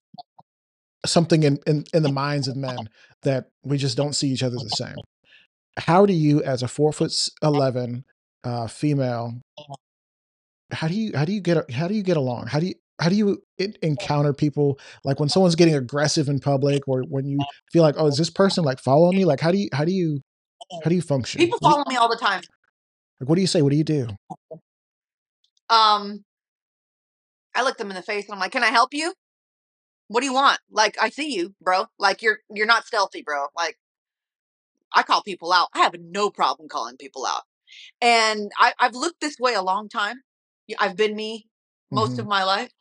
[1.06, 2.78] something in, in, in the minds of men
[3.24, 4.96] that we just don't see each other the same.
[5.78, 8.04] How do you, as a four foot eleven
[8.44, 9.42] uh, female,
[10.72, 12.48] how do you how do you get how do you get along?
[12.48, 13.42] How do you how do you
[13.82, 14.80] encounter people?
[15.04, 17.40] Like when someone's getting aggressive in public or when you
[17.72, 19.26] feel like oh is this person like following me?
[19.26, 20.22] Like how do you how do you
[20.84, 21.40] how do you function?
[21.40, 22.42] People follow me all the time.
[23.20, 23.62] Like what do you say?
[23.62, 24.08] What do you do?
[25.70, 26.24] Um
[27.54, 29.14] i look them in the face and i'm like can i help you?
[30.08, 30.60] What do you want?
[30.72, 31.88] Like i see you bro.
[32.00, 33.48] Like you're you're not stealthy bro.
[33.54, 33.78] Like
[34.96, 37.44] i call people out i have no problem calling people out
[38.02, 40.22] and I, i've looked this way a long time
[40.80, 41.48] i've been me
[41.92, 42.22] most mm-hmm.
[42.22, 42.72] of my life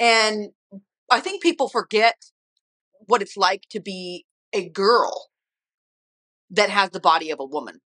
[0.00, 0.50] and
[1.10, 2.16] I think people forget
[3.06, 5.28] what it's like to be a girl
[6.50, 7.80] that has the body of a woman.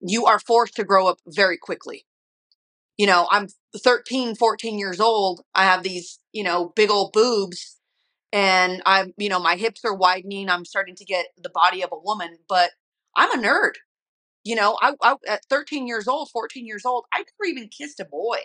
[0.00, 2.06] You are forced to grow up very quickly.
[2.96, 5.42] You know, I'm 13, 14 years old.
[5.54, 7.75] I have these, you know, big old boobs
[8.32, 10.48] and I'm, you know, my hips are widening.
[10.48, 12.70] I'm starting to get the body of a woman, but
[13.16, 13.72] I'm a nerd.
[14.44, 18.00] You know, I, I at 13 years old, 14 years old, I never even kissed
[18.00, 18.38] a boy.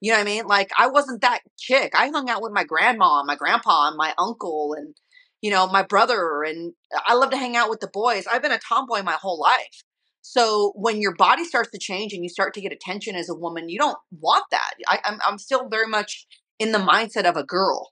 [0.00, 0.46] You know what I mean?
[0.46, 1.92] Like I wasn't that chick.
[1.94, 4.94] I hung out with my grandma and my grandpa and my uncle and
[5.42, 6.72] you know, my brother and
[7.06, 8.26] I love to hang out with the boys.
[8.26, 9.82] I've been a tomboy my whole life.
[10.22, 13.34] So when your body starts to change and you start to get attention as a
[13.34, 14.70] woman, you don't want that.
[14.88, 16.26] I, I'm, I'm still very much
[16.58, 17.90] in the mindset of a girl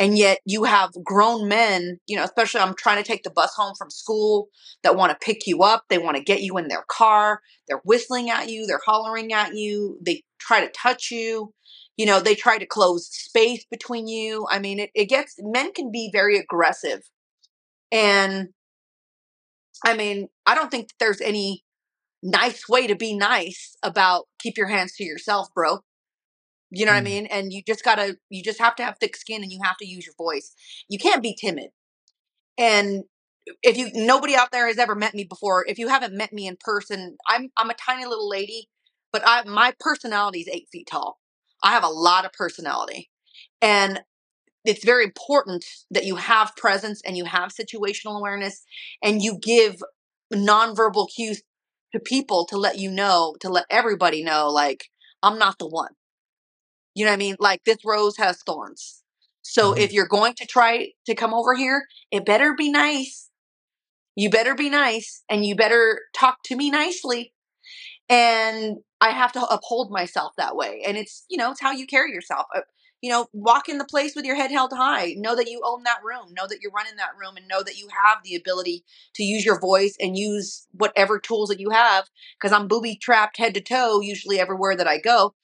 [0.00, 3.54] and yet you have grown men you know especially i'm trying to take the bus
[3.54, 4.48] home from school
[4.82, 7.82] that want to pick you up they want to get you in their car they're
[7.84, 11.52] whistling at you they're hollering at you they try to touch you
[12.00, 14.46] you know they try to close space between you.
[14.50, 17.02] I mean it, it gets men can be very aggressive.
[17.92, 18.48] And
[19.84, 21.62] i mean i don't think there's any
[22.22, 25.78] nice way to be nice about keep your hands to yourself bro
[26.70, 26.96] you know mm.
[26.96, 27.04] what I mm.
[27.04, 27.26] mean?
[27.26, 29.86] And you just gotta, you just have to have thick skin and you have to
[29.86, 30.54] use your voice.
[30.88, 31.70] You can't be timid.
[32.58, 33.04] And
[33.62, 36.46] if you, nobody out there has ever met me before, if you haven't met me
[36.46, 38.68] in person, I'm, I'm a tiny little lady,
[39.12, 41.18] but I, my personality is eight feet tall.
[41.62, 43.10] I have a lot of personality.
[43.62, 44.00] And
[44.64, 48.62] it's very important that you have presence and you have situational awareness
[49.02, 49.82] and you give
[50.32, 51.42] nonverbal cues
[51.92, 54.84] to people to let you know, to let everybody know, like,
[55.22, 55.92] I'm not the one.
[56.94, 57.36] You know what I mean?
[57.38, 59.02] Like this rose has thorns.
[59.42, 59.80] So mm-hmm.
[59.80, 63.30] if you're going to try to come over here, it better be nice.
[64.16, 67.32] You better be nice and you better talk to me nicely.
[68.08, 70.82] And I have to uphold myself that way.
[70.86, 72.46] And it's, you know, it's how you carry yourself.
[72.54, 72.62] Uh,
[73.00, 75.14] you know, walk in the place with your head held high.
[75.16, 76.34] Know that you own that room.
[76.34, 78.84] Know that you're running that room and know that you have the ability
[79.14, 82.10] to use your voice and use whatever tools that you have.
[82.38, 85.34] Because I'm booby trapped head to toe usually everywhere that I go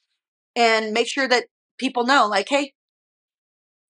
[0.57, 1.45] and make sure that
[1.79, 2.73] people know like hey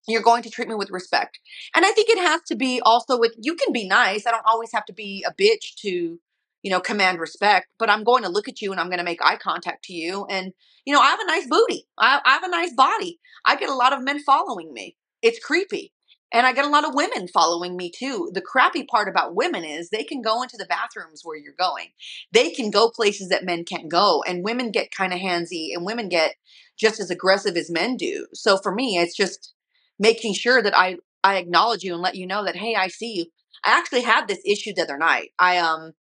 [0.09, 1.39] you're going to treat me with respect.
[1.75, 4.47] And i think it has to be also with you can be nice i don't
[4.47, 6.21] always have to be a bitch to
[6.62, 9.05] you know command respect but i'm going to look at you and i'm going to
[9.05, 10.53] make eye contact to you and
[10.85, 13.69] you know i have a nice booty I, I have a nice body i get
[13.69, 15.93] a lot of men following me it's creepy
[16.37, 18.30] and I get a lot of women following me too.
[18.34, 21.89] The crappy part about women is they can go into the bathrooms where you're going.
[22.30, 24.22] They can go places that men can't go.
[24.28, 26.34] And women get kind of handsy and women get
[26.78, 28.26] just as aggressive as men do.
[28.34, 29.55] So for me, it's just
[29.99, 33.14] making sure that I, I acknowledge you and let you know that, hey, I see
[33.14, 33.26] you.
[33.64, 35.30] I actually had this issue the other night.
[35.39, 35.93] I um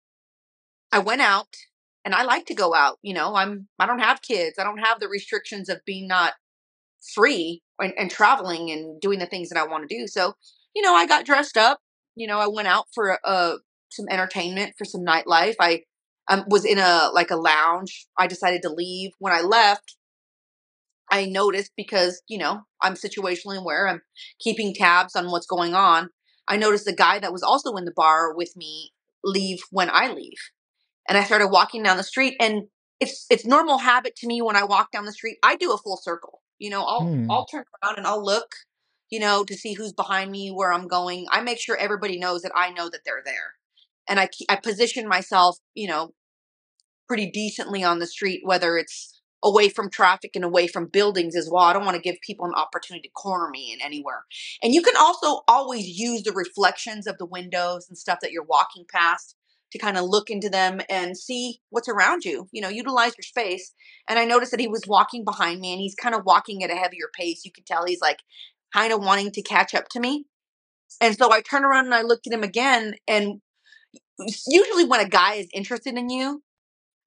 [0.92, 1.56] I went out
[2.04, 2.98] and I like to go out.
[3.00, 4.58] You know, I'm I don't have kids.
[4.58, 6.34] I don't have the restrictions of being not
[7.14, 10.06] free and, and traveling and doing the things that I want to do.
[10.06, 10.34] So,
[10.74, 11.80] you know, I got dressed up.
[12.14, 13.56] You know, I went out for uh,
[13.90, 15.54] some entertainment, for some nightlife.
[15.60, 15.82] I
[16.28, 18.06] um, was in a like a lounge.
[18.18, 19.12] I decided to leave.
[19.18, 19.96] When I left,
[21.10, 23.88] I noticed because you know I'm situationally aware.
[23.88, 24.02] I'm
[24.40, 26.10] keeping tabs on what's going on.
[26.48, 28.92] I noticed the guy that was also in the bar with me
[29.24, 30.38] leave when I leave,
[31.08, 32.36] and I started walking down the street.
[32.40, 32.64] And
[33.00, 35.38] it's it's normal habit to me when I walk down the street.
[35.42, 36.40] I do a full circle.
[36.58, 37.30] You know, I'll Hmm.
[37.30, 38.54] I'll turn around and I'll look.
[39.10, 41.26] You know, to see who's behind me, where I'm going.
[41.30, 43.54] I make sure everybody knows that I know that they're there,
[44.08, 45.58] and I I position myself.
[45.74, 46.14] You know,
[47.08, 51.48] pretty decently on the street, whether it's away from traffic and away from buildings as
[51.50, 51.62] well.
[51.62, 54.24] I don't want to give people an opportunity to corner me in anywhere.
[54.62, 58.42] And you can also always use the reflections of the windows and stuff that you're
[58.42, 59.36] walking past
[59.72, 62.48] to kind of look into them and see what's around you.
[62.52, 63.74] You know, utilize your space.
[64.08, 66.70] And I noticed that he was walking behind me and he's kind of walking at
[66.70, 67.44] a heavier pace.
[67.44, 68.20] You can tell he's like
[68.72, 70.26] kind of wanting to catch up to me.
[71.00, 72.94] And so I turned around and I looked at him again.
[73.08, 73.40] And
[74.46, 76.42] usually, when a guy is interested in you,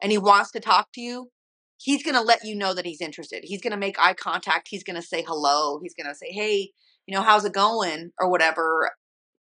[0.01, 1.29] and he wants to talk to you,
[1.77, 3.43] he's going to let you know that he's interested.
[3.43, 4.67] He's going to make eye contact.
[4.69, 5.79] He's going to say hello.
[5.81, 6.71] He's going to say, hey,
[7.05, 8.11] you know, how's it going?
[8.19, 8.91] Or whatever.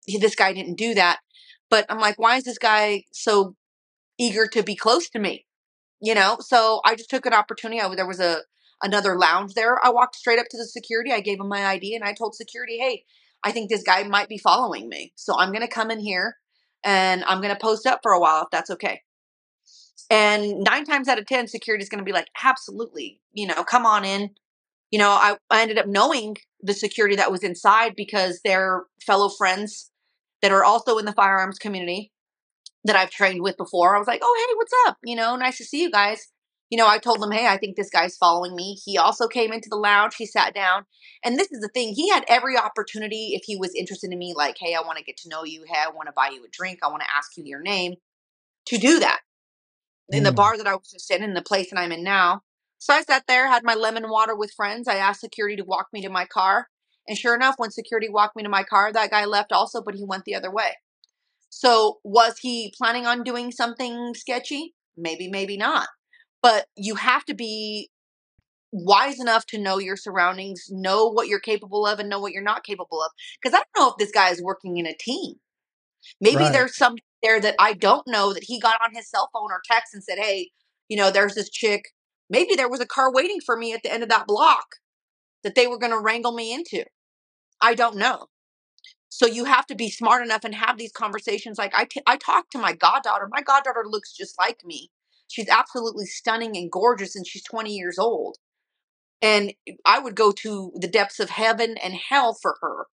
[0.06, 1.18] This guy didn't do that.
[1.70, 3.54] But I'm like, why is this guy so
[4.18, 5.46] eager to be close to me?
[6.00, 7.80] You know, so I just took an opportunity.
[7.80, 8.42] I, there was a
[8.82, 9.84] another lounge there.
[9.84, 11.12] I walked straight up to the security.
[11.12, 13.04] I gave him my ID and I told security, hey,
[13.44, 15.12] I think this guy might be following me.
[15.16, 16.36] So I'm going to come in here
[16.84, 19.02] and I'm going to post up for a while if that's okay.
[20.10, 23.62] And nine times out of 10, security is going to be like, absolutely, you know,
[23.62, 24.30] come on in.
[24.90, 29.28] You know, I, I ended up knowing the security that was inside because they're fellow
[29.28, 29.90] friends
[30.42, 32.12] that are also in the firearms community
[32.84, 33.94] that I've trained with before.
[33.94, 34.98] I was like, oh, hey, what's up?
[35.04, 36.28] You know, nice to see you guys.
[36.70, 38.78] You know, I told them, hey, I think this guy's following me.
[38.84, 40.16] He also came into the lounge.
[40.16, 40.84] He sat down.
[41.24, 41.94] And this is the thing.
[41.94, 45.04] He had every opportunity if he was interested in me, like, hey, I want to
[45.04, 45.64] get to know you.
[45.66, 46.80] Hey, I want to buy you a drink.
[46.82, 47.94] I want to ask you your name
[48.66, 49.20] to do that
[50.10, 50.36] in the Mm.
[50.36, 52.42] bar that I was just in, in the place that I'm in now.
[52.78, 54.88] So I sat there, had my lemon water with friends.
[54.88, 56.68] I asked security to walk me to my car.
[57.08, 59.94] And sure enough, when security walked me to my car, that guy left also, but
[59.94, 60.76] he went the other way.
[61.50, 64.74] So was he planning on doing something sketchy?
[64.96, 65.88] Maybe, maybe not.
[66.42, 67.90] But you have to be
[68.70, 72.42] wise enough to know your surroundings, know what you're capable of, and know what you're
[72.42, 73.10] not capable of.
[73.40, 75.36] Because I don't know if this guy is working in a team.
[76.20, 76.52] Maybe Right.
[76.52, 79.62] there's some there that I don't know that he got on his cell phone or
[79.64, 80.50] text and said, hey,
[80.88, 81.86] you know, there's this chick.
[82.30, 84.66] Maybe there was a car waiting for me at the end of that block
[85.42, 86.84] that they were going to wrangle me into.
[87.60, 88.26] I don't know.
[89.10, 91.58] So you have to be smart enough and have these conversations.
[91.58, 93.28] Like I, t- I talk to my goddaughter.
[93.30, 94.90] My goddaughter looks just like me.
[95.28, 98.38] She's absolutely stunning and gorgeous, and she's 20 years old.
[99.22, 99.54] And
[99.86, 102.86] I would go to the depths of heaven and hell for her.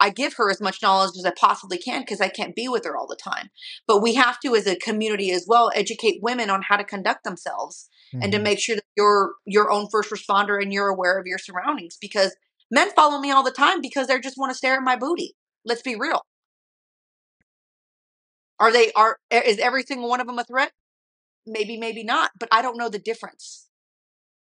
[0.00, 2.84] I give her as much knowledge as I possibly can because I can't be with
[2.84, 3.50] her all the time.
[3.86, 7.24] But we have to, as a community as well, educate women on how to conduct
[7.24, 7.88] themselves
[8.20, 8.42] and to Mhm.
[8.42, 11.96] make sure that you're your own first responder and you're aware of your surroundings.
[12.00, 12.36] Because
[12.74, 15.34] men follow me all the time because they just want to stare at my booty.
[15.64, 16.22] Let's be real.
[18.60, 20.72] Are they are is every single one of them a threat?
[21.46, 22.32] Maybe, maybe not.
[22.38, 23.68] But I don't know the difference.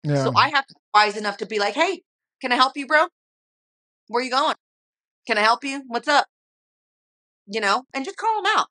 [0.03, 0.15] Yeah.
[0.15, 2.03] So I have to be wise enough to be like, hey,
[2.41, 3.07] can I help you, bro?
[4.07, 4.55] Where you going?
[5.28, 5.84] Can I help you?
[5.88, 6.28] What's up?
[7.47, 8.67] You know, and just call them out.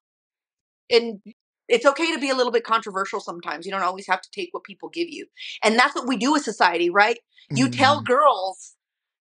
[0.90, 1.20] And
[1.68, 3.66] it's okay to be a little bit controversial sometimes.
[3.66, 5.26] You don't always have to take what people give you.
[5.64, 7.18] And that's what we do as society, right?
[7.54, 8.06] You tell Mhm.
[8.06, 8.76] girls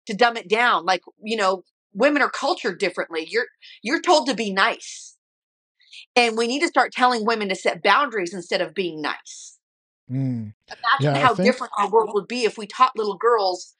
[0.08, 0.86] to dumb it down.
[0.86, 3.28] Like, you know, women are cultured differently.
[3.30, 3.48] You're
[3.82, 5.18] you're told to be nice.
[6.16, 9.58] And we need to start telling women to set boundaries instead of being nice.
[10.10, 10.54] Mm.
[10.68, 13.74] Imagine Yeah, how think different our world would be if we taught little girls,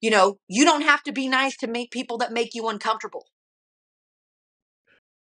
[0.00, 3.26] you know, you don't have to be nice to make people that make you uncomfortable.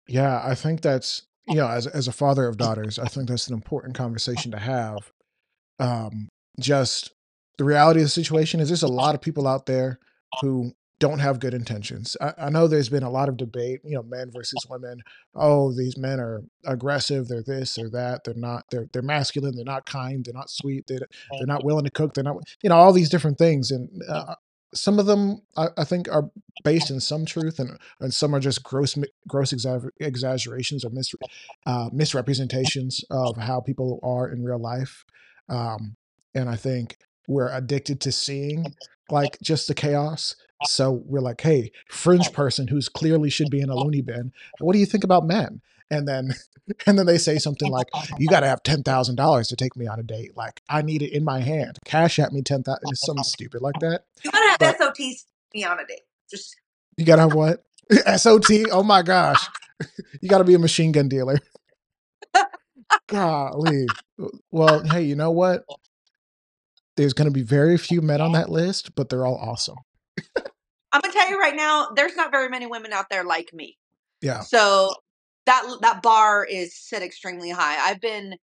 [0.08, 3.48] Yeah, I think that's you know, as as a father of daughters, I think that's
[3.48, 5.12] an important conversation to have.
[5.78, 6.28] Um,
[6.60, 7.12] just
[7.58, 9.98] the reality of the situation is there's a lot of people out there
[10.40, 12.16] who don't have good intentions.
[12.20, 15.02] I, I know there's been a lot of debate, you know, men versus women.
[15.34, 19.64] Oh, these men are aggressive, they're this or that, they're not, they're they're masculine, they're
[19.64, 22.76] not kind, they're not sweet, they they're not willing to cook, they're not you know,
[22.76, 23.72] all these different things.
[23.72, 24.36] And uh,
[24.74, 26.30] some of them I, I think are
[26.64, 28.96] based in some truth and and some are just gross
[29.28, 31.14] gross exa- exaggerations or mis-
[31.66, 35.04] uh, misrepresentations of how people are in real life
[35.48, 35.96] um,
[36.34, 36.96] and i think
[37.28, 38.64] we're addicted to seeing
[39.10, 43.68] like just the chaos so we're like hey fringe person who's clearly should be in
[43.70, 45.60] a loony bin what do you think about men
[45.90, 46.34] and then
[46.86, 49.76] and then they say something like, "You got to have ten thousand dollars to take
[49.76, 51.78] me on a date." Like I need it in my hand.
[51.84, 52.94] Cash at me ten thousand.
[52.94, 54.04] Something stupid like that.
[54.24, 56.02] You gotta have But- SOTs to be on a date.
[56.30, 56.56] Just
[56.96, 57.64] You gotta have what?
[58.16, 58.70] SOT.
[58.70, 59.44] Oh my gosh.
[60.20, 61.38] You gotta be a machine gun dealer.
[63.08, 63.86] Golly.
[64.50, 65.64] Well, hey, you know what?
[66.96, 69.76] There's gonna be very few men on that list, but they're all awesome.
[70.92, 73.78] I'm gonna tell you right now, there's not very many women out there like me.
[74.20, 74.40] Yeah.
[74.40, 74.94] So
[75.46, 77.78] that that bar is set extremely high.
[77.88, 78.36] I've been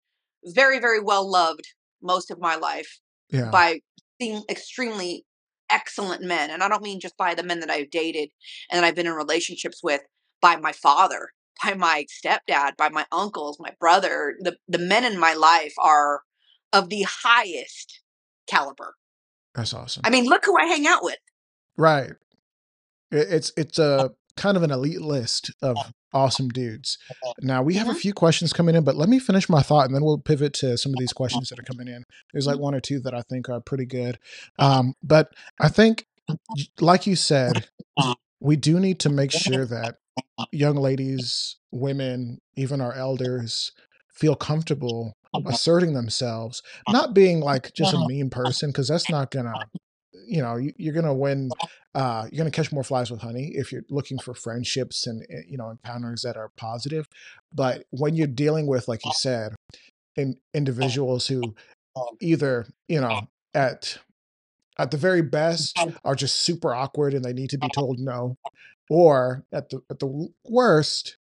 [0.46, 1.68] very, very well loved
[2.02, 3.50] most of my life Yeah.
[3.52, 3.82] by
[4.18, 5.26] being extremely
[5.70, 6.50] excellent men.
[6.50, 8.30] And I don't mean just by the men that I've dated
[8.72, 10.02] and that I've been in relationships with,
[10.42, 11.30] by my father,
[11.64, 14.36] by my stepdad, by my uncles, my brother.
[14.40, 16.22] The the men in my life are
[16.74, 18.02] of the highest
[18.50, 18.96] caliber.
[19.56, 20.02] That's awesome.
[20.06, 21.18] I mean, look who I hang out with.
[21.78, 22.12] Right.
[23.12, 25.78] It's it's a kind of an elite list of
[26.14, 26.98] awesome dudes.
[27.12, 27.34] Uh-huh.
[27.42, 27.98] Now we have a Mhm.
[28.00, 30.78] few questions coming in, but let me finish my thought and then we'll pivot to
[30.78, 32.04] some of these questions that are coming in.
[32.32, 32.64] There's like mm-hmm.
[32.64, 34.18] one or two that I think are pretty good.
[34.58, 35.30] Um, but
[35.60, 36.86] I think, mm-hmm.
[36.86, 38.16] like you said, uh-huh.
[38.40, 40.46] we do need to make sure that uh-huh.
[40.52, 43.72] young ladies, women, even our elders
[44.10, 45.16] feel comfortable
[45.46, 48.08] asserting themselves, uh, not being like just a uh-huh.
[48.08, 48.44] mean uh-huh.
[48.44, 49.80] person, because that's not gonna, uh-huh.
[50.28, 51.50] you know, you, you're gonna win.
[51.96, 55.42] Uh, you're gonna catch more flies with honey if you're looking for friendships and eh,
[55.48, 57.08] you know encounters that are positive.
[57.54, 59.56] But when you're dealing with, like you said,
[60.16, 61.56] in, individuals who
[62.22, 63.98] either you know at
[64.78, 68.38] at the very best are just super awkward and they need to be told no,
[68.90, 71.18] or at the at the worst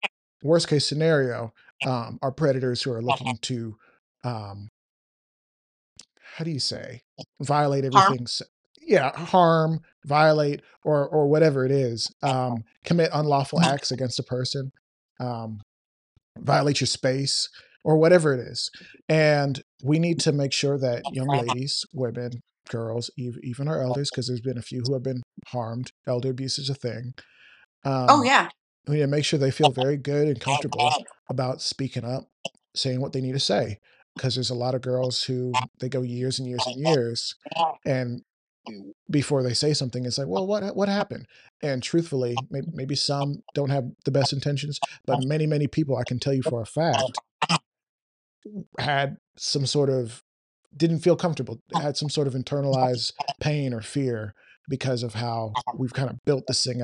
[0.42, 1.52] worst case scenario
[1.86, 3.76] um, are predators who are looking to
[4.24, 4.68] um,
[6.36, 7.00] how do you say
[7.40, 8.42] violate everything s-
[8.80, 14.70] yeah harm violate or or whatever it is um, commit unlawful acts against a person
[15.20, 15.60] um,
[16.38, 17.48] violate your space
[17.84, 18.70] or whatever it is.
[19.08, 24.28] And we need to make sure that young ladies women girls even our elders because
[24.28, 27.12] there's been a few who have been harmed elder abuse is a thing
[27.84, 28.48] um, oh yeah.
[28.86, 30.92] we need to make sure they feel very good and comfortable
[31.28, 32.28] about speaking up,
[32.74, 33.78] saying what they need to say.
[34.14, 37.34] Because there's a lot of girls who they go years and years and years,
[37.86, 38.22] and
[39.10, 41.26] before they say something, it's like, well, what what happened?
[41.62, 46.04] And truthfully, maybe, maybe some don't have the best intentions, but many many people, I
[46.04, 47.18] can tell you for a fact,
[48.78, 50.22] had some sort of
[50.76, 54.34] didn't feel comfortable, had some sort of internalized pain or fear
[54.68, 56.82] because of how we've kind of built this thing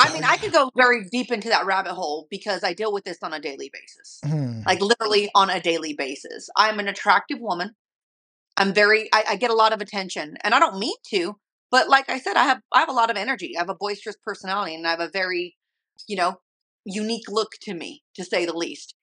[0.00, 3.04] I mean, I could go very deep into that rabbit hole because I deal with
[3.04, 4.20] this on a daily basis.
[4.24, 4.62] Hmm.
[4.66, 6.48] Like literally on a daily basis.
[6.56, 7.74] I'm an attractive woman.
[8.56, 10.36] I'm very I, I get a lot of attention.
[10.42, 11.36] And I don't mean to,
[11.70, 13.56] but like I said, I have I have a lot of energy.
[13.56, 15.56] I have a boisterous personality and I have a very,
[16.06, 16.40] you know,
[16.84, 18.94] unique look to me, to say the least.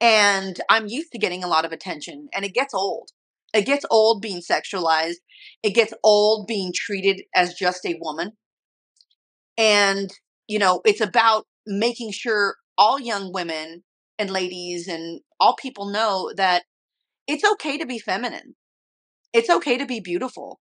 [0.00, 3.10] And I'm used to getting a lot of attention and it gets old.
[3.52, 5.16] It gets old being sexualized.
[5.62, 8.32] It gets old being treated as just a woman.
[9.58, 10.10] And,
[10.50, 13.84] you know, it's about making sure all young women
[14.18, 16.64] and ladies and all people know that
[17.28, 18.56] it's okay to be feminine.
[19.32, 20.58] It's okay to be beautiful.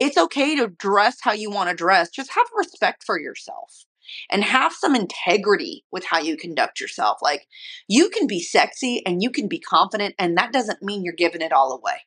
[0.00, 2.08] It's okay to dress how you want to dress.
[2.08, 3.84] Just have respect for yourself
[4.30, 7.18] and have some integrity with how you conduct yourself.
[7.20, 7.46] Like
[7.86, 11.42] you can be sexy and you can be confident, and that doesn't mean you're giving
[11.42, 12.06] it all away.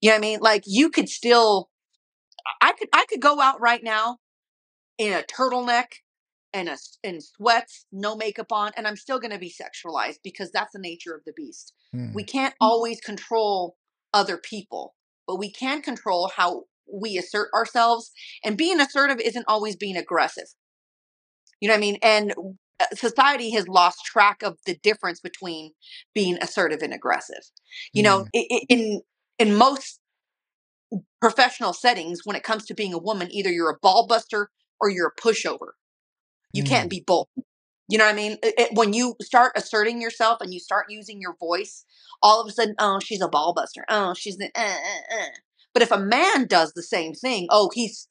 [0.00, 0.40] You know what I mean?
[0.40, 1.70] Like you could still
[2.60, 4.18] I could I could go out right now
[4.98, 5.86] in a turtleneck
[6.52, 10.50] and a in sweats, no makeup on, and I'm still going to be sexualized because
[10.50, 11.74] that's the nature of the beast.
[11.92, 12.12] Hmm.
[12.12, 13.76] We can't always control
[14.12, 14.94] other people,
[15.26, 18.10] but we can control how we assert ourselves.
[18.44, 20.48] And being assertive isn't always being aggressive.
[21.60, 21.98] You know what I mean?
[22.02, 22.34] And
[22.80, 25.72] uh, society has lost track of the difference between
[26.14, 27.44] being assertive and aggressive.
[27.92, 29.02] You know, i- i- in
[29.38, 30.00] in most
[31.20, 34.90] professional settings, when it comes to being a woman, either you're a ball buster or
[34.90, 35.72] you're a pushover.
[36.52, 37.28] You can't be both.
[37.88, 38.38] You know what I mean?
[38.42, 41.84] It- it- when you start asserting yourself and you start using your voice,
[42.22, 43.84] all of a sudden, oh, she's a ball buster.
[43.88, 44.50] Oh, she's the.
[44.54, 45.26] Uh, uh, uh.
[45.72, 48.08] But if a man does the same thing, oh, he's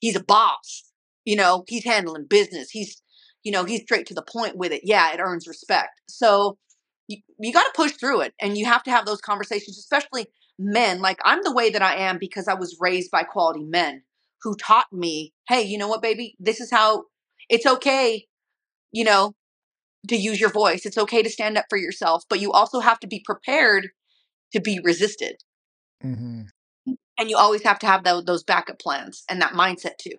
[0.00, 0.84] he's a boss.
[1.24, 2.70] You know, he's handling business.
[2.70, 3.02] He's
[3.42, 4.82] you know he's straight to the point with it.
[4.84, 6.00] Yeah, it earns respect.
[6.08, 6.58] So
[7.08, 10.26] you, you got to push through it, and you have to have those conversations, especially
[10.58, 11.00] men.
[11.00, 14.02] Like I'm the way that I am because I was raised by quality men
[14.42, 17.04] who taught me, hey, you know what, baby, this is how
[17.48, 18.28] it's okay
[18.92, 19.34] you know,
[20.08, 20.86] to use your voice.
[20.86, 23.88] It's okay to stand up for yourself, but you also have to be prepared
[24.52, 25.36] to be resisted.
[26.04, 26.42] Mm-hmm.
[27.18, 30.16] And you always have to have those, those backup plans and that mindset too.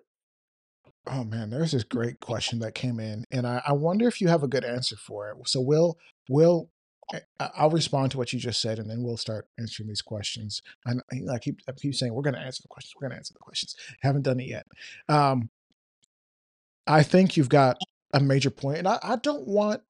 [1.06, 4.28] Oh man, there's this great question that came in, and I, I wonder if you
[4.28, 5.36] have a good answer for it.
[5.48, 5.96] So we'll
[6.28, 6.68] we'll
[7.12, 10.60] I- I'll respond to what you just said, and then we'll start answering these questions.
[10.84, 12.92] And I, I keep I keep saying we're going to answer the questions.
[12.94, 13.74] We're going to answer the questions.
[14.02, 14.66] Haven't done it yet.
[15.08, 15.48] Um,
[16.90, 17.78] I think you've got
[18.12, 19.82] a major point, and I, I don't want.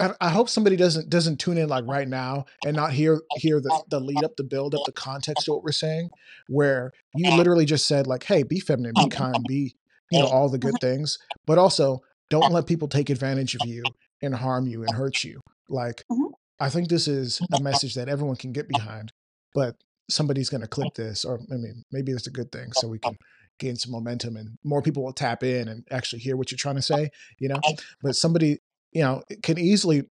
[0.00, 3.60] I, I hope somebody doesn't doesn't tune in like right now and not hear hear
[3.60, 6.10] the the lead up, the build up, the context to what we're saying.
[6.46, 9.74] Where you literally just said like, "Hey, be feminine, be kind, be
[10.10, 13.94] you know all the good things," but also don't let people take advantage of you
[14.22, 15.40] and harm you and hurt you.
[15.68, 16.30] Like, Mhm.
[16.60, 19.12] I think this is a message that everyone can get behind,
[19.54, 19.76] but
[20.10, 22.98] somebody's going to clip this, or I mean, maybe it's a good thing, so we
[22.98, 23.16] can
[23.58, 26.76] gain some momentum and more people will tap in and actually hear what you're trying
[26.76, 27.10] to say.
[27.38, 27.60] You know,
[28.02, 28.58] but somebody
[28.92, 30.08] you know can easily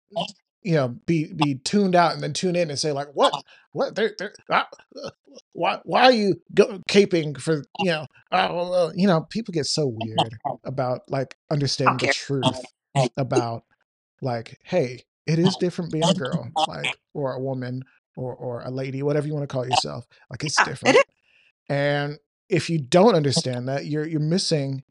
[0.62, 3.32] you know be be tuned out and then tune in and say like what?
[3.72, 3.94] What?
[3.94, 4.64] They're, they're uh,
[5.52, 9.66] why why are you go, caping for you know oh, uh," you know people get
[9.66, 12.60] so weird about like understanding the truth
[13.16, 13.64] about
[14.22, 17.82] like hey it is different being a girl like or a woman
[18.16, 20.96] or or a lady whatever you want to call yourself like it's different.
[21.68, 22.18] And
[22.48, 24.82] if you don't understand that you're you're missing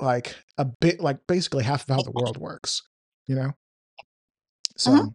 [0.00, 2.82] like a bit like basically half of how the world works
[3.26, 3.52] you know
[4.76, 5.14] so Mhm.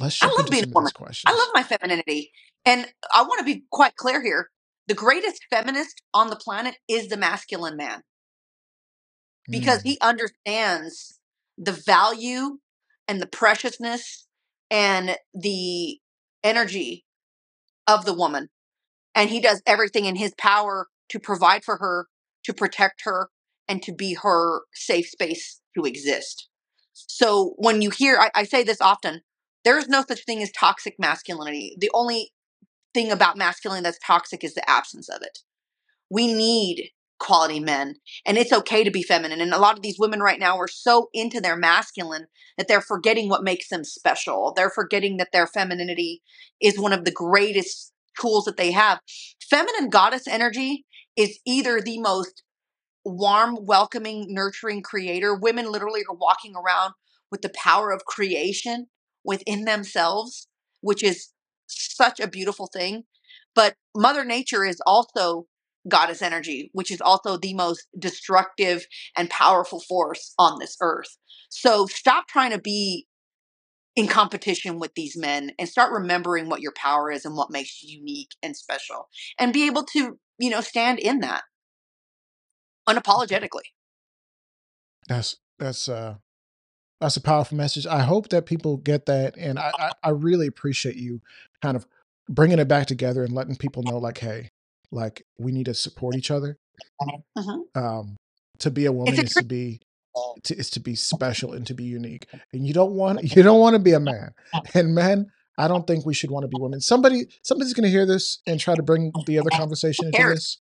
[0.00, 0.92] let's I love being a woman.
[1.26, 2.32] I love my femininity.
[2.64, 4.50] And I want to be quite clear here.
[4.86, 8.02] The greatest feminist on the planet is the masculine man
[9.50, 11.18] because Mm, he understands
[11.58, 12.58] the value
[13.08, 14.26] and the preciousness
[14.70, 16.00] and the
[16.42, 17.04] energy
[17.86, 18.48] of the woman.
[19.14, 22.08] And he does everything in his power to provide for her,
[22.44, 23.30] to protect her,
[23.68, 26.48] and to be her safe space to exist.
[26.92, 29.22] So when you hear, I, I say this often,
[29.64, 31.76] there is no such thing as toxic masculinity.
[31.78, 32.32] The only
[32.92, 35.38] thing about masculinity that's toxic is the absence of it.
[36.10, 37.96] We need quality men,
[38.26, 39.40] and it's okay to be feminine.
[39.40, 42.26] And a lot of these women right now are so into their masculine
[42.58, 44.52] that they're forgetting what makes them special.
[44.54, 46.22] They're forgetting that their femininity
[46.60, 49.00] is one of the greatest tools that they have.
[49.50, 50.84] Feminine goddess energy
[51.16, 52.42] is either the most
[53.04, 55.34] warm, welcoming, nurturing creator.
[55.34, 56.94] Women literally are walking around
[57.30, 58.86] with the power of creation
[59.24, 60.48] within themselves,
[60.80, 61.30] which is
[61.66, 63.04] such a beautiful thing.
[63.54, 65.46] But Mother Nature is also
[65.88, 68.86] goddess energy, which is also the most destructive
[69.16, 71.16] and powerful force on this earth.
[71.50, 73.06] So stop trying to be
[73.96, 77.82] in competition with these men and start remembering what your power is and what makes
[77.82, 81.42] you unique and special and be able to, you know, stand in that
[82.88, 83.62] unapologetically.
[85.08, 86.14] that's that's uh
[87.00, 90.46] that's a powerful message i hope that people get that and I, I i really
[90.46, 91.20] appreciate you
[91.62, 91.86] kind of
[92.28, 94.48] bringing it back together and letting people know like hey
[94.90, 96.56] like we need to support each other
[97.36, 97.60] Mhm.
[97.74, 98.16] um
[98.58, 99.80] to be a woman a is to be
[100.44, 102.26] to, is to be special and to be unique.
[102.52, 104.32] And you don't want you don't want to be a man.
[104.74, 106.80] And men i don't think we should want to be women.
[106.80, 110.58] Somebody somebody's going to hear this and try to bring the other conversation into this.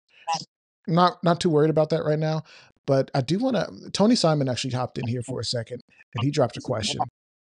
[0.86, 2.42] Not not too worried about that right now
[2.86, 5.80] but i do want to tony simon actually hopped in here for a second
[6.14, 7.00] and he dropped a question.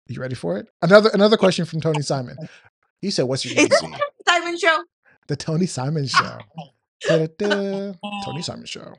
[0.07, 0.69] You ready for it?
[0.83, 2.37] Another another question from tony simon.
[3.01, 4.85] He said what's your Is this edc the Simon Show?
[5.29, 6.39] the tony simon show.
[7.09, 7.95] Da-da-da.
[8.25, 8.95] tony simon show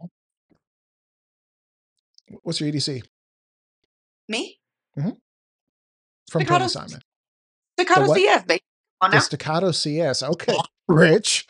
[2.44, 3.04] what's your edc
[4.28, 4.60] Me?
[4.98, 5.10] Mm-hmm.
[6.30, 7.00] from tony simon
[7.80, 8.14] staccato?
[8.14, 8.62] CS, baby.
[9.02, 9.22] On The now.
[9.22, 10.24] staccato CS.
[10.24, 10.56] Okay.
[10.88, 11.48] Rich.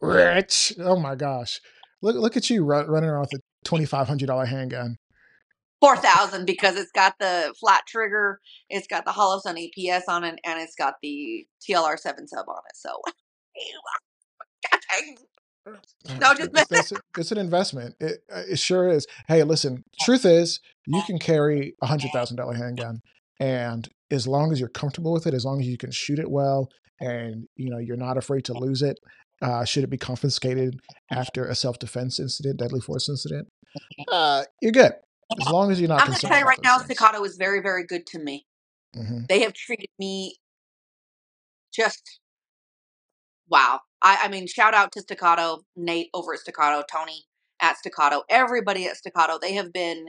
[0.00, 0.74] Rich.
[0.78, 1.60] Oh my gosh.
[2.02, 4.98] Look look at you run, running around with a twenty five hundred dollar handgun.
[5.80, 10.38] Four thousand because it's got the flat trigger, it's got the Holosun EPS on it,
[10.44, 12.76] and it's got the TLR seven sub on it.
[12.76, 13.00] So,
[16.20, 17.94] No, just It's, it's an investment.
[18.00, 19.06] It uh, it sure is.
[19.28, 19.84] Hey, listen.
[20.02, 23.00] Truth is, you can carry a hundred thousand dollar handgun,
[23.40, 26.30] and as long as you're comfortable with it, as long as you can shoot it
[26.30, 26.68] well,
[27.00, 28.98] and you know you're not afraid to lose it,
[29.42, 33.48] uh, should it be confiscated after a self defense incident, deadly force incident,
[34.10, 34.92] uh, you're good.
[35.40, 36.96] As long as you're not I'm going to tell you right now, things.
[36.96, 38.46] staccato is very, very good to me.
[38.94, 39.26] Mhm.
[39.26, 40.36] They have treated me
[41.72, 42.20] just
[43.48, 43.80] wow.
[44.04, 47.24] I, I mean, shout out to Staccato, Nate over at Staccato, Tony
[47.60, 49.38] at Staccato, everybody at Staccato.
[49.40, 50.08] They have been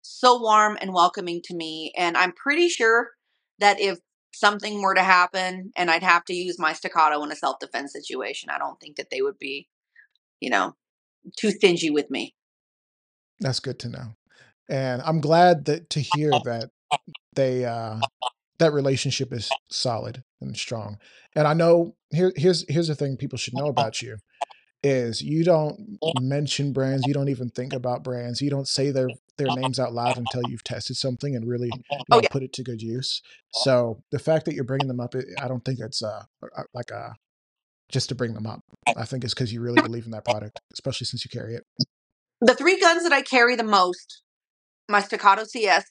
[0.00, 1.92] so warm and welcoming to me.
[1.96, 3.10] And I'm pretty sure
[3.58, 3.98] that if
[4.34, 7.92] something were to happen and I'd have to use my Staccato in a self defense
[7.92, 9.68] situation, I don't think that they would be,
[10.40, 10.74] you know,
[11.36, 12.34] too stingy with me.
[13.40, 14.14] That's good to know.
[14.70, 16.70] And I'm glad that to hear that
[17.34, 18.00] they uh
[18.64, 20.96] that relationship is solid and strong.
[21.36, 24.16] And I know here here's here's the thing people should know about you
[24.82, 29.08] is you don't mention brands, you don't even think about brands, you don't say their
[29.36, 32.28] their names out loud until you've tested something and really you Oh yeah.
[32.28, 33.20] put it to good use.
[33.52, 36.90] So the fact that you're bringing them up, I don't think it's uh uh, like
[36.90, 37.16] a
[37.90, 38.60] just to bring them up.
[38.96, 41.64] I think it's because you really believe in that product, especially since you carry it.
[42.40, 44.22] The three guns that I carry the most,
[44.88, 45.84] my Staccato CS,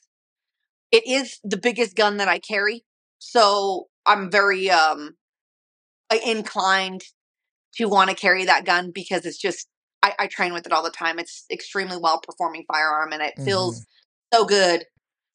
[0.92, 2.84] it is the biggest gun that I carry.
[3.18, 5.16] So I'm very um
[6.10, 7.02] uh, inclined
[7.76, 9.68] to want to carry that gun because it's just
[10.02, 11.18] I, I train with it all the time.
[11.18, 13.84] It's extremely well performing firearm and it hmm feels
[14.32, 14.84] so good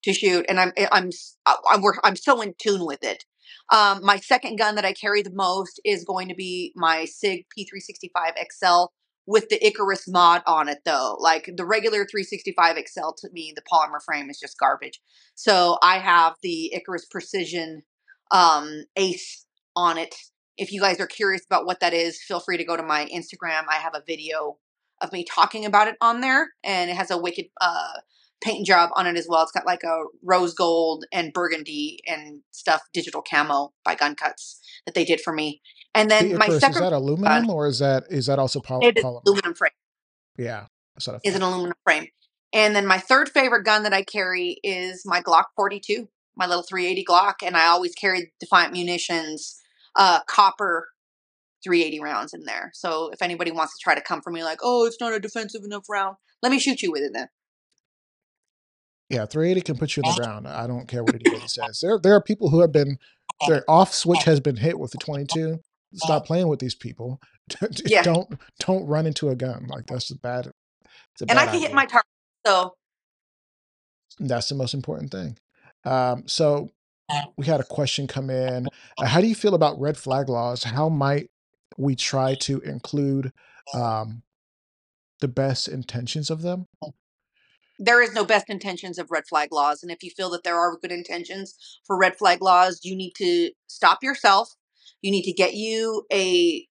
[0.03, 1.09] to shoot and I'm I'm
[1.45, 3.25] I- I'm I'm so in tune with it.
[3.71, 7.45] Um, my second gun that I carry the most is going to be my Sig
[7.55, 8.91] P365 XL
[9.29, 11.15] with the Icarus mod on it though.
[11.19, 14.99] Like the regular 365 XL to me, the polymer frame is just garbage.
[15.35, 17.83] So I have the Icarus Precision
[18.31, 20.15] um, Ace on it.
[20.57, 23.07] If you guys are curious about what that is, feel free to go to my
[23.13, 23.65] Instagram.
[23.69, 24.57] I have a video
[24.99, 27.99] of me talking about it on there, and it has a wicked uh,
[28.41, 29.43] paint job on it as well.
[29.43, 34.59] It's got like a rose gold and burgundy and stuff digital camo by Gun Cuts
[34.87, 35.61] that they did for me.
[35.95, 38.59] And The then my Icarus is that gun, aluminum or is that is that also
[38.59, 39.21] pol- it is polymer?
[39.25, 39.71] aluminum frame.
[40.37, 40.67] Yeah,
[41.23, 42.07] Is an aluminum frame.
[42.53, 46.63] And then my third favorite gun that I carry is my Glock 42, my little
[46.63, 49.61] 380 Glock, and I always carry Defiant Munitions,
[49.95, 50.87] uh, copper
[51.63, 52.71] 380 rounds in there.
[52.73, 55.19] So if anybody wants to try to come for me like, oh, it's not a
[55.19, 57.27] defensive enough round, let me shoot you with it then.
[59.09, 60.47] Yeah, 380 can put you in the ground.
[60.47, 61.79] I don't care what anybody says.
[61.81, 62.97] There there are people who have been
[63.47, 65.59] their off switch has been hit with the 22.
[65.95, 67.19] Stop playing with these people.
[67.83, 68.03] Yeah.
[68.03, 69.65] don't don't run into a gun.
[69.67, 70.51] Like that's bad
[71.13, 72.05] it's a And I bad can hit my target.
[72.45, 72.75] So
[74.19, 75.37] That's the most important thing.
[75.83, 76.69] Um, so
[77.37, 78.67] we had a question come in.
[78.99, 80.63] Uh, how do you feel about red flag laws?
[80.63, 81.31] How might
[81.77, 83.31] we try to include
[83.73, 84.23] um,
[85.21, 86.67] the best intentions of them?
[87.79, 89.81] there is no best intentions of red flag laws.
[89.81, 93.13] And if you feel that there are good intentions for red flag laws, you need
[93.15, 94.53] to stop yourself.
[95.01, 96.67] You need to get you a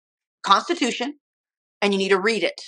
[0.43, 1.15] constitution
[1.81, 2.61] and you need to read it.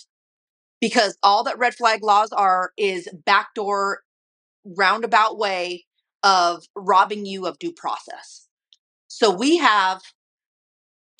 [0.81, 4.01] Because all that red flag laws are is backdoor,
[4.65, 5.85] roundabout way
[6.23, 8.47] of robbing you of due process.
[9.07, 10.01] So we have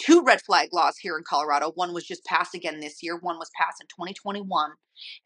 [0.02, 1.72] two red flag laws here in Colorado.
[1.76, 4.72] One was just passed again this year, one was passed in 2021,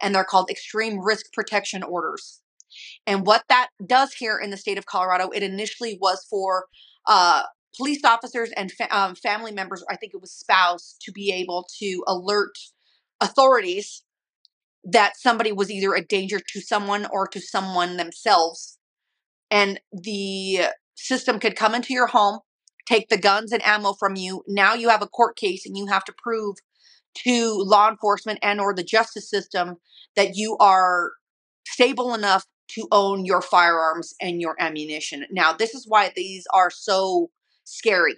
[0.01, 2.41] and they're called extreme risk protection orders.
[3.07, 6.65] And what that does here in the state of Colorado, it initially was for
[7.07, 7.43] uh,
[7.75, 11.67] police officers and fa- um, family members, I think it was spouse, to be able
[11.79, 12.57] to alert
[13.21, 14.03] authorities
[14.83, 18.77] that somebody was either a danger to someone or to someone themselves.
[19.51, 20.61] And the
[20.95, 22.39] system could come into your home,
[22.87, 24.43] take the guns and ammo from you.
[24.47, 26.57] Now you have a court case and you have to prove
[27.25, 29.77] to law enforcement and or the justice system
[30.15, 31.11] that you are
[31.67, 35.25] stable enough to own your firearms and your ammunition.
[35.31, 37.31] Now, this is why these are so
[37.69, 38.17] scary.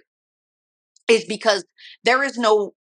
[1.08, 1.64] Is because
[2.04, 2.74] there is no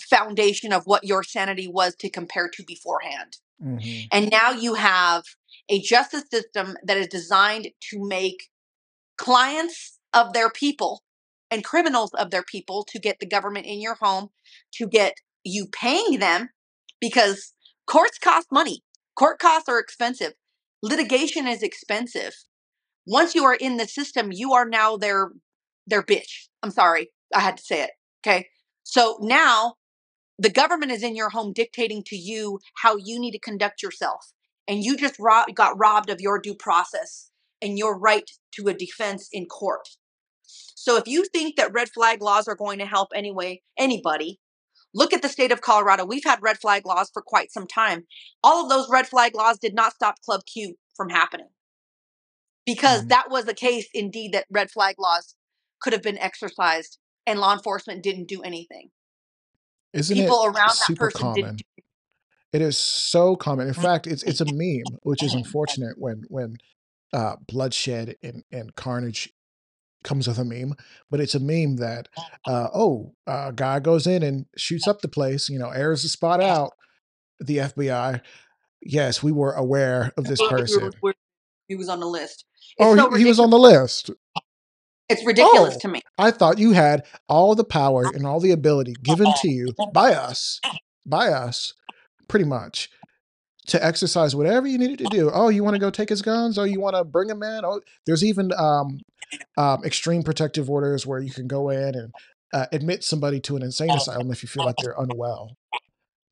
[0.00, 3.38] foundation of what your sanity was to compare to beforehand.
[3.60, 3.78] hmm
[4.12, 5.24] And now you have
[5.68, 8.48] a justice system that is designed to make
[9.18, 11.02] clients of their people
[11.50, 14.28] and criminals of their people to get the government in your home,
[14.74, 15.14] to get
[15.44, 16.50] you paying them
[17.00, 17.52] because
[17.86, 18.82] courts cost money.
[19.16, 20.32] Court costs are expensive.
[20.82, 22.34] Litigation is expensive.
[23.06, 25.30] Once you are in the system, you are now their
[25.86, 26.48] their bitch.
[26.62, 27.10] I'm sorry.
[27.34, 27.90] I had to say it.
[28.26, 28.48] Okay.
[28.84, 29.74] So now
[30.38, 34.32] the government is in your home dictating to you how you need to conduct yourself
[34.68, 35.16] and you just
[35.54, 37.30] got robbed of your due process
[37.62, 39.88] and your right to a defense in court
[40.44, 44.38] so if you think that red flag laws are going to help anyway anybody
[44.94, 48.06] look at the state of colorado we've had red flag laws for quite some time
[48.42, 51.48] all of those red flag laws did not stop club q from happening
[52.64, 53.08] because Mhm.
[53.08, 55.34] that was the case indeed that red flag laws
[55.80, 58.90] could have been exercised and law enforcement didn't do anything
[59.92, 61.56] Isn't it people around that super person didn't common?
[61.56, 61.82] do
[62.52, 63.68] It is so common.
[63.68, 66.56] In fact, it's it's a meme, which is unfortunate when when
[67.12, 69.32] uh, bloodshed and, and carnage
[70.04, 70.74] comes with a meme.
[71.10, 72.08] But it's a meme that
[72.46, 75.48] uh, oh, a guy goes in and shoots up the place.
[75.48, 76.72] You know, airs the spot out.
[77.40, 78.22] The FBI.
[78.80, 80.90] Yes, we were aware of this person.
[81.68, 82.44] he was on the list.
[82.54, 84.10] It's Oh, so he, he was on the list.
[85.08, 85.78] It's ridiculous Oh.
[85.80, 86.00] to me.
[86.18, 90.12] I thought you had all the power and all the ability given to you by
[90.14, 90.60] us,
[91.04, 91.74] by us,
[92.28, 92.90] pretty much,
[93.68, 95.30] to exercise whatever you needed to do.
[95.32, 96.58] Oh, you want to go take his guns?
[96.58, 97.64] Oh, you want to bring him in?
[97.64, 98.98] Oh, there's even um,
[99.56, 102.12] um, extreme protective orders where you can go in and
[102.52, 105.56] uh, admit somebody to an insane asylum if you feel like they're unwell.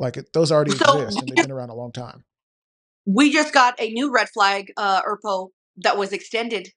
[0.00, 2.24] Like it, those already So exist and they've been around a long time.
[3.06, 6.70] we just got a new red flag, uh, ERPO, that was extended.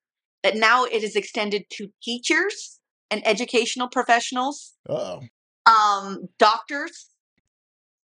[0.48, 2.80] That now it is extended to teachers
[3.12, 5.20] and educational professionals, Oh,
[5.66, 7.10] um, doctors.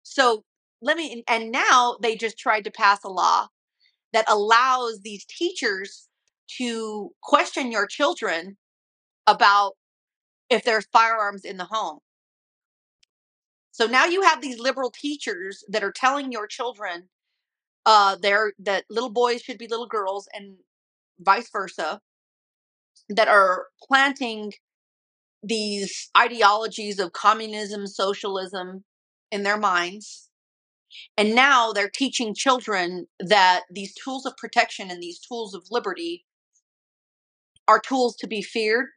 [0.04, 0.46] So
[0.82, 3.48] let me, and now they just tried to pass a law
[4.14, 6.08] that allows these teachers
[6.58, 8.56] to question your children
[9.28, 9.74] about
[10.50, 12.00] if there's firearms in the home.
[13.72, 17.10] So now you have these liberal teachers that are telling your children
[17.86, 20.56] uh they're that little boys should be little girls and
[21.20, 22.00] vice versa
[23.10, 24.54] that are planting
[25.44, 28.84] these ideologies of communism, socialism
[29.32, 30.30] in their minds.
[31.18, 36.26] And now they're teaching children that these tools of protection and these tools of liberty
[37.68, 38.88] are tools to be feared,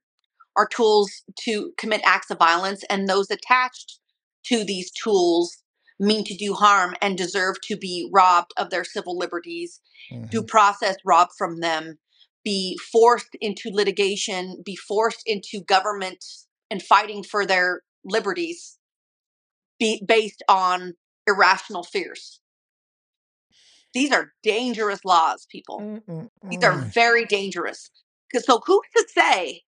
[0.56, 4.00] are tools to commit acts of violence, and those attached
[4.46, 5.58] to these tools
[6.00, 9.80] mean to do harm and deserve to be robbed of their civil liberties,
[10.12, 10.28] mhm.
[10.30, 11.98] due process robbed from them,
[12.44, 16.24] be forced into litigation, be forced into government
[16.70, 18.78] and fighting for their liberties,
[19.78, 20.94] be based on
[21.26, 22.40] irrational fears.
[23.94, 25.80] These are dangerous laws, people.
[25.80, 26.92] Mm, These are Mm-mm-mm.
[26.94, 27.90] very dangerous.
[28.32, 29.62] 'Cause- So who's to say?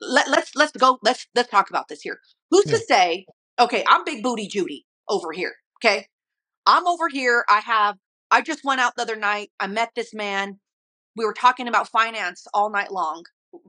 [0.00, 0.98] Let, let's let's go.
[1.02, 2.20] Let's let's talk about this here.
[2.50, 2.72] Who's Yeah.
[2.72, 3.26] to say?
[3.58, 5.56] Okay, I'm Big Booty Judy over here.
[5.78, 6.08] Okay,
[6.66, 7.44] I'm over here.
[7.48, 7.96] I have.
[8.30, 9.50] I just went out the other night.
[9.60, 10.60] I met this man.
[11.20, 13.24] We were talking about finance all night long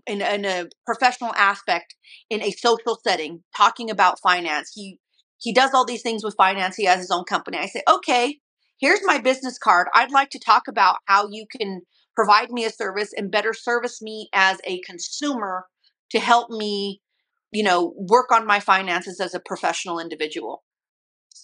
[0.08, 1.96] in, in a professional aspect,
[2.30, 4.72] in a social setting, talking about finance.
[4.74, 5.00] He
[5.38, 6.78] he does all these things with finance.
[6.78, 7.58] He has his own company.
[7.58, 8.40] I say, okay,
[8.80, 9.88] here's my business card.
[9.94, 11.82] I'd like to talk about how you can
[12.16, 15.66] provide me a service and better service me as a consumer
[16.12, 17.02] to help me,
[17.52, 20.64] you know, work on my finances as a professional individual.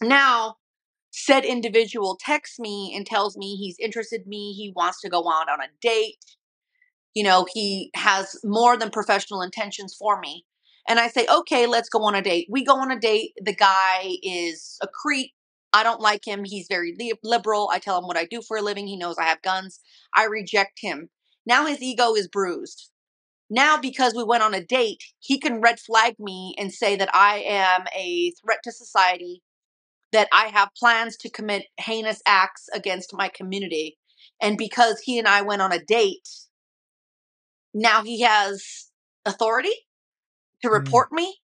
[0.01, 0.55] Now,
[1.11, 5.29] said individual texts me and tells me he's interested in me, he wants to go
[5.29, 6.23] out on a date.
[7.13, 10.45] You know, he has more than professional intentions for me.
[10.87, 12.47] And I say, okay, let's go on a date.
[12.49, 13.31] We go on a date.
[13.43, 15.31] The guy is a creep.
[15.73, 16.43] I don't like him.
[16.45, 17.69] He's very li- liberal.
[17.73, 18.87] I tell him what I do for a living.
[18.87, 19.79] He knows I have guns.
[20.15, 21.09] I reject him.
[21.45, 22.89] Now his ego is bruised.
[23.49, 27.13] Now, because we went on a date, he can red flag me and say that
[27.13, 29.41] I am a threat to society,
[30.11, 33.97] that I have plans to commit heinous acts against my community.
[34.41, 36.27] And because he and I went on a date,
[37.73, 38.87] now he has
[39.25, 39.73] authority
[40.63, 40.71] to Mm.
[40.71, 41.37] report me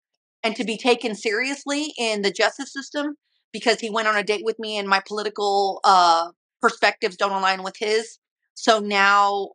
[0.44, 3.16] and to be taken seriously in the justice system
[3.52, 6.30] because he went on a date with me and my political uh,
[6.62, 8.20] perspectives don't align with his.
[8.56, 9.50] So now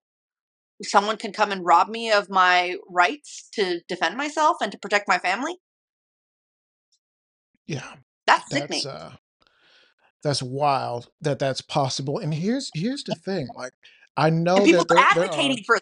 [0.83, 5.09] someone can come and rob me of my rights to defend myself and to protect
[5.09, 5.57] my family.
[7.67, 7.97] Yeah,
[8.29, 8.83] That's sickening.
[8.85, 9.13] that's uh,
[10.23, 12.19] that's wild that that's possible.
[12.19, 13.49] And here's here's the thing.
[13.57, 13.73] Like,
[14.17, 15.27] I know and people that there there are.
[15.27, 15.79] advocating for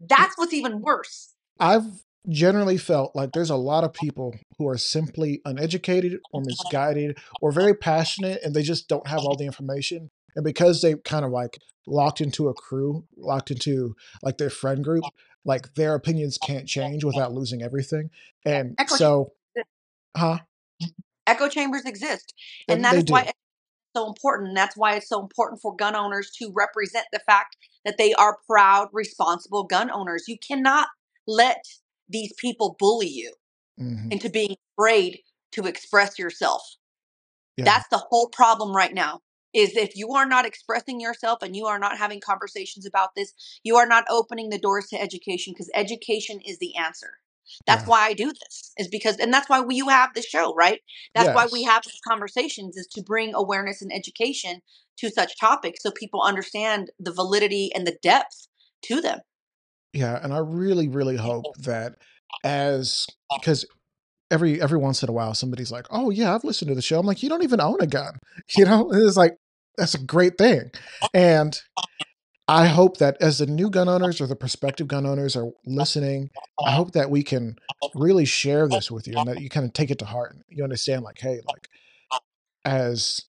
[0.00, 1.34] that's what's even worse.
[1.58, 1.84] I've
[2.28, 7.52] generally felt like there's a lot of people who are simply uneducated or misguided or
[7.52, 10.10] very passionate and they just don't have all the information.
[10.34, 14.82] And because they kind of like locked into a crew, locked into like their friend
[14.82, 15.04] group,
[15.44, 18.10] like their opinions can't change without losing everything.
[18.46, 19.32] And so,
[20.16, 20.38] huh?
[21.30, 22.34] Echo chambers exist
[22.68, 23.38] and that they is why it's
[23.96, 27.56] so important and that's why it's so important for gun owners to represent the fact
[27.84, 30.24] that they are proud responsible gun owners.
[30.28, 30.88] You cannot
[31.26, 31.64] let
[32.08, 33.34] these people bully you
[33.78, 35.20] hmm into being afraid
[35.52, 36.62] to express yourself.
[37.56, 37.64] Yeah.
[37.64, 39.20] that's the whole problem right now
[39.54, 43.32] is if you are not expressing yourself and you are not having conversations about this
[43.64, 47.14] you are not opening the doors to education because education is the answer
[47.66, 47.88] that's Yeah.
[47.88, 50.80] why i do this is because and that's why we, you have this show right
[51.14, 54.60] that's why we have these conversations is to bring awareness and education
[54.96, 58.46] to such topics so people understand the validity and the depth
[58.82, 59.20] to them
[59.92, 60.18] Yeah.
[60.22, 61.96] And I really, really hope that
[62.44, 63.66] as, because
[64.30, 66.98] every every once in a while somebody's like, "Oh yeah, I've listened to the show."
[66.98, 68.18] I'm like, "You don't even own a gun,"
[68.56, 68.90] you know.
[68.90, 69.36] And It's like
[69.76, 70.70] that's a great thing,
[71.14, 71.58] and
[72.50, 76.30] I hope that as the new gun owners or the prospective gun owners are listening,
[76.64, 77.56] I hope that we can
[77.94, 80.32] really share this with you and that you kind of take it to heart.
[80.34, 81.68] And you understand, like, hey, like
[82.64, 83.22] as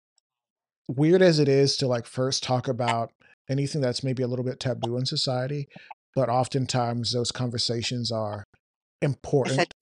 [0.88, 3.12] weird as it is to like first talk about
[3.50, 5.68] anything that's maybe a little bit taboo in society,
[6.16, 8.44] but oftentimes those conversations are
[9.02, 9.74] important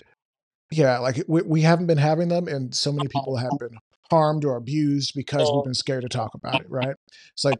[0.71, 3.19] yeah, like we, we haven't been having them, and so many uh-huh.
[3.19, 3.77] people have been
[4.11, 6.95] harmed or abused because we've been scared to talk about it, right?
[7.33, 7.59] It's like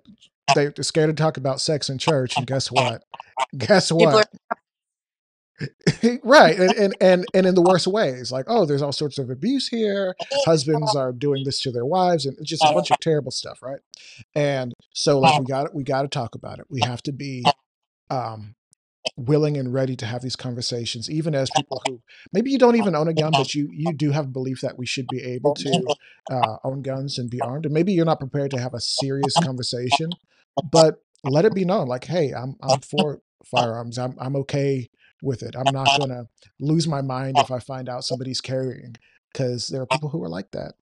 [0.54, 3.04] they- they're scared to talk about sex in church, and guess what?
[3.58, 4.30] Guess what?
[6.24, 9.30] right and, and and and in the worst ways like oh there's all sorts of
[9.30, 10.16] abuse here.
[10.46, 13.60] Husbands are doing this to their wives and it's just a bunch of terrible stuff
[13.62, 13.80] right?
[14.36, 16.66] And so like we got it we got to talk about it.
[16.70, 17.44] We have to be
[18.10, 18.56] um
[19.18, 22.02] willing and ready to have these conversations even as people who
[22.32, 24.78] maybe you don't even own a gun but you you do have a belief that
[24.78, 25.70] we should be able to
[26.32, 29.34] uh, own guns and be armed and maybe you're not prepared to have a serious
[29.36, 30.10] conversation
[30.64, 34.90] but let it be known like hey i'm i'm for firearms i'm, I'm okay
[35.22, 36.28] with it i'm not going to
[36.60, 38.96] lose my mind if i find out somebody's carrying
[39.34, 40.76] because there are people who are like that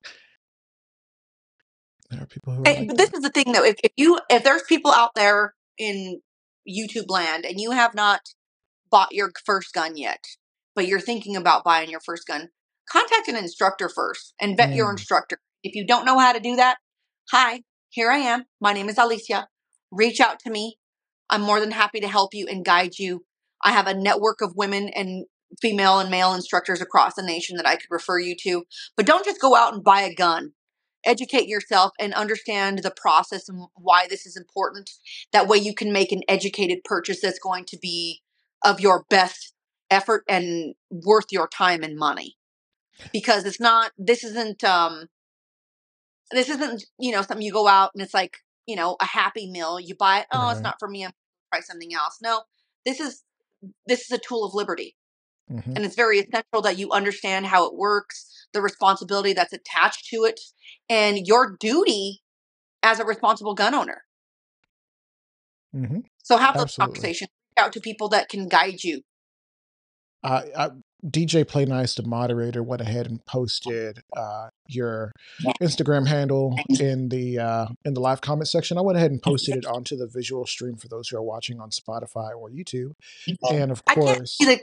[2.11, 3.63] there are people who are Hey, like but this that is the thing though.
[3.63, 6.21] If, if you if there's people out there in
[6.69, 8.21] YouTube land and you have not
[8.91, 10.25] bought your first gun yet,
[10.75, 12.49] but you're thinking about buying your first gun,
[12.89, 15.39] contact an instructor first and vet your mm, instructor.
[15.63, 16.77] If you don't know how to do that,
[17.31, 18.45] hi, here I am.
[18.61, 19.49] My name is Alicia.
[19.91, 20.77] Reach out to me.
[21.29, 23.25] I'm more than happy to help you and guide you.
[23.63, 25.25] I have a network of women and
[25.61, 28.65] female and male instructors across the nation that I could refer you to.
[28.95, 30.53] But don't just go out and buy a gun.
[31.05, 34.91] Educate yourself and understand the process and why this is important.
[35.31, 38.21] That way you can make an educated purchase that's going to be
[38.63, 39.53] of your best
[39.89, 42.35] effort and worth your time and money.
[43.13, 45.07] Because it's not this isn't um
[46.31, 48.37] this isn't you know something you go out and it's like
[48.67, 51.11] you know a happy meal you buy it oh it's not for me i'm
[51.53, 52.17] try something else.
[52.21, 52.41] No
[52.85, 53.23] this is
[53.87, 54.95] this is a tool of liberty
[55.49, 60.07] hmm and it's very essential that you understand how it works the responsibility that's attached
[60.09, 60.39] to it
[60.89, 62.21] and your duty
[62.83, 64.03] as a responsible gun owner.
[65.73, 66.93] Hmm so have those absolutely.
[66.95, 69.01] conversations out to people that can guide you.
[70.23, 70.69] I, I
[71.05, 75.11] DJ Play Nice, the moderator, went ahead and posted uh, your
[75.61, 78.77] Instagram handle in the uh, in the live comment section.
[78.77, 81.59] I went ahead and posted it onto the visual stream for those who are watching
[81.59, 82.93] on Spotify or YouTube.
[83.51, 84.61] And of i can't see course, the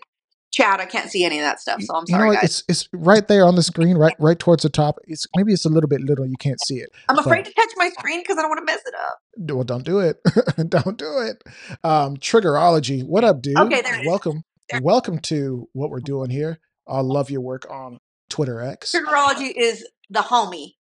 [0.53, 2.89] chat i can't see any of that stuff so i'm you know sorry It's it's
[2.93, 4.99] right there on the screen, right right towards the top.
[5.05, 6.27] It's maybe it's a little bit little.
[6.27, 8.65] You can't see it, i'm afraid to touch my screen because i don't want to
[8.65, 10.21] mess it up well, don't do it.
[10.69, 11.43] don't do it.
[11.83, 13.59] Um, Triggerology, what up, dude?
[13.59, 14.45] okay there Welcome,
[14.83, 16.59] welcome to what we're doing here.
[16.87, 18.93] I love your work on Twitter X.
[18.93, 20.75] Triggerology is the homie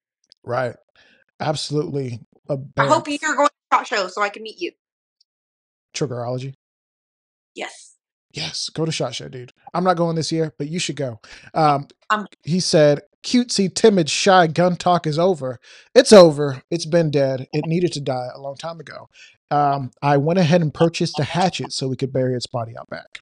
[0.44, 0.76] Right.
[1.40, 4.70] Absolutely a i hope you're going to shot show so i can meet you
[5.94, 6.54] Triggerology.
[7.54, 7.92] yes
[8.36, 9.52] Yes, go to Shot Show, dude.
[9.74, 11.20] I'm not going this year, but you should go.
[11.54, 15.60] Um, i'm he said, cutesy, timid, shy gun talk is over.
[15.94, 16.60] It's over.
[16.68, 17.46] It's been dead.
[17.52, 19.08] It needed to die a long time ago.
[19.52, 22.90] Um, I went ahead and purchased a hatchet so we could bury its body out
[22.90, 23.20] back.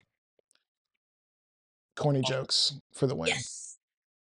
[1.96, 3.28] Corny jokes for the win.
[3.28, 3.78] yes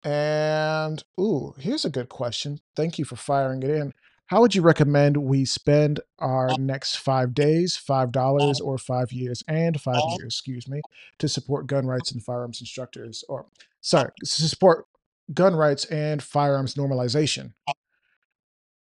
[0.03, 2.61] And ooh, here's a good question.
[2.77, 3.95] Thank you for firing it in.
[4.27, 9.45] How would you recommend we spend our next five days, five dollars, or five years,
[9.47, 10.81] and five years, excuse me,
[11.19, 13.47] to support gun rights and firearms instructors, or
[13.83, 14.87] sorry, to support
[15.33, 17.53] gun rights and firearms normalization?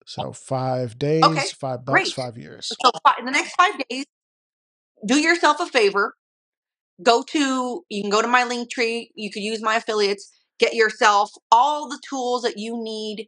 [0.05, 2.71] So five okay days, five bucks, great five years.
[2.81, 4.05] so in the next five days
[5.05, 6.15] do yourself a favor
[7.03, 10.73] go to you can go to my link tree you could use my affiliates get
[10.73, 13.27] yourself all the tools that you need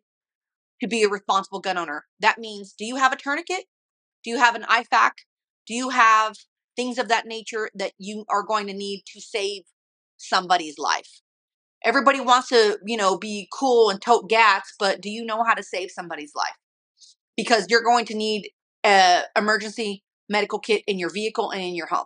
[0.81, 2.05] to be a responsible gun owner.
[2.19, 3.65] That means do you have a tourniquet?
[4.23, 5.11] Do you have an IFAK
[5.65, 6.35] do you have
[6.77, 9.63] things of that nature that you are going to need to save
[10.15, 11.21] somebody's life?
[11.83, 15.53] Everybody wants to you know be cool and tote gats but do you know how
[15.53, 16.55] to save somebody's life?
[17.35, 18.49] Because you're going to need
[18.85, 22.05] a emergency medical kit in your vehicle and in your home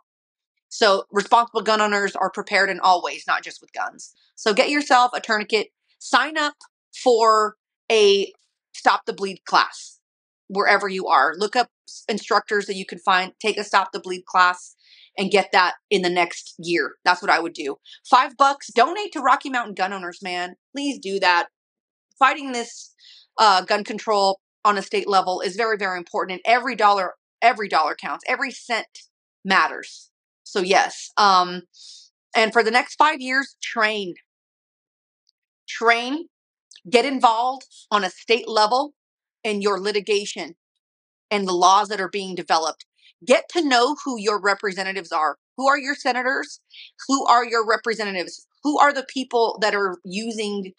[0.72, 4.14] so responsible gun owners are prepared in all ways, not just with guns.
[4.36, 5.68] So get yourself a tourniquet.
[6.00, 6.56] Sign up
[7.04, 7.58] for
[7.92, 8.32] a
[8.74, 10.00] stop the bleed class
[10.48, 11.34] wherever you are.
[11.38, 11.68] Look up
[12.08, 13.34] instructors that you can find.
[13.42, 14.74] Take a stop the bleed class
[15.18, 16.94] and get that in the next year.
[17.04, 17.76] That's what I would do.
[18.10, 18.72] Five bucks.
[18.74, 20.56] Donate to Rocky Mountain Gun Owners, man.
[20.74, 21.48] Please do that.
[22.18, 22.94] Fighting this
[23.38, 26.40] uh, gun control on a state level is very, very important.
[26.46, 28.24] And every dollar, every dollar counts.
[28.26, 28.88] Every cent
[29.44, 30.11] matters.
[30.52, 31.12] So yes.
[31.16, 31.62] Um,
[32.36, 34.16] and for the next five years, train,
[35.70, 36.26] train,
[36.90, 38.94] get involved on a state level
[39.46, 40.56] in your litigation
[41.32, 42.86] and the laws that are being developed.
[43.26, 45.38] Get to know who your representatives are.
[45.56, 46.60] Who are your senators?
[47.08, 48.46] Who are your representatives?
[48.64, 50.74] Who are the people that are using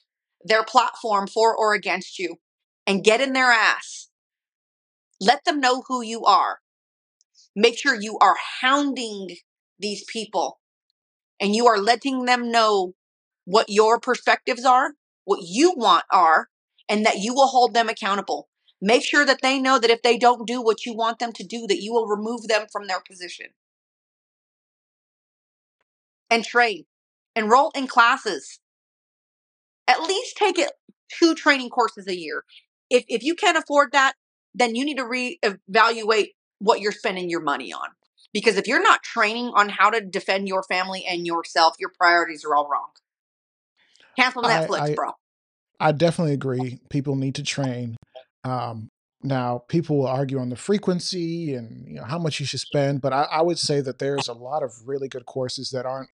[0.45, 2.37] their platform for or against you?
[2.87, 4.09] And get in their ass.
[5.19, 6.59] Let them know who you are.
[7.57, 9.37] Make sure you are hounding
[9.83, 10.61] these people
[11.41, 12.95] and you are letting them know
[13.45, 14.93] what your perspectives are,
[15.25, 16.49] what you want are,
[16.89, 18.49] and that you will hold them accountable.
[18.81, 21.45] Make sure that they know that if they don't do what you want them to
[21.45, 23.49] do, that you will remove them from their position.
[26.31, 26.85] and train.
[27.37, 28.59] Enroll in classes.
[29.89, 30.73] At least take it
[31.09, 32.45] two training courses a year.
[32.91, 34.15] If if you can't afford that,
[34.55, 37.89] then you need to reevaluate what you're spending your money on.
[38.33, 42.45] Because if you're not training on how to defend your family and yourself, your priorities
[42.45, 42.89] are all wrong.
[44.19, 45.11] Cancel I, Netflix, I bro.
[45.81, 46.79] I definitely agree.
[46.91, 47.97] People need to train.
[48.45, 48.89] Um,
[49.23, 53.01] now, people will argue on the frequency and you know how much you should spend,
[53.01, 56.11] but I, I would say that there's a lot of really good courses that aren't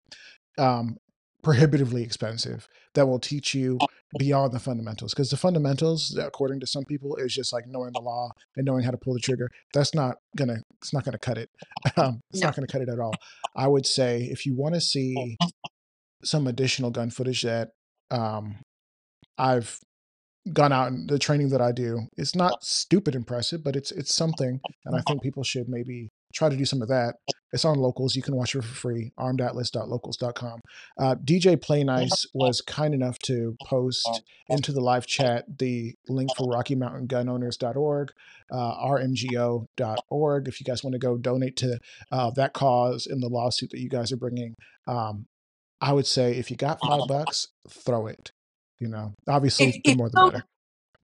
[0.59, 0.99] um,
[1.43, 3.79] prohibitively expensive that will teach you
[4.19, 5.13] beyond the fundamentals.
[5.13, 8.85] Because the fundamentals, according to some people, is just like knowing the law and knowing
[8.85, 9.51] how to pull the trigger.
[9.75, 10.63] That's not gonna.
[10.81, 11.51] It's not gonna cut it.
[11.97, 12.47] Um, it's No.
[12.49, 13.15] not gonna cut it at all.
[13.57, 15.37] I would say if you want to see
[16.25, 17.71] some additional gun footage that
[18.11, 18.57] um,
[19.37, 19.79] I've
[20.53, 24.15] gone out and the training that I do, it's not stupid impressive, but it's it's
[24.15, 27.17] something, and I think people should maybe try to do some of that.
[27.53, 28.15] It's on locals.
[28.15, 29.13] You can watch it for free.
[29.19, 30.61] Armedatlas.locals.com.
[30.99, 36.31] Uh, DJ Play Nice was kind enough to post into the live chat the link
[36.37, 38.13] for Rocky Mountain Gun Owners.org,
[38.53, 40.49] uh, rmgo.org.
[40.49, 41.79] If you guys want to go donate to
[42.13, 44.55] uh, that cause in the lawsuit that you guys are bringing,
[44.87, 45.27] um,
[45.81, 48.33] I would say if you got five bucks, throw it.
[48.81, 50.45] You know, If, obviously, the if, more you the go, better.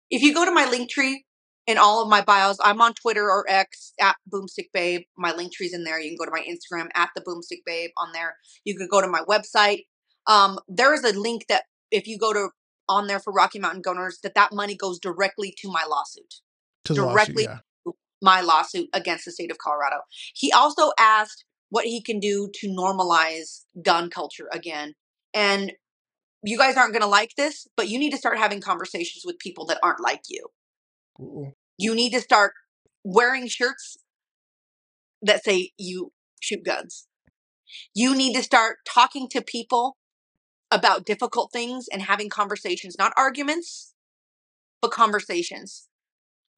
[0.09, 1.25] if you go to my link tree
[1.65, 5.03] in all of my bios, I'm on Twitter or X at Boomstick Babe.
[5.17, 5.99] My link tree's in there.
[5.99, 8.35] You can go to my Instagram at the Boomstick Babe on there.
[8.65, 9.85] You can go to my website.
[10.27, 12.49] Um, there is a link that if you go to
[12.89, 16.41] on there for Rocky Mountain Gunners, that that money goes directly to my lawsuit.
[16.85, 17.59] To the lawsuit, directly yeah.
[17.85, 19.97] to my lawsuit against the state of Colorado.
[20.33, 24.95] He also asked what he can do to normalize gun culture again.
[25.33, 25.71] And
[26.43, 29.39] you guys aren't going to like this, but you need to start having conversations with
[29.39, 30.47] people that aren't like you.
[31.19, 31.53] Ooh.
[31.77, 32.53] You need to start
[33.03, 33.97] wearing shirts
[35.21, 36.11] that say you
[36.41, 37.07] shoot guns.
[37.95, 39.97] You need to start talking to people
[40.69, 43.93] about difficult things and having conversations, not arguments,
[44.81, 45.87] but conversations.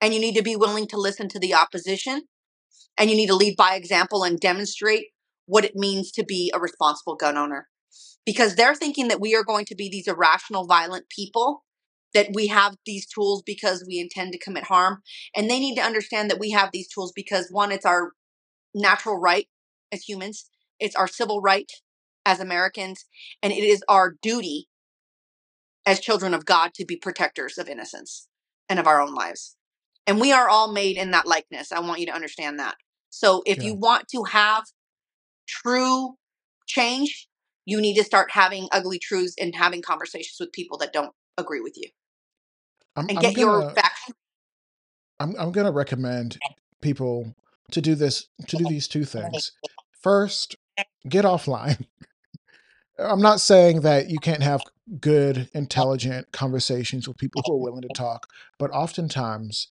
[0.02, 2.24] And you need to be willing to listen to the opposition
[2.98, 5.08] and you need to lead by example and demonstrate
[5.46, 7.68] what it means to be a responsible gun owner.
[8.26, 11.64] Because they're thinking that we are going to be these irrational, violent people,
[12.14, 15.04] that we have these tools because we intend to commit harm.
[15.36, 18.14] And they need to understand that we have these tools because, one, it's our
[18.74, 19.48] natural right
[19.92, 20.50] as humans,
[20.80, 21.72] it's our civil right
[22.26, 23.06] as Americans,
[23.44, 24.68] and it is our duty
[25.86, 28.28] as children of God to be protectors of innocence
[28.68, 29.56] and of our own lives.
[30.08, 31.72] And we are all made in that likeness.
[31.72, 32.76] I want you to understand that.
[33.10, 33.66] So if Yeah.
[33.66, 34.66] you want to have
[35.48, 36.18] true
[36.68, 37.28] change,
[37.66, 41.60] you need to start having ugly truths and having conversations with people that don't agree
[41.60, 41.90] with you
[42.96, 44.12] I'm, and I'm get your gonna facts.
[45.20, 46.38] I'm I'm gonna recommend
[46.82, 47.36] people
[47.72, 49.52] to do this to do these two things.
[50.02, 50.56] First,
[51.08, 51.86] get offline.
[52.98, 54.62] I'm not saying that you can't have
[55.02, 58.28] good, intelligent conversations with people who are willing to talk,
[58.58, 59.72] but oftentimes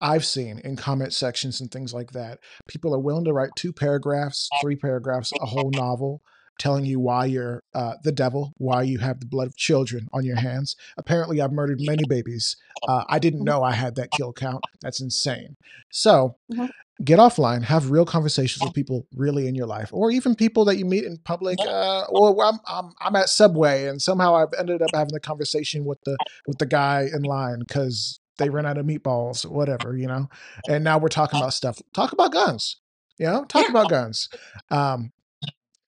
[0.00, 3.72] I've seen in comment sections and things like that, people are willing to write two
[3.72, 6.22] paragraphs, three paragraphs, a whole novel
[6.58, 10.24] telling you why you're uh, the devil, why you have the blood of children on
[10.24, 10.76] your hands.
[10.96, 12.56] Apparently, I've murdered many babies.
[12.86, 14.64] Uh, I didn't know I had that kill count.
[14.82, 15.56] That's insane.
[15.90, 16.68] So, Mhm.
[17.02, 20.76] get offline, have real conversations with people really in your life, or even people that
[20.76, 21.58] you meet in public.
[21.60, 25.84] Uh, or I'm, I'm I'm at Subway, and somehow I've ended up having a conversation
[25.84, 30.06] with the with the guy in line because they ran out of meatballs, whatever, you
[30.06, 30.28] know.
[30.68, 31.80] And now we're talking about stuff.
[31.94, 32.76] Talk about guns.
[33.18, 33.70] You know, talk Yeah.
[33.70, 34.28] about guns.
[34.70, 35.12] Um,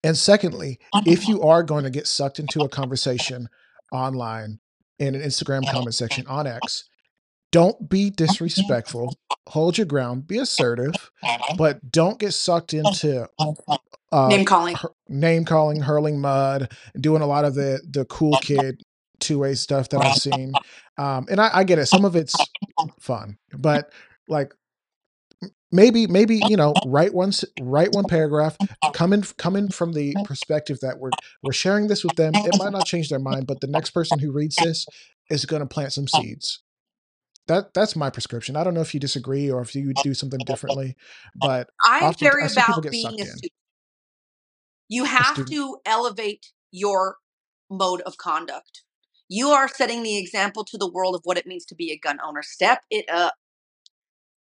[0.07, 3.49] and secondly, if you are going to get sucked into a conversation
[3.93, 4.59] online
[4.99, 6.89] in an Instagram comment section on X,
[7.53, 9.15] don't be disrespectful.
[9.49, 10.27] Hold your ground.
[10.27, 11.11] Be assertive,
[11.57, 13.29] but don't get sucked into
[14.13, 14.75] uh, Name calling.
[14.75, 18.81] hur- name calling, hurling mud, doing a lot of the the cool kid
[19.21, 20.53] two way stuff that I've seen.
[20.99, 21.87] Um, and I, I get it.
[21.87, 22.51] Some of it's
[23.01, 23.93] fun, but
[24.29, 24.57] like m-
[25.73, 28.57] maybe maybe you know write one write one paragraph
[28.93, 31.11] come in come in from the perspective that we're
[31.43, 34.19] we're sharing this with them it might not change their mind but the next person
[34.19, 34.87] who reads this
[35.31, 36.21] is going to plant some oh.
[36.21, 36.63] seeds
[37.49, 40.15] that that's my prescription i don't know if you disagree or if you would do
[40.15, 40.95] something differently
[41.35, 43.27] but I'm often very I people about being a in.
[43.27, 43.53] student.
[44.89, 45.49] You have student.
[45.51, 47.17] to elevate your
[47.71, 48.83] mode of conduct.
[49.29, 51.99] You are setting the example to the world of what it means to be a
[51.99, 52.43] gun owner.
[52.43, 53.35] Step it up.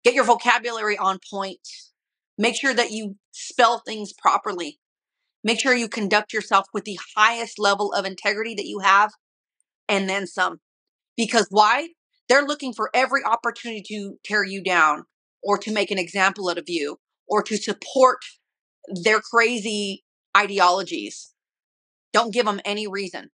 [0.06, 1.68] Get your vocabulary on point.
[2.38, 4.80] Make sure that you spell things properly.
[5.44, 9.12] Make sure you conduct yourself with the highest level of integrity that you have
[9.90, 10.60] and then some.
[11.18, 11.90] Because why?
[12.30, 15.06] They're looking for every opportunity to tear you down
[15.44, 18.20] or to make an example out of you or to support
[18.88, 20.04] their crazy
[20.38, 21.34] ideologies.
[22.14, 23.32] Don't give them any reason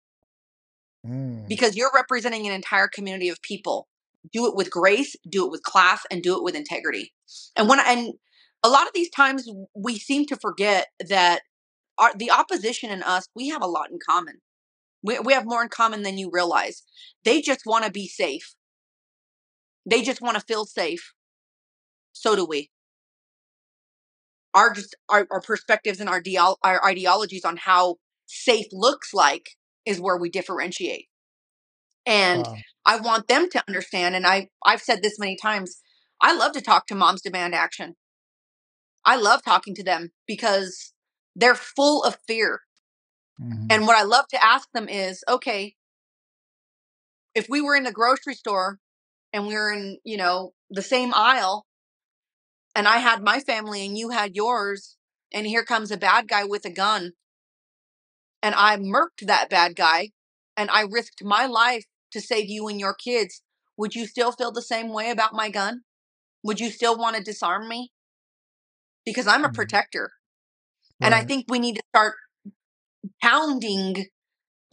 [1.07, 1.49] Mm.
[1.49, 3.89] because you're representing an entire community of people.
[4.33, 7.13] Do it with grace, do it with class, and do it with integrity.
[7.57, 8.15] And when and
[8.63, 11.41] a lot of these times we seem to forget that
[11.99, 14.41] our the opposition and us, we have a lot in common.
[15.03, 16.83] We, we have more in common than you realize.
[17.25, 18.55] They just want to be safe.
[19.87, 21.13] They just want to feel safe.
[22.13, 22.71] So do we.
[24.53, 29.51] Our just our, our perspectives and our, deol- our ideologies on how safe looks like
[29.87, 31.07] is where we differentiate.
[32.07, 32.57] And Wow.
[32.87, 35.81] I want them to understand, and I I've said this many times.
[36.21, 37.97] I love to talk to moms demand action.
[39.05, 40.93] I love talking to them because
[41.35, 42.63] they're full of fear.
[43.39, 43.71] Mhm.
[43.71, 45.77] And what I love to ask them is, okay,
[47.35, 48.79] if we were in the grocery store
[49.33, 51.67] and we were in, you know, the same aisle
[52.75, 54.97] and I had my family and you had yours,
[55.33, 57.13] and here comes a bad guy with a gun,
[58.43, 60.11] and I murked that bad guy
[60.57, 63.43] and I risked my life to save you and your kids,
[63.77, 65.83] would you still feel the same way about my gun?
[66.45, 67.93] Would you still want to disarm me?
[69.05, 69.55] Because I'm a Mhm.
[69.55, 70.13] protector.
[71.03, 72.17] And I think we need to start
[73.23, 74.07] pounding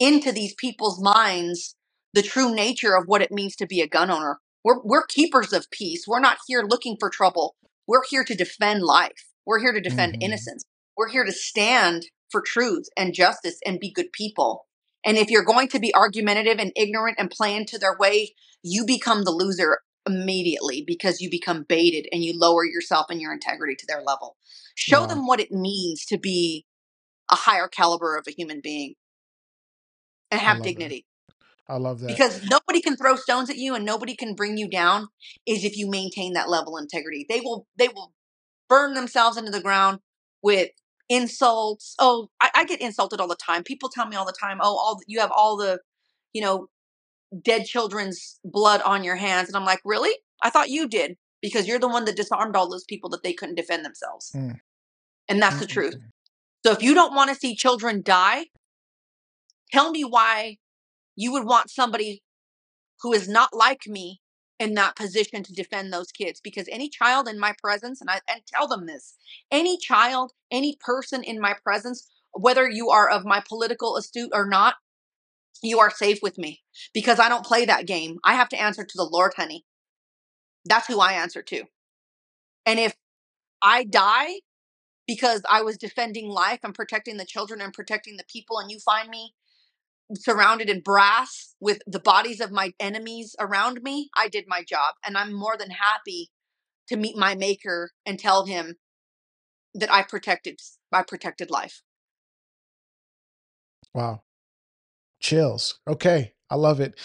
[0.00, 1.76] into these people's minds
[2.14, 4.40] the true nature of what it means to be a gun owner.
[4.64, 6.06] We're we're keepers of peace.
[6.08, 7.56] We're not here looking for trouble.
[7.88, 9.30] We're here to defend life.
[9.46, 10.22] We're here to defend Mhm.
[10.22, 10.64] innocence.
[10.96, 14.67] We're here to stand for truth and justice and be good people.
[15.04, 18.84] And if you're going to be argumentative and ignorant and play into their way, you
[18.84, 23.74] become the loser immediately because you become baited and you lower yourself and your integrity
[23.76, 24.36] to their level.
[24.74, 25.06] Show Wow.
[25.06, 26.66] them what it means to be
[27.30, 28.94] a higher caliber of a human being
[30.30, 30.64] and I have that.
[30.64, 31.06] dignity
[31.68, 32.08] I love that.
[32.08, 35.08] because nobody can throw stones at you and nobody can bring you down
[35.46, 38.12] is if you maintain that level of integrity they will they will
[38.68, 40.00] burn themselves into the ground
[40.42, 40.70] with
[41.08, 43.62] insults oh I, I get insulted all the time.
[43.62, 45.80] People tell me all the time oh all you have all the
[46.32, 46.68] you know
[47.42, 50.14] dead children's blood on your hands and i'm like really?
[50.42, 53.32] I thought you did because you're the one that disarmed all those people that they
[53.32, 54.32] couldn't defend themselves.
[54.34, 54.60] Mm.
[55.28, 55.96] and that's the truth.
[56.64, 58.46] so if you don't want to see children die
[59.72, 60.56] tell me why
[61.16, 62.22] you would want somebody
[63.02, 64.20] who is not like me
[64.58, 68.20] in that position to defend those kids because any child in my presence and I
[68.28, 69.14] and tell them this
[69.50, 74.46] any child any person in my presence whether you are of my political astute or
[74.46, 74.74] not
[75.62, 76.62] you are safe with me
[76.94, 78.18] because I don't play that game.
[78.24, 79.64] I have to answer to the Lord honey.
[80.64, 81.64] That's who I answer to.
[82.66, 82.94] And if
[83.62, 84.40] I die
[85.06, 88.78] because I was defending life and protecting the children and protecting the people and you
[88.78, 89.34] find me
[90.14, 94.94] surrounded in brass with the bodies of my enemies around me, I did my job.
[95.04, 96.30] And I'm more than happy
[96.88, 98.76] to meet my maker and tell him
[99.74, 100.60] that I protected
[100.90, 101.82] my protected life.
[103.94, 104.22] Wow.
[105.20, 105.78] Chills.
[105.86, 106.32] Okay.
[106.50, 106.98] I love it.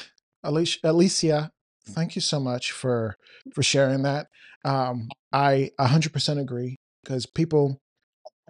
[0.44, 1.52] Alicia, Alicia,
[1.88, 3.18] thank you so much for
[3.54, 4.28] for sharing that.
[4.66, 7.82] Um, I 100% agree because people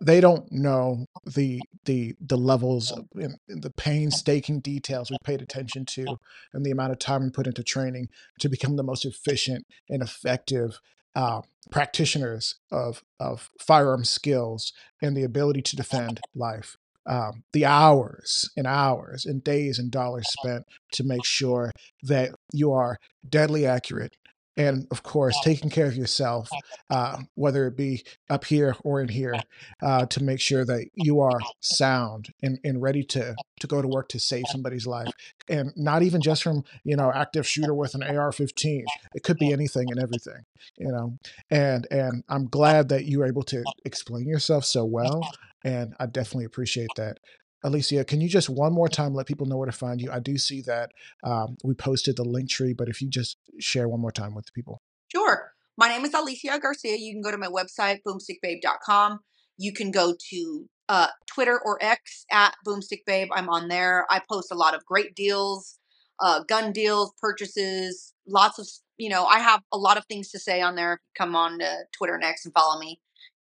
[0.04, 5.42] they don't know the the the levels of, and, and the painstaking details we paid
[5.42, 6.06] attention to
[6.54, 8.08] and the amount of time we put into training
[8.40, 10.80] to become the most efficient and effective
[11.16, 16.76] uh, practitioners of of firearm skills and the ability to defend life
[17.06, 20.64] um, the hours and hours and days and dollars spent
[20.94, 21.72] to make sure
[22.02, 22.98] that you are
[23.28, 24.16] deadly accurate
[24.58, 26.50] and of course taking care of yourself
[26.90, 29.36] uh, whether it be up here or in here
[29.82, 33.88] uh, to make sure that you are sound and, and ready to to go to
[33.88, 35.10] work to save somebody's life.
[35.48, 39.52] And not even just from you know active shooter with an ar-15 it could be
[39.52, 40.46] anything and everything
[40.78, 41.18] you know?
[41.50, 45.22] And and i'm glad that you were able to explain yourself so well
[45.64, 47.20] and i definitely appreciate that
[47.64, 50.20] alicia can you just one more time let people know where to find you i
[50.20, 50.92] do see that
[51.24, 54.46] um, we posted the link tree but if you just share one more time with
[54.46, 54.82] the people
[55.14, 55.52] Sure.
[55.78, 56.96] My name is Alicia Garcia.
[56.96, 59.20] You can go to my website, boomstickbabe.com.
[59.58, 63.28] You can go to uh, Twitter or X at boomstickbabe.
[63.32, 64.08] I'm on there.
[64.10, 65.78] I post a lot of great deals,
[66.20, 68.68] uh, gun deals, purchases, lots of,
[68.98, 71.00] you know, I have a lot of things to say on there.
[71.16, 73.00] Come on to Twitter and X and follow me.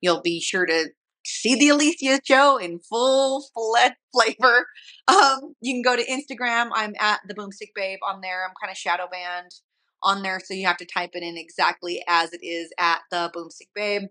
[0.01, 0.89] You'll be sure to
[1.24, 4.66] see the Alicia show in full fledged flavor.
[5.09, 6.70] Um, you can go to Instagram.
[6.74, 8.44] I'm at the Boomstick Babe on there.
[8.44, 9.51] I'm kind of shadow banned
[10.03, 13.31] on there, so you have to type it in exactly as it is at the
[13.35, 14.03] Boomstick Babe.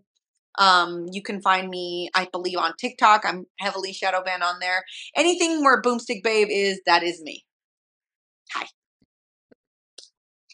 [0.60, 3.24] Um, you can find me, I believe, on TikTok.
[3.26, 4.84] I'm heavily shadow banned on there.
[5.16, 7.46] Anything where Boomstick Babe is, that is me.
[8.54, 8.66] Hi.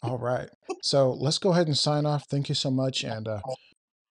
[0.04, 0.48] all right
[0.82, 3.40] so let's go ahead and sign off thank you so much and uh,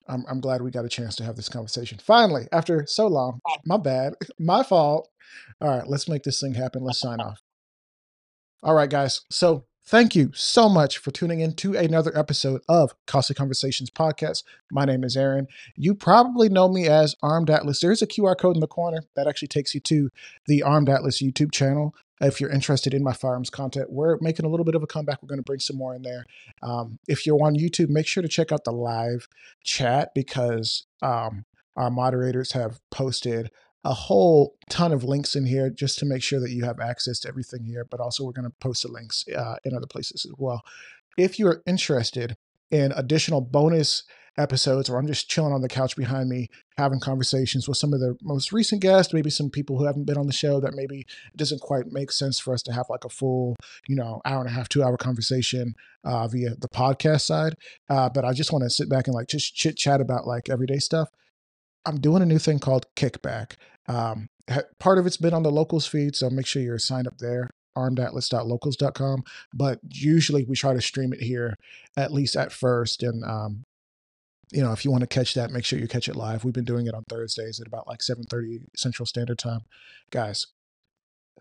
[0.08, 1.98] I'm, I'm glad we got a chance to have this conversation.
[2.02, 3.56] Finally, after so long, oh.
[3.66, 5.10] my bad, my fault.
[5.62, 6.84] All right, let's make this thing happen.
[6.84, 7.42] Let's sign off.
[8.64, 9.22] All right, guys.
[9.30, 14.44] So thank you so much for tuning in to another episode of Costly Conversations podcast.
[14.72, 15.48] My name is Aaron.
[15.76, 17.80] You probably know me as Armed Atlas.
[17.80, 20.10] There's a QR code in the corner that actually takes you to
[20.48, 21.94] the Armed Atlas YouTube channel.
[22.20, 25.22] If you're interested in my firearms content, we're making a little bit of a comeback.
[25.22, 26.26] We're going to bring some more in there.
[26.64, 29.28] Um, if you're on YouTube, make sure to check out the live
[29.64, 31.46] chat because um,
[31.76, 33.52] our moderators have posted
[33.84, 37.20] a whole ton of links in here just to make sure that you have access
[37.20, 37.86] to everything here.
[37.86, 40.64] But also, we're going to post the links uh, in other places as well.
[41.18, 42.36] If you're interested
[42.72, 44.04] in additional bonus
[44.38, 48.00] episodes, or I'm just chilling on the couch behind me having conversations with some of
[48.00, 51.02] the most recent guests, maybe some people who haven't been on the show that maybe
[51.02, 53.56] it doesn't quite make sense for us to have like a full,
[53.88, 55.74] you know, hour and a half, two hour conversation
[56.04, 57.56] uh, via the podcast side.
[57.90, 60.50] Uh, but I just want to sit back and like just chit chat about like
[60.50, 61.10] everyday stuff.
[61.86, 63.54] I'm doing a new thing called Kickback.
[63.88, 64.30] Um,
[64.80, 67.50] part of it's been on the locals feed, so make sure you're signed up there
[67.78, 69.24] armedatlas.locals.com
[69.54, 71.56] but usually we try to stream it here
[71.96, 73.64] at least at first and um,
[74.52, 76.44] you know if you want to catch that make sure you catch it live.
[76.44, 79.62] We've been doing it on thursdays at about like 7.30 central standard time.
[80.12, 80.48] Guys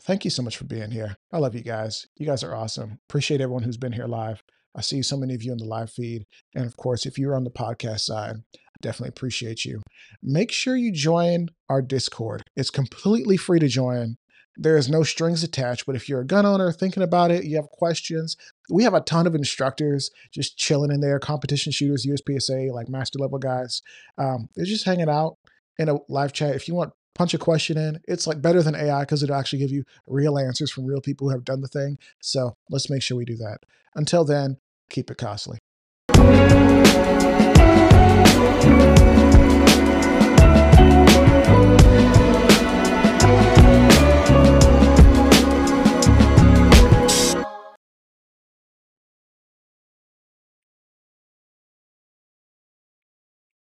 [0.02, 1.16] thank you so much for being here.
[1.32, 2.06] I love you guys.
[2.16, 2.98] You guys are awesome.
[3.08, 4.42] Appreciate everyone who's been here live.
[4.74, 6.26] I see so many of you in the live feed.
[6.54, 8.36] And of course if you're on the podcast side
[8.82, 9.80] definitely appreciate you.
[10.22, 12.42] Make sure you join our discord.
[12.56, 14.16] It's completely free to join
[14.56, 17.56] there is no strings attached, but if you're a gun owner thinking about it, you
[17.56, 18.36] have questions,
[18.70, 23.18] we have a ton of instructors just chilling in there, competition shooters, USPSA, like master
[23.18, 23.82] level guys.
[24.18, 25.36] Um, they're just hanging out
[25.78, 26.54] in a live chat.
[26.54, 27.98] If you want punch a question in.
[28.06, 31.26] It's like better than AI because it'll actually give you real answers from real people
[31.26, 31.98] who have done the thing.
[32.20, 33.60] So let's make sure we do that.
[33.94, 34.58] Until then,
[34.90, 35.58] keep it costly.